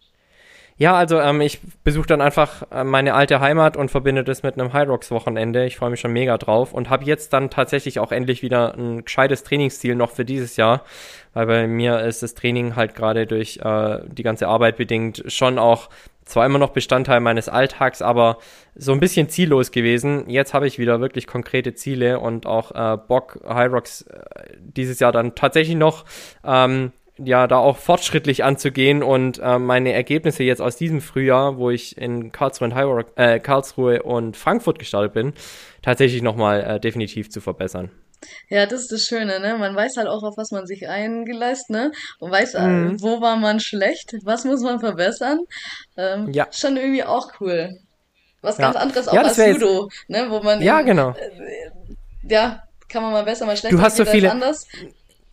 Ja, 0.78 0.96
also 0.96 1.20
ähm, 1.20 1.42
ich 1.42 1.60
besuche 1.84 2.08
dann 2.08 2.20
einfach 2.20 2.64
äh, 2.72 2.84
meine 2.84 3.14
alte 3.14 3.40
Heimat 3.40 3.78
und 3.78 3.92
verbinde 3.92 4.24
das 4.24 4.42
mit 4.42 4.60
einem 4.60 4.74
High 4.74 4.88
Rocks 4.90 5.12
Wochenende. 5.12 5.66
Ich 5.66 5.78
freue 5.78 5.92
mich 5.92 6.00
schon 6.00 6.14
mega 6.14 6.38
drauf 6.38 6.74
und 6.74 6.90
habe 6.90 7.06
jetzt 7.06 7.32
dann 7.32 7.52
tatsächlich 7.52 8.00
auch 8.00 8.12
endlich 8.12 8.42
wieder 8.42 8.74
ein 8.76 9.04
gescheites 9.06 9.44
Trainingsziel 9.44 9.94
noch 9.96 10.12
für 10.12 10.26
dieses 10.26 10.58
Jahr, 10.58 10.84
weil 11.34 11.46
bei 11.46 11.68
mir 11.68 12.02
ist 12.02 12.24
das 12.24 12.34
Training 12.34 12.76
halt 12.76 12.96
gerade 12.96 13.28
durch 13.28 13.60
äh, 13.64 14.00
die 14.08 14.24
ganze 14.24 14.48
Arbeit 14.48 14.78
bedingt 14.78 15.24
schon 15.28 15.60
auch 15.60 15.90
zwar 16.26 16.46
immer 16.46 16.58
noch 16.58 16.72
Bestandteil 16.72 17.20
meines 17.20 17.50
Alltags, 17.50 18.02
aber 18.02 18.38
so 18.76 18.94
ein 18.94 19.00
bisschen 19.00 19.30
ziellos 19.30 19.72
gewesen. 19.72 20.30
Jetzt 20.30 20.54
habe 20.54 20.68
ich 20.68 20.80
wieder 20.80 21.02
wirklich 21.02 21.28
konkrete 21.28 21.76
Ziele 21.76 22.20
und 22.20 22.46
auch 22.46 22.72
äh, 22.72 22.98
Bock, 22.98 23.40
High 23.48 23.72
Rocks 23.72 24.02
äh, 24.04 24.24
dieses 24.58 25.00
Jahr 25.00 25.12
dann 25.12 25.36
tatsächlich 25.36 25.76
noch 25.76 26.06
ähm, 26.44 26.92
ja, 27.18 27.46
da 27.48 27.58
auch 27.58 27.78
fortschrittlich 27.78 28.44
anzugehen 28.44 29.04
und 29.04 29.40
äh, 29.40 29.60
meine 29.60 29.94
Ergebnisse 29.94 30.44
jetzt 30.44 30.62
aus 30.62 30.76
diesem 30.78 31.00
Frühjahr, 31.02 31.58
wo 31.58 31.70
ich 31.70 31.98
in 31.98 32.32
Karlsruhe 32.32 32.68
und, 32.68 32.74
Rock, 32.78 33.08
äh, 33.16 33.40
Karlsruhe 33.40 34.02
und 34.04 34.36
Frankfurt 34.38 34.80
gestartet 34.80 35.14
bin, 35.14 35.34
tatsächlich 35.82 36.22
nochmal 36.22 36.62
äh, 36.64 36.80
definitiv 36.80 37.30
zu 37.30 37.40
verbessern. 37.42 37.92
Ja, 38.50 38.66
das 38.66 38.82
ist 38.84 38.92
das 38.94 39.02
Schöne, 39.02 39.40
ne? 39.42 39.58
Man 39.60 39.76
weiß 39.76 39.98
halt 39.98 40.08
auch, 40.08 40.24
auf 40.24 40.38
was 40.38 40.52
man 40.52 40.66
sich 40.66 40.88
eingeleist, 40.88 41.70
ne? 41.70 41.92
Und 42.20 42.32
weiß, 42.32 42.54
äh, 42.56 42.68
Mhm. 42.68 43.02
wo 43.02 43.20
war 43.22 43.36
man 43.36 43.60
schlecht, 43.60 44.14
was 44.24 44.46
muss 44.46 44.62
man 44.62 44.80
verbessern. 44.80 45.40
Ähm, 45.98 46.30
Ja. 46.32 46.48
Schon 46.52 46.78
irgendwie 46.78 47.04
auch 47.04 47.34
cool. 47.42 47.70
Was 48.42 48.58
Ja. 48.58 48.66
ganz 48.72 48.78
anderes 48.78 49.08
auch 49.10 49.14
Ja, 49.14 49.22
als 49.24 49.38
wär 49.38 49.50
jetzt- 49.50 49.62
Judo, 49.62 49.90
ne? 50.08 50.28
Wo 50.30 50.40
man 50.42 50.62
Ja, 50.62 50.80
eben, 50.80 50.88
genau. 50.88 51.14
ja, 52.24 52.64
kann 52.90 53.04
man 53.04 53.12
mal 53.12 53.24
besser, 53.24 53.46
mal 53.46 53.58
schlechter, 53.58 53.76
Du 53.78 53.84
hast 53.84 53.98
so 53.98 54.06
viele- 54.06 54.32
anders. 54.32 54.68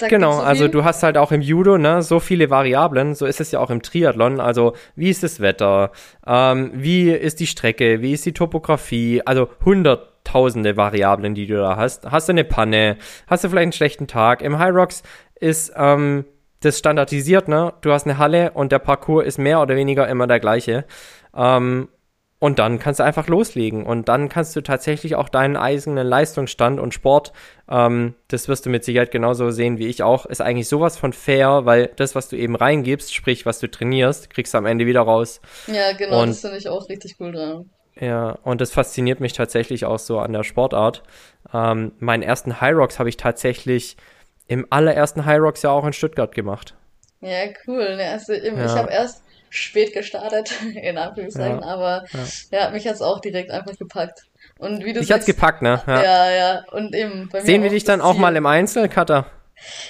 Da 0.00 0.08
Genau, 0.08 0.32
so 0.32 0.40
also 0.40 0.68
du 0.68 0.82
hast 0.84 1.02
halt 1.02 1.18
auch 1.18 1.30
im 1.30 1.42
Judo, 1.42 1.76
ne, 1.78 2.02
so 2.02 2.20
viele 2.20 2.50
Variablen, 2.50 3.14
so 3.14 3.26
ist 3.26 3.40
es 3.40 3.52
ja 3.52 3.60
auch 3.60 3.70
im 3.70 3.82
Triathlon. 3.82 4.40
Also, 4.40 4.74
wie 4.96 5.10
ist 5.10 5.22
das 5.22 5.40
Wetter? 5.40 5.92
Ähm, 6.26 6.70
wie 6.74 7.10
ist 7.10 7.40
die 7.40 7.46
Strecke? 7.46 8.00
Wie 8.00 8.12
ist 8.12 8.24
die 8.24 8.32
Topografie? 8.32 9.22
Also 9.24 9.48
hunderttausende 9.64 10.76
Variablen, 10.76 11.34
die 11.34 11.46
du 11.46 11.56
da 11.56 11.76
hast. 11.76 12.10
Hast 12.10 12.28
du 12.28 12.32
eine 12.32 12.44
Panne? 12.44 12.96
Hast 13.26 13.44
du 13.44 13.48
vielleicht 13.48 13.64
einen 13.64 13.72
schlechten 13.72 14.06
Tag? 14.06 14.42
Im 14.42 14.58
High 14.58 14.74
Rocks 14.74 15.02
ist 15.38 15.72
ähm, 15.76 16.24
das 16.60 16.78
standardisiert, 16.78 17.48
ne? 17.48 17.72
Du 17.80 17.92
hast 17.92 18.06
eine 18.06 18.18
Halle 18.18 18.52
und 18.52 18.72
der 18.72 18.78
Parcours 18.78 19.26
ist 19.26 19.38
mehr 19.38 19.60
oder 19.60 19.76
weniger 19.76 20.08
immer 20.08 20.26
der 20.26 20.40
gleiche. 20.40 20.84
Ähm, 21.36 21.88
und 22.40 22.58
dann 22.58 22.80
kannst 22.80 22.98
du 22.98 23.04
einfach 23.04 23.28
loslegen. 23.28 23.86
Und 23.86 24.08
dann 24.08 24.28
kannst 24.28 24.56
du 24.56 24.62
tatsächlich 24.62 25.14
auch 25.14 25.28
deinen 25.28 25.56
eigenen 25.56 26.04
Leistungsstand 26.06 26.80
und 26.80 26.92
Sport, 26.92 27.32
ähm, 27.70 28.14
das 28.26 28.48
wirst 28.48 28.66
du 28.66 28.70
mit 28.70 28.82
Sicherheit 28.84 29.12
genauso 29.12 29.50
sehen 29.52 29.78
wie 29.78 29.86
ich 29.86 30.02
auch, 30.02 30.26
ist 30.26 30.40
eigentlich 30.40 30.68
sowas 30.68 30.96
von 30.96 31.12
fair, 31.12 31.66
weil 31.66 31.90
das, 31.96 32.16
was 32.16 32.28
du 32.28 32.36
eben 32.36 32.56
reingibst, 32.56 33.14
sprich, 33.14 33.46
was 33.46 33.60
du 33.60 33.70
trainierst, 33.70 34.30
kriegst 34.30 34.54
du 34.54 34.58
am 34.58 34.66
Ende 34.66 34.86
wieder 34.86 35.02
raus. 35.02 35.40
Ja, 35.68 35.92
genau, 35.92 36.22
Und- 36.22 36.30
das 36.30 36.40
finde 36.40 36.56
ich 36.56 36.68
auch 36.68 36.88
richtig 36.88 37.14
cool 37.20 37.30
dran. 37.30 37.70
Ja, 38.00 38.38
und 38.44 38.60
das 38.62 38.70
fasziniert 38.72 39.20
mich 39.20 39.34
tatsächlich 39.34 39.84
auch 39.84 39.98
so 39.98 40.18
an 40.20 40.32
der 40.32 40.42
Sportart. 40.42 41.02
Ähm, 41.52 41.92
meinen 41.98 42.22
ersten 42.22 42.60
High 42.60 42.74
Rocks 42.74 42.98
habe 42.98 43.10
ich 43.10 43.18
tatsächlich 43.18 43.96
im 44.46 44.66
allerersten 44.70 45.26
High 45.26 45.40
Rocks 45.40 45.60
ja 45.62 45.70
auch 45.70 45.84
in 45.86 45.92
Stuttgart 45.92 46.34
gemacht. 46.34 46.74
Ja, 47.20 47.44
cool. 47.66 47.96
Ne, 47.96 48.08
also 48.10 48.32
eben, 48.32 48.56
Ja. 48.56 48.64
ich 48.64 48.72
habe 48.72 48.90
erst 48.90 49.22
spät 49.50 49.92
gestartet, 49.92 50.52
in 50.74 50.96
Anführungszeichen, 50.96 51.60
Ja, 51.60 51.66
aber 51.66 52.04
ja, 52.50 52.70
mich 52.70 52.86
hat's 52.88 53.02
auch 53.02 53.20
direkt 53.20 53.50
einfach 53.50 53.76
gepackt. 53.76 54.22
Und 54.58 54.84
wie 54.84 54.92
du 54.92 55.00
Ich 55.00 55.12
hat's 55.12 55.26
gepackt, 55.26 55.62
ne? 55.62 55.82
Ja. 55.86 56.02
ja, 56.02 56.30
ja, 56.30 56.64
und 56.72 56.94
eben 56.94 57.28
bei 57.30 57.40
mir 57.40 57.46
Sehen 57.46 57.62
wir 57.62 57.68
auch 57.68 57.74
dich 57.74 57.84
dann 57.84 58.00
auch 58.00 58.12
Ziel. 58.12 58.20
mal 58.20 58.36
im 58.36 58.46
Einzel, 58.46 58.88
Cutter? 58.88 59.26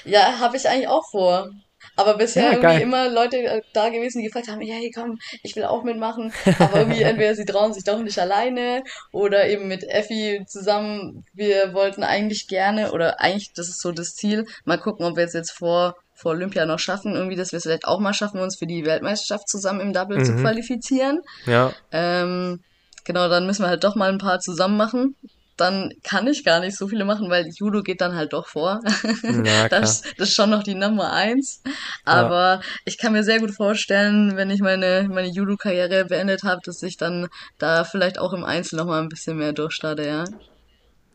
Ja, 0.04 0.40
habe 0.40 0.56
ich 0.56 0.68
eigentlich 0.68 0.88
auch 0.88 1.08
vor. 1.10 1.50
Aber 1.96 2.16
bisher 2.16 2.60
Ja, 2.60 2.72
immer 2.78 3.08
Leute 3.08 3.36
äh, 3.38 3.62
da 3.72 3.88
gewesen, 3.88 4.18
die 4.20 4.26
gefragt 4.26 4.48
haben, 4.48 4.60
ja, 4.62 4.74
hey, 4.74 4.90
komm, 4.94 5.18
ich 5.42 5.56
will 5.56 5.64
auch 5.64 5.82
mitmachen. 5.82 6.32
Aber 6.58 6.78
irgendwie 6.78 7.02
entweder 7.02 7.34
sie 7.34 7.44
trauen 7.44 7.72
sich 7.72 7.84
doch 7.84 7.98
nicht 7.98 8.18
alleine 8.18 8.82
oder 9.12 9.48
eben 9.48 9.66
mit 9.68 9.84
Effi 9.88 10.42
zusammen. 10.46 11.24
Wir 11.34 11.74
wollten 11.74 12.02
eigentlich 12.04 12.48
gerne, 12.48 12.92
oder 12.92 13.20
eigentlich, 13.20 13.52
das 13.54 13.68
ist 13.68 13.80
so 13.80 13.92
das 13.92 14.14
Ziel, 14.14 14.46
mal 14.64 14.78
gucken, 14.78 15.04
ob 15.06 15.16
wir 15.16 15.24
es 15.24 15.32
jetzt 15.32 15.52
vor, 15.52 15.96
vor 16.20 16.32
Olympia 16.32 16.66
noch 16.66 16.78
schaffen, 16.78 17.14
irgendwie, 17.14 17.36
dass 17.36 17.52
wir 17.52 17.56
es 17.58 17.62
vielleicht 17.64 17.84
auch 17.86 18.00
mal 18.00 18.14
schaffen, 18.14 18.40
uns 18.40 18.56
für 18.58 18.66
die 18.66 18.84
Weltmeisterschaft 18.84 19.48
zusammen 19.48 19.80
im 19.80 19.92
Double 19.92 20.22
zu 20.22 20.32
Mhm. 20.32 20.42
qualifizieren. 20.42 21.20
Ja, 21.46 21.72
Ähm, 21.92 22.60
genau, 23.04 23.28
dann 23.28 23.46
müssen 23.46 23.62
wir 23.64 23.68
halt 23.68 23.84
doch 23.84 23.96
mal 23.96 24.10
ein 24.10 24.18
paar 24.18 24.38
zusammen 24.40 24.76
machen. 24.76 25.16
Dann 25.56 25.90
kann 26.04 26.26
ich 26.26 26.42
gar 26.44 26.60
nicht 26.60 26.76
so 26.78 26.88
viele 26.88 27.04
machen, 27.04 27.28
weil 27.28 27.46
Judo 27.58 27.82
geht 27.82 28.00
dann 28.00 28.14
halt 28.14 28.32
doch 28.32 28.46
vor. 28.46 28.80
ja. 29.44 29.68
Das, 29.68 30.00
das 30.16 30.28
ist 30.28 30.34
schon 30.34 30.48
noch 30.48 30.62
die 30.62 30.74
Nummer 30.74 31.12
eins. 31.12 31.60
Aber 32.04 32.60
ich 32.86 32.96
kann 32.96 33.12
mir 33.12 33.24
sehr 33.24 33.40
gut 33.40 33.54
vorstellen, 33.54 34.36
wenn 34.36 34.48
ich 34.50 34.60
meine, 34.60 35.06
meine 35.10 35.28
Judo-Karriere 35.28 36.06
beendet 36.06 36.44
habe, 36.44 36.60
dass 36.64 36.82
ich 36.82 36.96
dann 36.96 37.28
da 37.58 37.84
vielleicht 37.84 38.18
auch 38.18 38.32
im 38.32 38.44
Einzel 38.44 38.78
noch 38.78 38.86
mal 38.86 39.02
ein 39.02 39.08
bisschen 39.08 39.36
mehr 39.36 39.52
durchstarte, 39.52 40.06
ja. 40.06 40.24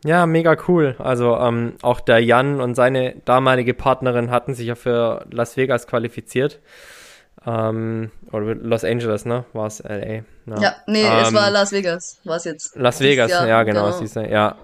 Ja, 0.06 0.26
mega 0.28 0.56
cool. 0.68 0.95
Also 0.99 1.36
ähm, 1.38 1.74
auch 1.82 1.99
der 1.99 2.20
Jan 2.20 2.62
und 2.62 2.76
seine 2.76 3.16
damalige 3.26 3.74
Partnerin 3.74 4.30
hatten 4.30 4.53
sich 4.53 4.68
ja 4.68 4.76
für 4.76 5.26
Las 5.32 5.58
Vegas 5.58 5.88
qualifiziert. 5.88 6.60
Ähm, 7.45 8.12
oder 8.32 8.56
Los 8.56 8.84
Angeles, 8.84 9.26
ne? 9.26 9.45
War 9.53 9.68
es 9.68 9.84
LA? 9.84 9.97
Ja, 9.97 10.24
Ja, 10.60 10.76
nee, 10.88 11.03
es 11.03 11.30
Ähm, 11.30 11.34
war 11.36 11.49
Las 11.49 11.72
Vegas, 11.72 12.20
war 12.24 12.38
es 12.38 12.45
jetzt. 12.45 12.76
Las 12.76 12.99
Vegas, 13.01 13.32
ja, 13.32 13.64
genau, 13.64 13.86
genau. 13.86 13.97
siehst 13.97 14.16
du, 14.16 14.22
ja. 14.22 14.56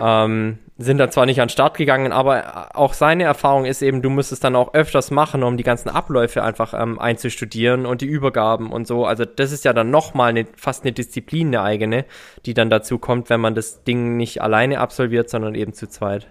Ähm, 0.00 0.58
sind 0.76 0.98
dann 0.98 1.10
zwar 1.10 1.26
nicht 1.26 1.40
an 1.40 1.46
den 1.46 1.52
Start 1.52 1.76
gegangen, 1.76 2.10
aber 2.10 2.70
auch 2.74 2.94
seine 2.94 3.24
Erfahrung 3.24 3.64
ist 3.64 3.80
eben, 3.80 4.02
du 4.02 4.10
musst 4.10 4.32
es 4.32 4.40
dann 4.40 4.56
auch 4.56 4.74
öfters 4.74 5.12
machen, 5.12 5.44
um 5.44 5.56
die 5.56 5.62
ganzen 5.62 5.88
Abläufe 5.88 6.42
einfach 6.42 6.74
ähm, 6.74 6.98
einzustudieren 6.98 7.86
und 7.86 8.00
die 8.00 8.06
Übergaben 8.06 8.72
und 8.72 8.86
so. 8.86 9.06
Also 9.06 9.24
das 9.24 9.52
ist 9.52 9.64
ja 9.64 9.72
dann 9.72 9.90
nochmal 9.90 10.30
eine, 10.30 10.46
fast 10.56 10.82
eine 10.82 10.92
Disziplin, 10.92 11.48
eine 11.48 11.62
eigene, 11.62 12.04
die 12.44 12.54
dann 12.54 12.70
dazu 12.70 12.98
kommt, 12.98 13.30
wenn 13.30 13.40
man 13.40 13.54
das 13.54 13.84
Ding 13.84 14.16
nicht 14.16 14.42
alleine 14.42 14.80
absolviert, 14.80 15.30
sondern 15.30 15.54
eben 15.54 15.74
zu 15.74 15.88
zweit. 15.88 16.28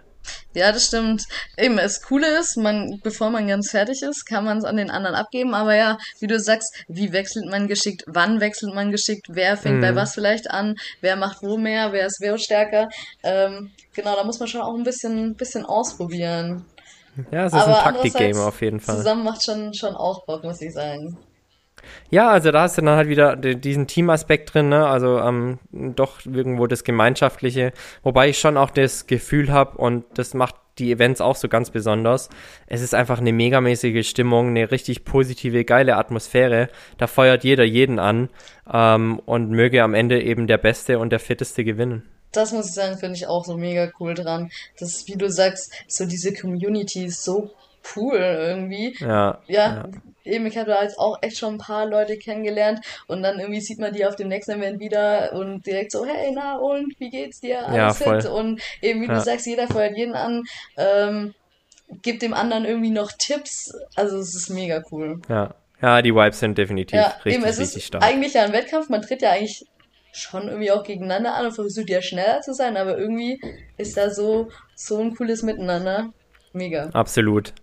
Ja, 0.54 0.72
das 0.72 0.88
stimmt. 0.88 1.24
Eben, 1.58 1.78
das 1.78 2.02
Coole 2.02 2.40
ist, 2.40 2.58
man, 2.58 3.00
bevor 3.04 3.30
man 3.30 3.48
ganz 3.48 3.72
fertig 3.72 4.02
ist, 4.02 4.26
kann 4.26 4.46
man 4.46 4.60
es 4.60 4.64
an 4.64 4.78
den 4.78 4.92
anderen 4.92 5.16
abgeben. 5.16 5.54
Aber 5.54 5.76
ja, 5.76 5.98
wie 6.20 6.28
du 6.28 6.40
sagst, 6.40 6.74
wie 6.88 7.12
wechselt 7.12 7.50
man 7.50 7.68
geschickt? 7.68 8.04
Wann 8.08 8.40
wechselt 8.40 8.74
man 8.74 8.92
geschickt? 8.92 9.28
Wer 9.30 9.58
fängt 9.58 9.78
mhm. 9.78 9.82
bei 9.82 9.96
was 9.96 10.14
vielleicht 10.14 10.52
an? 10.52 10.76
Wer 11.02 11.16
macht 11.16 11.42
wo 11.42 11.58
mehr? 11.58 11.92
Wer 11.92 12.06
ist 12.06 12.22
wer 12.22 12.38
stärker? 12.38 12.90
Ähm, 13.24 13.72
genau, 13.94 14.16
da 14.16 14.24
muss 14.24 14.40
man 14.40 14.48
schon 14.48 14.62
auch 14.62 14.76
ein 14.76 14.84
bisschen, 14.84 15.36
bisschen 15.36 15.66
ausprobieren. 15.66 16.66
Ja, 17.32 17.46
es 17.46 17.54
ist 17.54 17.60
Aber 17.60 17.86
ein 17.86 17.94
Taktik-Game 17.94 18.38
auf 18.38 18.62
jeden 18.62 18.80
Fall. 18.80 18.98
Zusammen 18.98 19.24
macht 19.24 19.44
schon, 19.44 19.74
schon 19.74 19.96
auch 19.96 20.26
Bock, 20.26 20.44
muss 20.44 20.62
ich 20.62 20.74
sagen. 20.74 21.18
Ja, 22.10 22.30
also 22.30 22.52
da 22.52 22.62
hast 22.62 22.78
du 22.78 22.82
dann 22.82 22.96
halt 22.96 23.10
wieder 23.10 23.36
diesen 23.36 23.88
Teamaspekt 23.88 24.54
drin, 24.54 24.70
ne? 24.70 24.88
Also 24.88 25.20
ähm, 25.20 25.60
doch 25.72 26.26
irgendwo 26.26 26.68
das 26.68 26.84
Gemeinschaftliche, 26.84 27.74
wobei 28.04 28.30
ich 28.30 28.40
schon 28.40 28.58
auch 28.58 28.72
das 28.72 29.08
Gefühl 29.08 29.52
habe 29.52 29.78
und 29.78 30.06
das 30.16 30.34
macht 30.34 30.56
die 30.80 30.92
Events 30.92 31.22
auch 31.22 31.36
so 31.36 31.48
ganz 31.48 31.70
besonders. 31.70 32.30
Es 32.68 32.82
ist 32.82 32.96
einfach 32.96 33.20
eine 33.20 33.32
megamäßige 33.32 34.08
Stimmung, 34.08 34.50
eine 34.50 34.72
richtig 34.72 35.06
positive, 35.06 35.66
geile 35.66 35.98
Atmosphäre. 35.98 36.70
Da 36.98 37.08
feuert 37.08 37.44
jeder 37.44 37.64
jeden 37.64 38.00
an 38.00 38.30
ähm, 38.72 39.20
und 39.26 39.52
möge 39.52 39.84
am 39.84 39.94
Ende 39.94 40.22
eben 40.22 40.48
der 40.48 40.58
Beste 40.58 40.98
und 41.00 41.12
der 41.12 41.20
Fitteste 41.20 41.64
gewinnen 41.64 42.04
das 42.34 42.52
muss 42.52 42.68
ich 42.68 42.74
sagen, 42.74 42.98
finde 42.98 43.16
ich 43.16 43.28
auch 43.28 43.46
so 43.46 43.58
mega 43.58 43.92
cool 44.00 44.16
dran. 44.16 44.52
Das 44.80 44.90
ist, 44.90 45.08
wie 45.08 45.16
du 45.16 45.30
sagst, 45.30 45.72
so 45.88 46.06
diese 46.06 46.34
Community 46.34 47.06
ist 47.06 47.24
so 47.24 47.52
cool 47.96 48.18
irgendwie. 48.18 48.96
Ja. 49.00 49.42
Ja, 49.48 49.76
ja 49.76 49.90
eben, 50.26 50.46
ich 50.46 50.58
habe 50.58 50.72
da 50.72 50.84
jetzt 50.84 50.98
auch 50.98 51.18
echt 51.22 51.38
schon 51.38 51.56
ein 51.56 51.60
paar 51.60 51.86
Leute 51.86 52.18
kennengelernt 52.18 52.80
und 53.08 53.24
dann 53.24 53.40
irgendwie 53.40 53.62
sieht 53.62 53.80
man 53.80 53.94
die 53.94 54.06
auf 54.06 54.16
dem 54.16 54.28
nächsten 54.28 54.52
Event 54.52 54.80
wieder 54.80 55.34
und 55.34 55.66
direkt 55.66 55.92
so, 55.92 56.06
hey, 56.06 56.32
na 56.34 56.58
und, 56.58 56.94
wie 57.00 57.10
geht's 57.10 57.42
dir? 57.42 57.66
Alles 57.68 57.78
ja, 57.78 57.94
voll. 57.94 58.26
Und 58.28 58.62
eben, 58.82 59.02
wie 59.02 59.08
ja. 59.08 59.16
du 59.16 59.22
sagst, 59.22 59.46
jeder 59.46 59.68
feuert 59.68 59.98
jeden 59.98 60.16
an, 60.16 60.44
ähm, 60.78 61.34
gibt 62.02 62.22
dem 62.22 62.34
anderen 62.34 62.66
irgendwie 62.66 62.90
noch 62.90 63.12
Tipps. 63.12 63.74
Also 63.96 64.18
es 64.18 64.36
ist 64.36 64.50
mega 64.50 64.84
cool. 64.92 65.22
Ja. 65.30 65.56
Ja, 65.82 66.02
die 66.02 66.16
Vibes 66.16 66.40
sind 66.40 66.58
definitiv 66.58 66.98
ja, 66.98 67.08
richtig, 67.08 67.34
eben, 67.34 67.44
es 67.44 67.60
richtig 67.60 67.78
ist 67.80 67.88
stark. 67.88 68.04
Eigentlich 68.04 68.36
ja 68.36 68.44
ein 68.44 68.54
Wettkampf, 68.54 68.88
man 68.88 69.02
tritt 69.02 69.22
ja 69.22 69.32
eigentlich 69.32 69.66
schon 70.14 70.48
irgendwie 70.48 70.72
auch 70.72 70.84
gegeneinander 70.84 71.34
an 71.34 71.48
und 71.48 71.52
versucht 71.52 71.90
ja 71.90 72.02
schneller 72.02 72.40
zu 72.40 72.54
sein, 72.54 72.78
aber 72.78 72.98
irgendwie 72.98 73.42
ist 73.78 73.98
da 73.98 74.10
so, 74.10 74.48
so 74.76 75.02
ein 75.02 75.14
cooles 75.14 75.44
Miteinander. 75.44 76.14
Mega. 76.54 76.90
Absolut. 76.94 77.54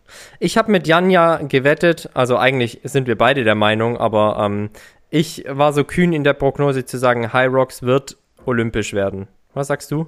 Ich 0.41 0.59
habe 0.59 0.71
mit 0.71 0.87
Jan 0.87 1.11
ja 1.11 1.37
gewettet, 1.37 2.11
also 2.13 2.37
eigentlich 2.37 2.81
sind 2.83 3.07
wir 3.07 3.17
beide 3.17 3.45
der 3.45 3.55
Meinung, 3.55 3.97
aber 3.97 4.37
ähm, 4.45 4.71
ich 5.11 5.45
war 5.49 5.73
so 5.73 5.85
kühn 5.85 6.13
in 6.13 6.25
der 6.25 6.35
Prognose 6.35 6.85
zu 6.85 6.99
sagen, 6.99 7.33
High 7.33 7.53
Rocks 7.53 7.83
wird 7.83 8.17
olympisch 8.47 8.93
werden. 8.93 9.29
Was 9.55 9.69
sagst 9.69 9.91
du? 9.91 10.07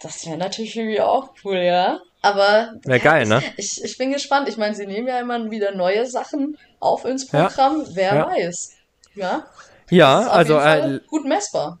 Das 0.00 0.26
wäre 0.26 0.36
natürlich 0.36 0.76
irgendwie 0.76 1.00
auch 1.00 1.30
cool, 1.44 1.56
ja. 1.56 2.00
Aber 2.22 2.72
wäre 2.84 3.00
geil, 3.00 3.26
ne? 3.26 3.42
Ich, 3.58 3.82
ich 3.84 3.98
bin 3.98 4.12
gespannt. 4.12 4.48
Ich 4.48 4.56
meine, 4.56 4.74
sie 4.74 4.86
nehmen 4.86 5.08
ja 5.08 5.20
immer 5.20 5.50
wieder 5.50 5.74
neue 5.74 6.06
Sachen 6.06 6.56
auf 6.80 7.04
ins 7.04 7.26
Programm. 7.26 7.82
Ja. 7.82 7.86
Wer 7.92 8.14
ja. 8.14 8.26
weiß. 8.26 8.72
Ja. 9.14 9.46
Ja, 9.90 10.28
also 10.28 10.58
äh, 10.58 11.00
gut 11.06 11.26
messbar. 11.26 11.78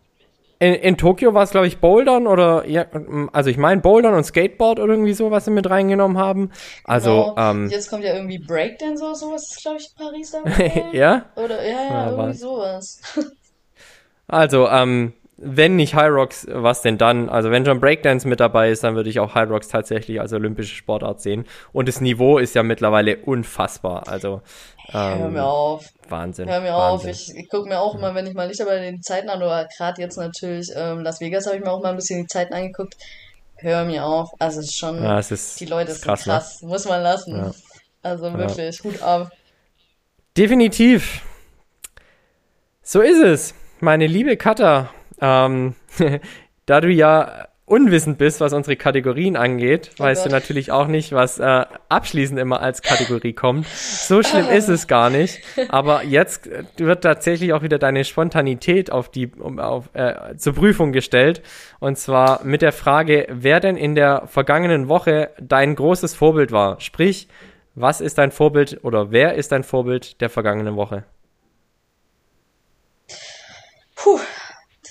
In, 0.64 0.72
in 0.76 0.96
Tokio 0.96 1.34
war 1.34 1.42
es, 1.42 1.50
glaube 1.50 1.66
ich, 1.66 1.76
Bouldern 1.76 2.26
oder, 2.26 2.66
ja, 2.66 2.86
also 3.32 3.50
ich 3.50 3.58
meine 3.58 3.82
Bouldern 3.82 4.14
und 4.14 4.24
Skateboard 4.24 4.80
oder 4.80 4.94
irgendwie 4.94 5.12
so, 5.12 5.30
was 5.30 5.44
sie 5.44 5.50
mit 5.50 5.68
reingenommen 5.68 6.16
haben. 6.16 6.52
Also, 6.84 7.34
genau. 7.34 7.50
ähm, 7.50 7.68
Jetzt 7.68 7.90
kommt 7.90 8.02
ja 8.02 8.14
irgendwie 8.14 8.38
Breakdance 8.38 9.04
oder 9.04 9.14
sowas, 9.14 9.42
ist, 9.50 9.60
glaube 9.60 9.76
ich, 9.76 9.94
Paris 9.94 10.30
da. 10.30 10.42
ja? 10.92 11.26
Oder, 11.36 11.62
ja, 11.62 11.70
ja, 11.70 11.90
ja 11.90 12.10
irgendwie 12.12 12.38
sowas. 12.38 13.02
also, 14.26 14.66
ähm, 14.68 15.12
wenn 15.36 15.76
nicht 15.76 15.94
High 15.94 16.12
Rocks, 16.12 16.46
was 16.48 16.82
denn 16.82 16.96
dann? 16.96 17.28
Also 17.28 17.50
wenn 17.50 17.64
schon 17.64 17.80
Breakdance 17.80 18.26
mit 18.26 18.40
dabei 18.40 18.70
ist, 18.70 18.84
dann 18.84 18.94
würde 18.94 19.10
ich 19.10 19.18
auch 19.18 19.34
High 19.34 19.50
Rocks 19.50 19.68
tatsächlich 19.68 20.20
als 20.20 20.32
olympische 20.32 20.74
Sportart 20.74 21.20
sehen. 21.20 21.44
Und 21.72 21.88
das 21.88 22.00
Niveau 22.00 22.38
ist 22.38 22.54
ja 22.54 22.62
mittlerweile 22.62 23.16
unfassbar. 23.18 24.06
Also 24.06 24.42
ähm, 24.92 25.18
Hör 25.18 25.28
mir 25.30 25.44
auf. 25.44 25.88
Wahnsinn. 26.08 26.48
Hör 26.48 26.60
mir 26.60 26.72
Wahnsinn. 26.72 27.10
auf. 27.10 27.16
Ich, 27.16 27.34
ich 27.34 27.48
gucke 27.48 27.68
mir 27.68 27.80
auch 27.80 27.96
immer, 27.96 28.14
wenn 28.14 28.26
ich 28.26 28.34
mal 28.34 28.46
nicht 28.46 28.60
aber 28.60 28.78
den 28.78 29.02
Zeiten 29.02 29.28
an, 29.28 29.42
oder 29.42 29.66
gerade 29.76 30.00
jetzt 30.00 30.16
natürlich 30.16 30.70
ähm, 30.76 31.00
Las 31.00 31.20
Vegas 31.20 31.46
habe 31.46 31.56
ich 31.56 31.62
mir 31.62 31.70
auch 31.70 31.82
mal 31.82 31.90
ein 31.90 31.96
bisschen 31.96 32.22
die 32.22 32.28
Zeiten 32.28 32.54
angeguckt. 32.54 32.96
Hör 33.56 33.84
mir 33.84 34.04
auf. 34.04 34.30
Also 34.38 34.60
es 34.60 34.66
ist 34.66 34.78
schon, 34.78 35.02
ja, 35.02 35.18
es 35.18 35.30
ist, 35.30 35.58
die 35.58 35.66
Leute 35.66 35.90
ist 35.92 36.02
sind 36.02 36.06
krass, 36.06 36.24
krass. 36.24 36.62
Ne? 36.62 36.68
muss 36.68 36.84
man 36.84 37.02
lassen. 37.02 37.36
Ja. 37.36 37.52
Also 38.02 38.32
wirklich, 38.32 38.78
ja. 38.78 38.84
Hut 38.84 39.02
ab. 39.02 39.32
Definitiv. 40.36 41.22
So 42.82 43.00
ist 43.00 43.18
es, 43.18 43.54
meine 43.80 44.06
liebe 44.06 44.36
Katha. 44.36 44.90
Ähm, 45.20 45.74
da 46.66 46.80
du 46.80 46.90
ja 46.90 47.48
unwissend 47.66 48.18
bist, 48.18 48.40
was 48.40 48.52
unsere 48.52 48.76
Kategorien 48.76 49.36
angeht, 49.36 49.92
oh 49.98 50.02
weißt 50.02 50.24
Gott. 50.24 50.32
du 50.32 50.34
natürlich 50.34 50.70
auch 50.70 50.86
nicht, 50.86 51.12
was 51.12 51.38
äh, 51.38 51.64
abschließend 51.88 52.38
immer 52.38 52.60
als 52.60 52.82
Kategorie 52.82 53.32
kommt. 53.32 53.66
So 53.66 54.22
schlimm 54.22 54.48
ist 54.50 54.68
es 54.68 54.86
gar 54.86 55.08
nicht. 55.08 55.40
Aber 55.68 56.04
jetzt 56.04 56.46
äh, 56.46 56.64
wird 56.76 57.02
tatsächlich 57.02 57.54
auch 57.54 57.62
wieder 57.62 57.78
deine 57.78 58.04
Spontanität 58.04 58.92
auf 58.92 59.08
die 59.08 59.28
um, 59.28 59.58
auf, 59.58 59.88
äh, 59.94 60.36
zur 60.36 60.54
Prüfung 60.54 60.92
gestellt. 60.92 61.42
Und 61.80 61.96
zwar 61.96 62.44
mit 62.44 62.60
der 62.60 62.72
Frage, 62.72 63.26
wer 63.30 63.60
denn 63.60 63.76
in 63.76 63.94
der 63.94 64.26
vergangenen 64.26 64.88
Woche 64.88 65.30
dein 65.40 65.74
großes 65.74 66.14
Vorbild 66.14 66.52
war. 66.52 66.80
Sprich, 66.80 67.28
was 67.74 68.02
ist 68.02 68.18
dein 68.18 68.30
Vorbild 68.30 68.84
oder 68.84 69.10
wer 69.10 69.34
ist 69.34 69.52
dein 69.52 69.64
Vorbild 69.64 70.20
der 70.20 70.28
vergangenen 70.28 70.76
Woche? 70.76 71.04
Puh, 73.96 74.20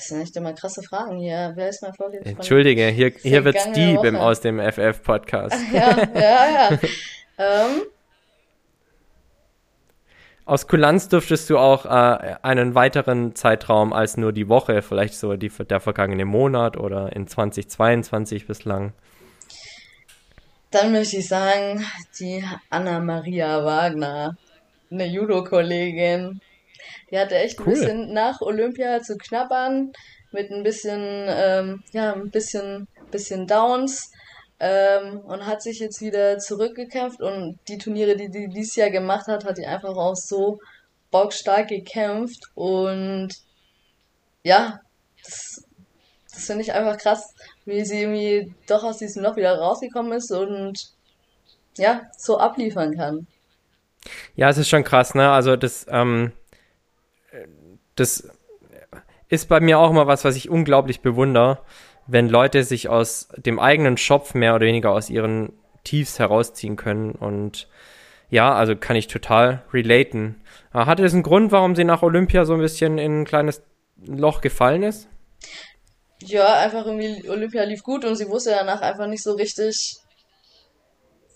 das 0.04 0.10
sind 0.10 0.22
echt 0.22 0.36
immer 0.36 0.52
krasse 0.52 0.84
Fragen 0.84 1.18
hier. 1.18 1.54
Wer 1.56 1.70
ist 1.70 1.82
mein 1.82 1.94
Vorbild? 1.94 2.26
Entschuldige, 2.26 2.88
hier, 2.88 3.14
hier 3.22 3.46
wird's 3.46 3.72
deep 3.72 4.04
im, 4.04 4.18
aus 4.18 4.42
dem 4.42 4.60
FF-Podcast. 4.60 5.56
Ja, 5.74 5.98
ja, 6.14 6.70
ja. 6.72 6.80
ähm. 7.38 7.84
Aus 10.46 10.68
Kulanz 10.68 11.08
dürftest 11.08 11.50
du 11.50 11.58
auch 11.58 11.86
äh, 11.86 12.36
einen 12.42 12.76
weiteren 12.76 13.34
Zeitraum 13.34 13.94
als 13.94 14.18
nur 14.18 14.34
die 14.34 14.50
Woche, 14.50 14.82
vielleicht 14.82 15.16
so 15.16 15.38
die, 15.38 15.48
der 15.48 15.80
vergangene 15.80 16.26
Monat 16.26 16.76
oder 16.76 17.16
in 17.16 17.28
2022 17.28 18.46
bislang. 18.46 18.92
Dann 20.70 20.92
möchte 20.92 21.18
ich 21.18 21.28
sagen, 21.30 21.86
die 22.20 22.44
Anna-Maria 22.70 23.64
Wagner, 23.64 24.36
eine 24.92 25.06
Judo-Kollegin, 25.06 26.42
die 27.14 27.20
hatte 27.20 27.36
echt 27.36 27.60
cool. 27.60 27.68
ein 27.68 27.74
bisschen 27.74 28.14
nach 28.14 28.42
Olympia 28.42 29.00
zu 29.04 29.18
knabbern, 29.18 29.94
mit 30.32 30.50
ein 30.50 30.64
bisschen, 30.64 31.28
ähm, 31.30 31.84
ja, 31.92 32.14
ein 32.14 32.32
bisschen, 32.32 32.88
bisschen 33.12 33.46
Downs. 33.46 34.12
Ähm, 34.60 35.20
und 35.20 35.46
hat 35.46 35.62
sich 35.62 35.80
jetzt 35.80 36.02
wieder 36.02 36.40
zurückgekämpft 36.40 37.22
und 37.22 37.60
die 37.68 37.78
Turniere, 37.78 38.16
die 38.16 38.30
die 38.30 38.48
dieses 38.48 38.76
Jahr 38.76 38.90
gemacht 38.90 39.28
hat, 39.28 39.46
hat 39.46 39.58
die 39.58 39.66
einfach 39.66 39.96
auch 39.96 40.16
so 40.16 40.60
bockstark 41.12 41.68
gekämpft 41.68 42.46
und 42.56 43.30
ja, 44.44 44.80
das, 45.24 45.66
das 46.32 46.46
finde 46.46 46.62
ich 46.62 46.74
einfach 46.74 46.98
krass, 46.98 47.34
wie 47.66 47.84
sie 47.84 48.02
irgendwie 48.02 48.54
doch 48.68 48.84
aus 48.84 48.98
diesem 48.98 49.24
Loch 49.24 49.36
wieder 49.36 49.58
rausgekommen 49.58 50.14
ist 50.14 50.32
und 50.32 50.80
ja, 51.78 52.04
so 52.18 52.38
abliefern 52.38 52.96
kann. 52.96 53.28
Ja, 54.36 54.50
es 54.50 54.58
ist 54.58 54.70
schon 54.70 54.84
krass, 54.84 55.14
ne? 55.14 55.30
Also 55.30 55.56
das, 55.56 55.86
ähm, 55.90 56.32
das 57.96 58.30
ist 59.30 59.50
bei 59.50 59.60
mir 59.60 59.80
auch 59.80 59.90
immer 59.90 60.08
was, 60.08 60.26
was 60.26 60.36
ich 60.36 60.50
unglaublich 60.50 61.02
bewundere, 61.02 61.60
wenn 62.08 62.30
Leute 62.30 62.64
sich 62.64 62.90
aus 62.90 63.30
dem 63.38 63.60
eigenen 63.60 63.98
Schopf 63.98 64.34
mehr 64.34 64.56
oder 64.56 64.66
weniger 64.66 64.92
aus 64.92 65.10
ihren 65.10 65.54
Tiefs 65.84 66.20
herausziehen 66.20 66.76
können. 66.76 67.14
Und 67.14 67.68
ja, 68.30 68.54
also 68.54 68.76
kann 68.76 68.96
ich 68.96 69.08
total 69.08 69.64
relaten. 69.74 70.42
Hatte 70.74 71.04
das 71.04 71.14
einen 71.14 71.24
Grund, 71.24 71.52
warum 71.52 71.76
sie 71.76 71.84
nach 71.84 72.04
Olympia 72.04 72.46
so 72.46 72.54
ein 72.54 72.60
bisschen 72.60 72.98
in 72.98 73.22
ein 73.22 73.26
kleines 73.26 73.64
Loch 74.06 74.42
gefallen 74.42 74.84
ist? 74.84 75.08
Ja, 76.22 76.54
einfach 76.60 76.86
irgendwie 76.86 77.30
Olympia 77.30 77.64
lief 77.64 77.84
gut 77.84 78.06
und 78.06 78.16
sie 78.16 78.30
wusste 78.30 78.52
danach 78.52 78.82
einfach 78.82 79.08
nicht 79.08 79.24
so 79.24 79.34
richtig, 79.34 79.98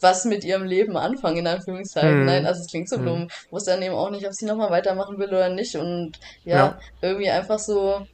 was 0.02 0.26
mit 0.26 0.43
ihrem 0.43 0.64
Leben 0.64 0.98
anfangen, 0.98 1.38
in 1.38 1.48
Anführungszeichen. 1.48 2.22
Mhm. 2.22 2.26
Nein, 2.26 2.45
also 2.45 2.62
es 2.62 2.68
klingt 2.68 2.89
so 2.89 2.98
dumm. 2.98 3.22
Mhm. 3.22 3.28
Wusste 3.50 3.72
dann 3.72 3.82
eben 3.82 3.95
auch 3.95 4.10
nicht, 4.10 4.26
ob 4.26 4.34
sie 4.34 4.45
nochmal 4.45 4.70
weitermachen 4.70 5.18
will 5.18 5.30
oder 5.30 5.50
nicht. 5.50 5.76
Und 5.76 6.14
ja, 6.43 6.56
ja, 6.56 6.80
irgendwie 7.02 7.30
einfach 7.30 7.60
so, 7.60 8.06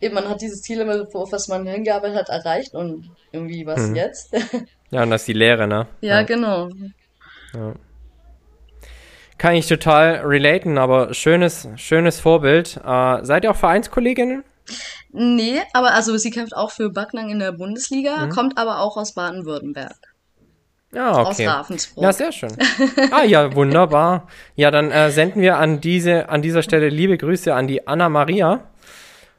eben 0.00 0.14
man 0.14 0.28
hat 0.28 0.40
dieses 0.40 0.62
Ziel, 0.62 0.82
auf 1.12 1.32
was 1.32 1.48
man 1.48 1.66
hingearbeitet 1.66 2.18
hat, 2.18 2.28
erreicht 2.28 2.74
und 2.74 3.10
irgendwie 3.30 3.66
was 3.66 3.88
mhm. 3.88 3.96
jetzt. 3.96 4.32
ja, 4.90 5.02
und 5.02 5.10
das 5.10 5.22
ist 5.22 5.28
die 5.28 5.32
Lehre, 5.32 5.66
ne? 5.66 5.86
Ja, 6.00 6.20
ja. 6.20 6.22
genau. 6.22 6.68
Ja. 7.54 7.74
Kann 9.38 9.54
ich 9.54 9.66
total 9.66 10.20
relaten, 10.20 10.78
aber 10.78 11.14
schönes, 11.14 11.66
schönes 11.76 12.20
Vorbild. 12.20 12.76
Äh, 12.84 13.24
seid 13.24 13.44
ihr 13.44 13.50
auch 13.50 13.56
Vereinskolleginnen? 13.56 14.44
Nee, 15.10 15.60
aber 15.72 15.94
also 15.94 16.16
sie 16.16 16.30
kämpft 16.30 16.56
auch 16.56 16.70
für 16.70 16.90
Backnang 16.90 17.28
in 17.28 17.40
der 17.40 17.52
Bundesliga, 17.52 18.26
mhm. 18.26 18.30
kommt 18.30 18.58
aber 18.58 18.80
auch 18.80 18.96
aus 18.96 19.14
Baden-Württemberg. 19.14 20.11
Ja, 20.94 21.20
okay. 21.20 21.48
Aus 21.48 21.54
Ravensburg. 21.54 22.04
Ja, 22.04 22.12
sehr 22.12 22.32
schön. 22.32 22.52
Ah 23.10 23.24
ja, 23.24 23.54
wunderbar. 23.54 24.28
Ja, 24.56 24.70
dann 24.70 24.90
äh, 24.90 25.10
senden 25.10 25.40
wir 25.40 25.56
an 25.56 25.80
diese 25.80 26.28
an 26.28 26.42
dieser 26.42 26.62
Stelle 26.62 26.88
liebe 26.90 27.16
Grüße 27.16 27.54
an 27.54 27.66
die 27.66 27.86
Anna 27.86 28.08
Maria 28.08 28.60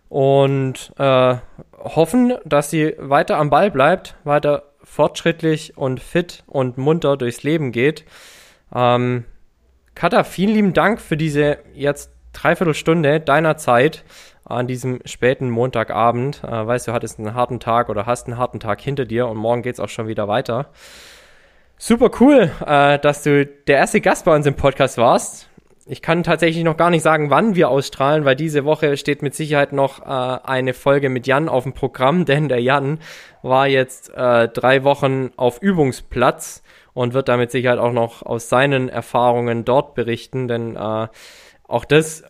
und 0.10 0.92
äh, 0.98 1.36
hoffen, 1.78 2.34
dass 2.46 2.70
sie 2.70 2.96
weiter 2.98 3.38
am 3.38 3.50
Ball 3.50 3.70
bleibt, 3.70 4.16
weiter 4.24 4.64
fortschrittlich 4.84 5.78
und 5.78 6.00
fit 6.00 6.44
und 6.48 6.78
munter 6.78 7.18
durchs 7.18 7.44
Leben 7.44 7.72
geht. 7.72 8.06
Ähm, 8.74 9.26
Katha, 9.96 10.24
vielen 10.24 10.54
lieben 10.54 10.74
Dank 10.74 11.00
für 11.00 11.18
diese 11.18 11.60
jetzt 11.74 12.12
Dreiviertelstunde 12.34 13.20
deiner 13.20 13.58
Zeit 13.58 14.04
an 14.44 14.68
diesem 14.68 15.00
späten 15.06 15.50
Montagabend. 15.50 16.44
Äh, 16.44 16.68
weißt 16.68 16.88
du, 16.88 16.94
hattest 16.94 17.20
einen 17.20 17.36
harten 17.36 17.60
Tag 17.60 17.90
oder 17.90 18.06
hast 18.06 18.28
einen 18.28 18.38
harten 18.38 18.60
Tag 18.60 18.82
hinter 18.82 19.06
dir 19.06 19.28
und 19.28 19.38
morgen 19.38 19.62
geht's 19.62 19.80
auch 19.80 19.90
schon 19.90 20.08
wieder 20.08 20.28
weiter. 20.28 20.70
Super 21.78 22.12
cool, 22.20 22.52
äh, 22.66 23.00
dass 23.00 23.24
du 23.24 23.46
der 23.46 23.78
erste 23.78 24.00
Gast 24.00 24.26
bei 24.26 24.36
uns 24.36 24.46
im 24.46 24.56
Podcast 24.56 24.98
warst. 24.98 25.50
Ich 25.86 26.02
kann 26.02 26.24
tatsächlich 26.24 26.64
noch 26.64 26.78
gar 26.78 26.90
nicht 26.90 27.02
sagen, 27.02 27.30
wann 27.30 27.56
wir 27.56 27.70
ausstrahlen, 27.70 28.24
weil 28.24 28.38
diese 28.38 28.64
Woche 28.64 28.96
steht 28.96 29.22
mit 29.22 29.36
Sicherheit 29.36 29.74
noch 29.74 30.00
äh, 30.00 30.40
eine 30.46 30.74
Folge 30.74 31.10
mit 31.10 31.28
Jan 31.28 31.50
auf 31.50 31.64
dem 31.64 31.74
Programm, 31.74 32.24
denn 32.26 32.48
der 32.48 32.62
Jan 32.62 33.00
war 33.42 33.68
jetzt 33.68 34.14
äh, 34.16 34.48
drei 34.48 34.84
Wochen 34.84 35.32
auf 35.36 35.62
Übungsplatz 35.62 36.64
und 36.94 37.14
wird 37.14 37.28
damit 37.28 37.52
Sicherheit 37.52 37.80
auch 37.80 37.92
noch 37.92 38.22
aus 38.22 38.48
seinen 38.48 38.88
Erfahrungen 38.88 39.66
dort 39.66 39.94
berichten, 39.94 40.48
denn 40.48 40.78
äh, 40.78 41.08
auch 41.68 41.86
das 41.86 42.24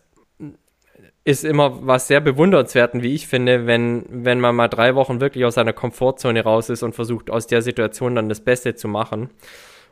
ist 1.24 1.44
immer 1.44 1.86
was 1.86 2.06
sehr 2.06 2.20
bewundernswerten, 2.20 3.02
wie 3.02 3.14
ich 3.14 3.26
finde, 3.26 3.66
wenn, 3.66 4.04
wenn 4.10 4.40
man 4.40 4.54
mal 4.54 4.68
drei 4.68 4.94
Wochen 4.94 5.20
wirklich 5.20 5.44
aus 5.46 5.54
seiner 5.54 5.72
Komfortzone 5.72 6.42
raus 6.42 6.68
ist 6.68 6.82
und 6.82 6.94
versucht, 6.94 7.30
aus 7.30 7.46
der 7.46 7.62
Situation 7.62 8.14
dann 8.14 8.28
das 8.28 8.40
Beste 8.40 8.74
zu 8.74 8.88
machen. 8.88 9.30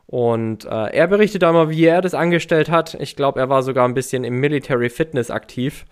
Und 0.06 0.66
äh, 0.66 0.92
er 0.92 1.06
berichtet 1.06 1.42
einmal, 1.44 1.70
wie 1.70 1.84
er 1.86 2.02
das 2.02 2.12
angestellt 2.12 2.70
hat. 2.70 2.94
Ich 3.00 3.16
glaube, 3.16 3.40
er 3.40 3.48
war 3.48 3.62
sogar 3.62 3.88
ein 3.88 3.94
bisschen 3.94 4.24
im 4.24 4.40
Military 4.40 4.90
Fitness 4.90 5.30
aktiv. 5.30 5.86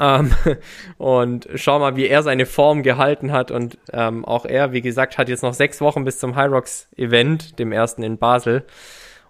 Ähm, 0.00 0.32
und 0.98 1.48
schau 1.54 1.78
mal, 1.78 1.94
wie 1.94 2.08
er 2.08 2.24
seine 2.24 2.46
Form 2.46 2.82
gehalten 2.82 3.30
hat. 3.30 3.52
Und 3.52 3.78
ähm, 3.92 4.24
auch 4.24 4.44
er, 4.46 4.72
wie 4.72 4.80
gesagt, 4.80 5.16
hat 5.16 5.28
jetzt 5.28 5.44
noch 5.44 5.54
sechs 5.54 5.80
Wochen 5.80 6.04
bis 6.04 6.18
zum 6.18 6.34
High 6.34 6.50
Rocks 6.50 6.88
Event, 6.96 7.60
dem 7.60 7.70
ersten 7.70 8.02
in 8.02 8.18
Basel. 8.18 8.64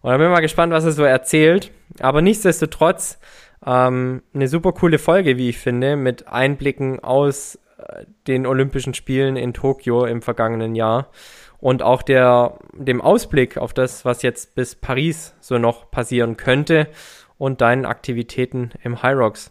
Und 0.01 0.11
da 0.11 0.17
bin 0.17 0.27
ich 0.27 0.33
mal 0.33 0.41
gespannt, 0.41 0.73
was 0.73 0.85
er 0.85 0.93
so 0.93 1.05
erzählt. 1.05 1.71
Aber 2.01 2.23
nichtsdestotrotz, 2.23 3.19
ähm, 3.67 4.23
eine 4.35 4.49
super 4.49 4.73
coole 4.73 4.99
Folge, 4.99 5.37
wie 5.37 5.49
ich 5.49 5.59
finde, 5.59 5.97
mit 5.97 6.29
Einblicken 6.29 7.01
aus 7.01 7.59
äh, 7.79 8.05
den 8.27 8.47
Olympischen 8.47 8.95
Spielen 8.95 9.37
in 9.37 9.55
Tokio 9.55 10.05
im 10.05 10.23
vergangenen 10.23 10.75
Jahr 10.75 11.09
und 11.65 11.83
auch 11.83 12.03
der, 12.03 12.59
dem 12.75 13.01
Ausblick 13.01 13.57
auf 13.57 13.73
das, 13.73 14.05
was 14.05 14.23
jetzt 14.23 14.55
bis 14.55 14.75
Paris 14.75 15.35
so 15.41 15.59
noch 15.59 15.91
passieren 15.91 16.37
könnte 16.37 16.89
und 17.39 17.63
deinen 17.63 17.87
Aktivitäten 17.87 18.71
im 18.83 19.03
High 19.03 19.17
Rocks. 19.17 19.51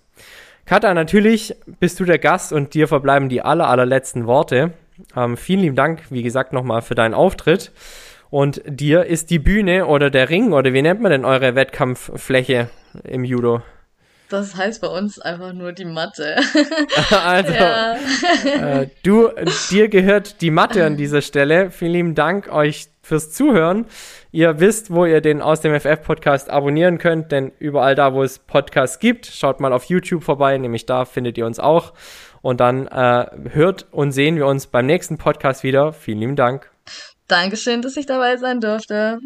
Katha, 0.65 0.93
natürlich 0.93 1.55
bist 1.79 1.99
du 1.99 2.05
der 2.05 2.19
Gast 2.19 2.53
und 2.53 2.73
dir 2.75 2.87
verbleiben 2.87 3.29
die 3.29 3.41
aller, 3.41 3.67
allerletzten 3.67 4.27
Worte. 4.27 4.73
Ähm, 5.15 5.37
vielen 5.37 5.61
lieben 5.61 5.75
Dank, 5.75 6.03
wie 6.11 6.23
gesagt, 6.23 6.53
nochmal 6.53 6.81
für 6.81 6.95
deinen 6.95 7.13
Auftritt. 7.15 7.71
Und 8.29 8.61
dir 8.65 9.05
ist 9.05 9.29
die 9.29 9.39
Bühne 9.39 9.87
oder 9.87 10.09
der 10.09 10.29
Ring 10.29 10.53
oder 10.53 10.71
wie 10.71 10.81
nennt 10.81 11.01
man 11.01 11.11
denn 11.11 11.25
eure 11.25 11.55
Wettkampffläche 11.55 12.69
im 13.03 13.23
Judo? 13.23 13.61
Das 14.33 14.55
heißt 14.55 14.81
bei 14.81 14.87
uns 14.87 15.19
einfach 15.19 15.53
nur 15.53 15.73
die 15.73 15.85
Matte. 15.85 16.37
also, 17.11 17.53
ja. 17.53 17.97
äh, 18.81 18.89
du, 19.03 19.29
dir 19.69 19.89
gehört 19.89 20.41
die 20.41 20.49
Matte 20.49 20.83
an 20.83 20.97
dieser 20.97 21.21
Stelle. 21.21 21.69
Vielen 21.69 21.91
lieben 21.91 22.15
Dank 22.15 22.51
euch 22.51 22.87
fürs 23.03 23.31
Zuhören. 23.31 23.85
Ihr 24.31 24.59
wisst, 24.59 24.89
wo 24.89 25.05
ihr 25.05 25.21
den 25.21 25.39
aus 25.39 25.61
dem 25.61 25.79
FF 25.79 26.01
Podcast 26.01 26.49
abonnieren 26.49 26.97
könnt, 26.97 27.31
denn 27.31 27.51
überall 27.59 27.93
da, 27.93 28.15
wo 28.15 28.23
es 28.23 28.39
Podcasts 28.39 28.97
gibt, 28.97 29.27
schaut 29.27 29.59
mal 29.59 29.71
auf 29.71 29.85
YouTube 29.85 30.23
vorbei, 30.23 30.57
nämlich 30.57 30.87
da 30.87 31.05
findet 31.05 31.37
ihr 31.37 31.45
uns 31.45 31.59
auch. 31.59 31.93
Und 32.41 32.59
dann 32.59 32.87
äh, 32.87 33.27
hört 33.51 33.85
und 33.91 34.13
sehen 34.13 34.37
wir 34.37 34.47
uns 34.47 34.65
beim 34.65 34.87
nächsten 34.87 35.19
Podcast 35.19 35.61
wieder. 35.61 35.93
Vielen 35.93 36.17
lieben 36.17 36.35
Dank. 36.35 36.71
Dankeschön, 37.27 37.83
dass 37.83 37.97
ich 37.97 38.07
dabei 38.07 38.37
sein 38.37 38.61
durfte. 38.61 39.19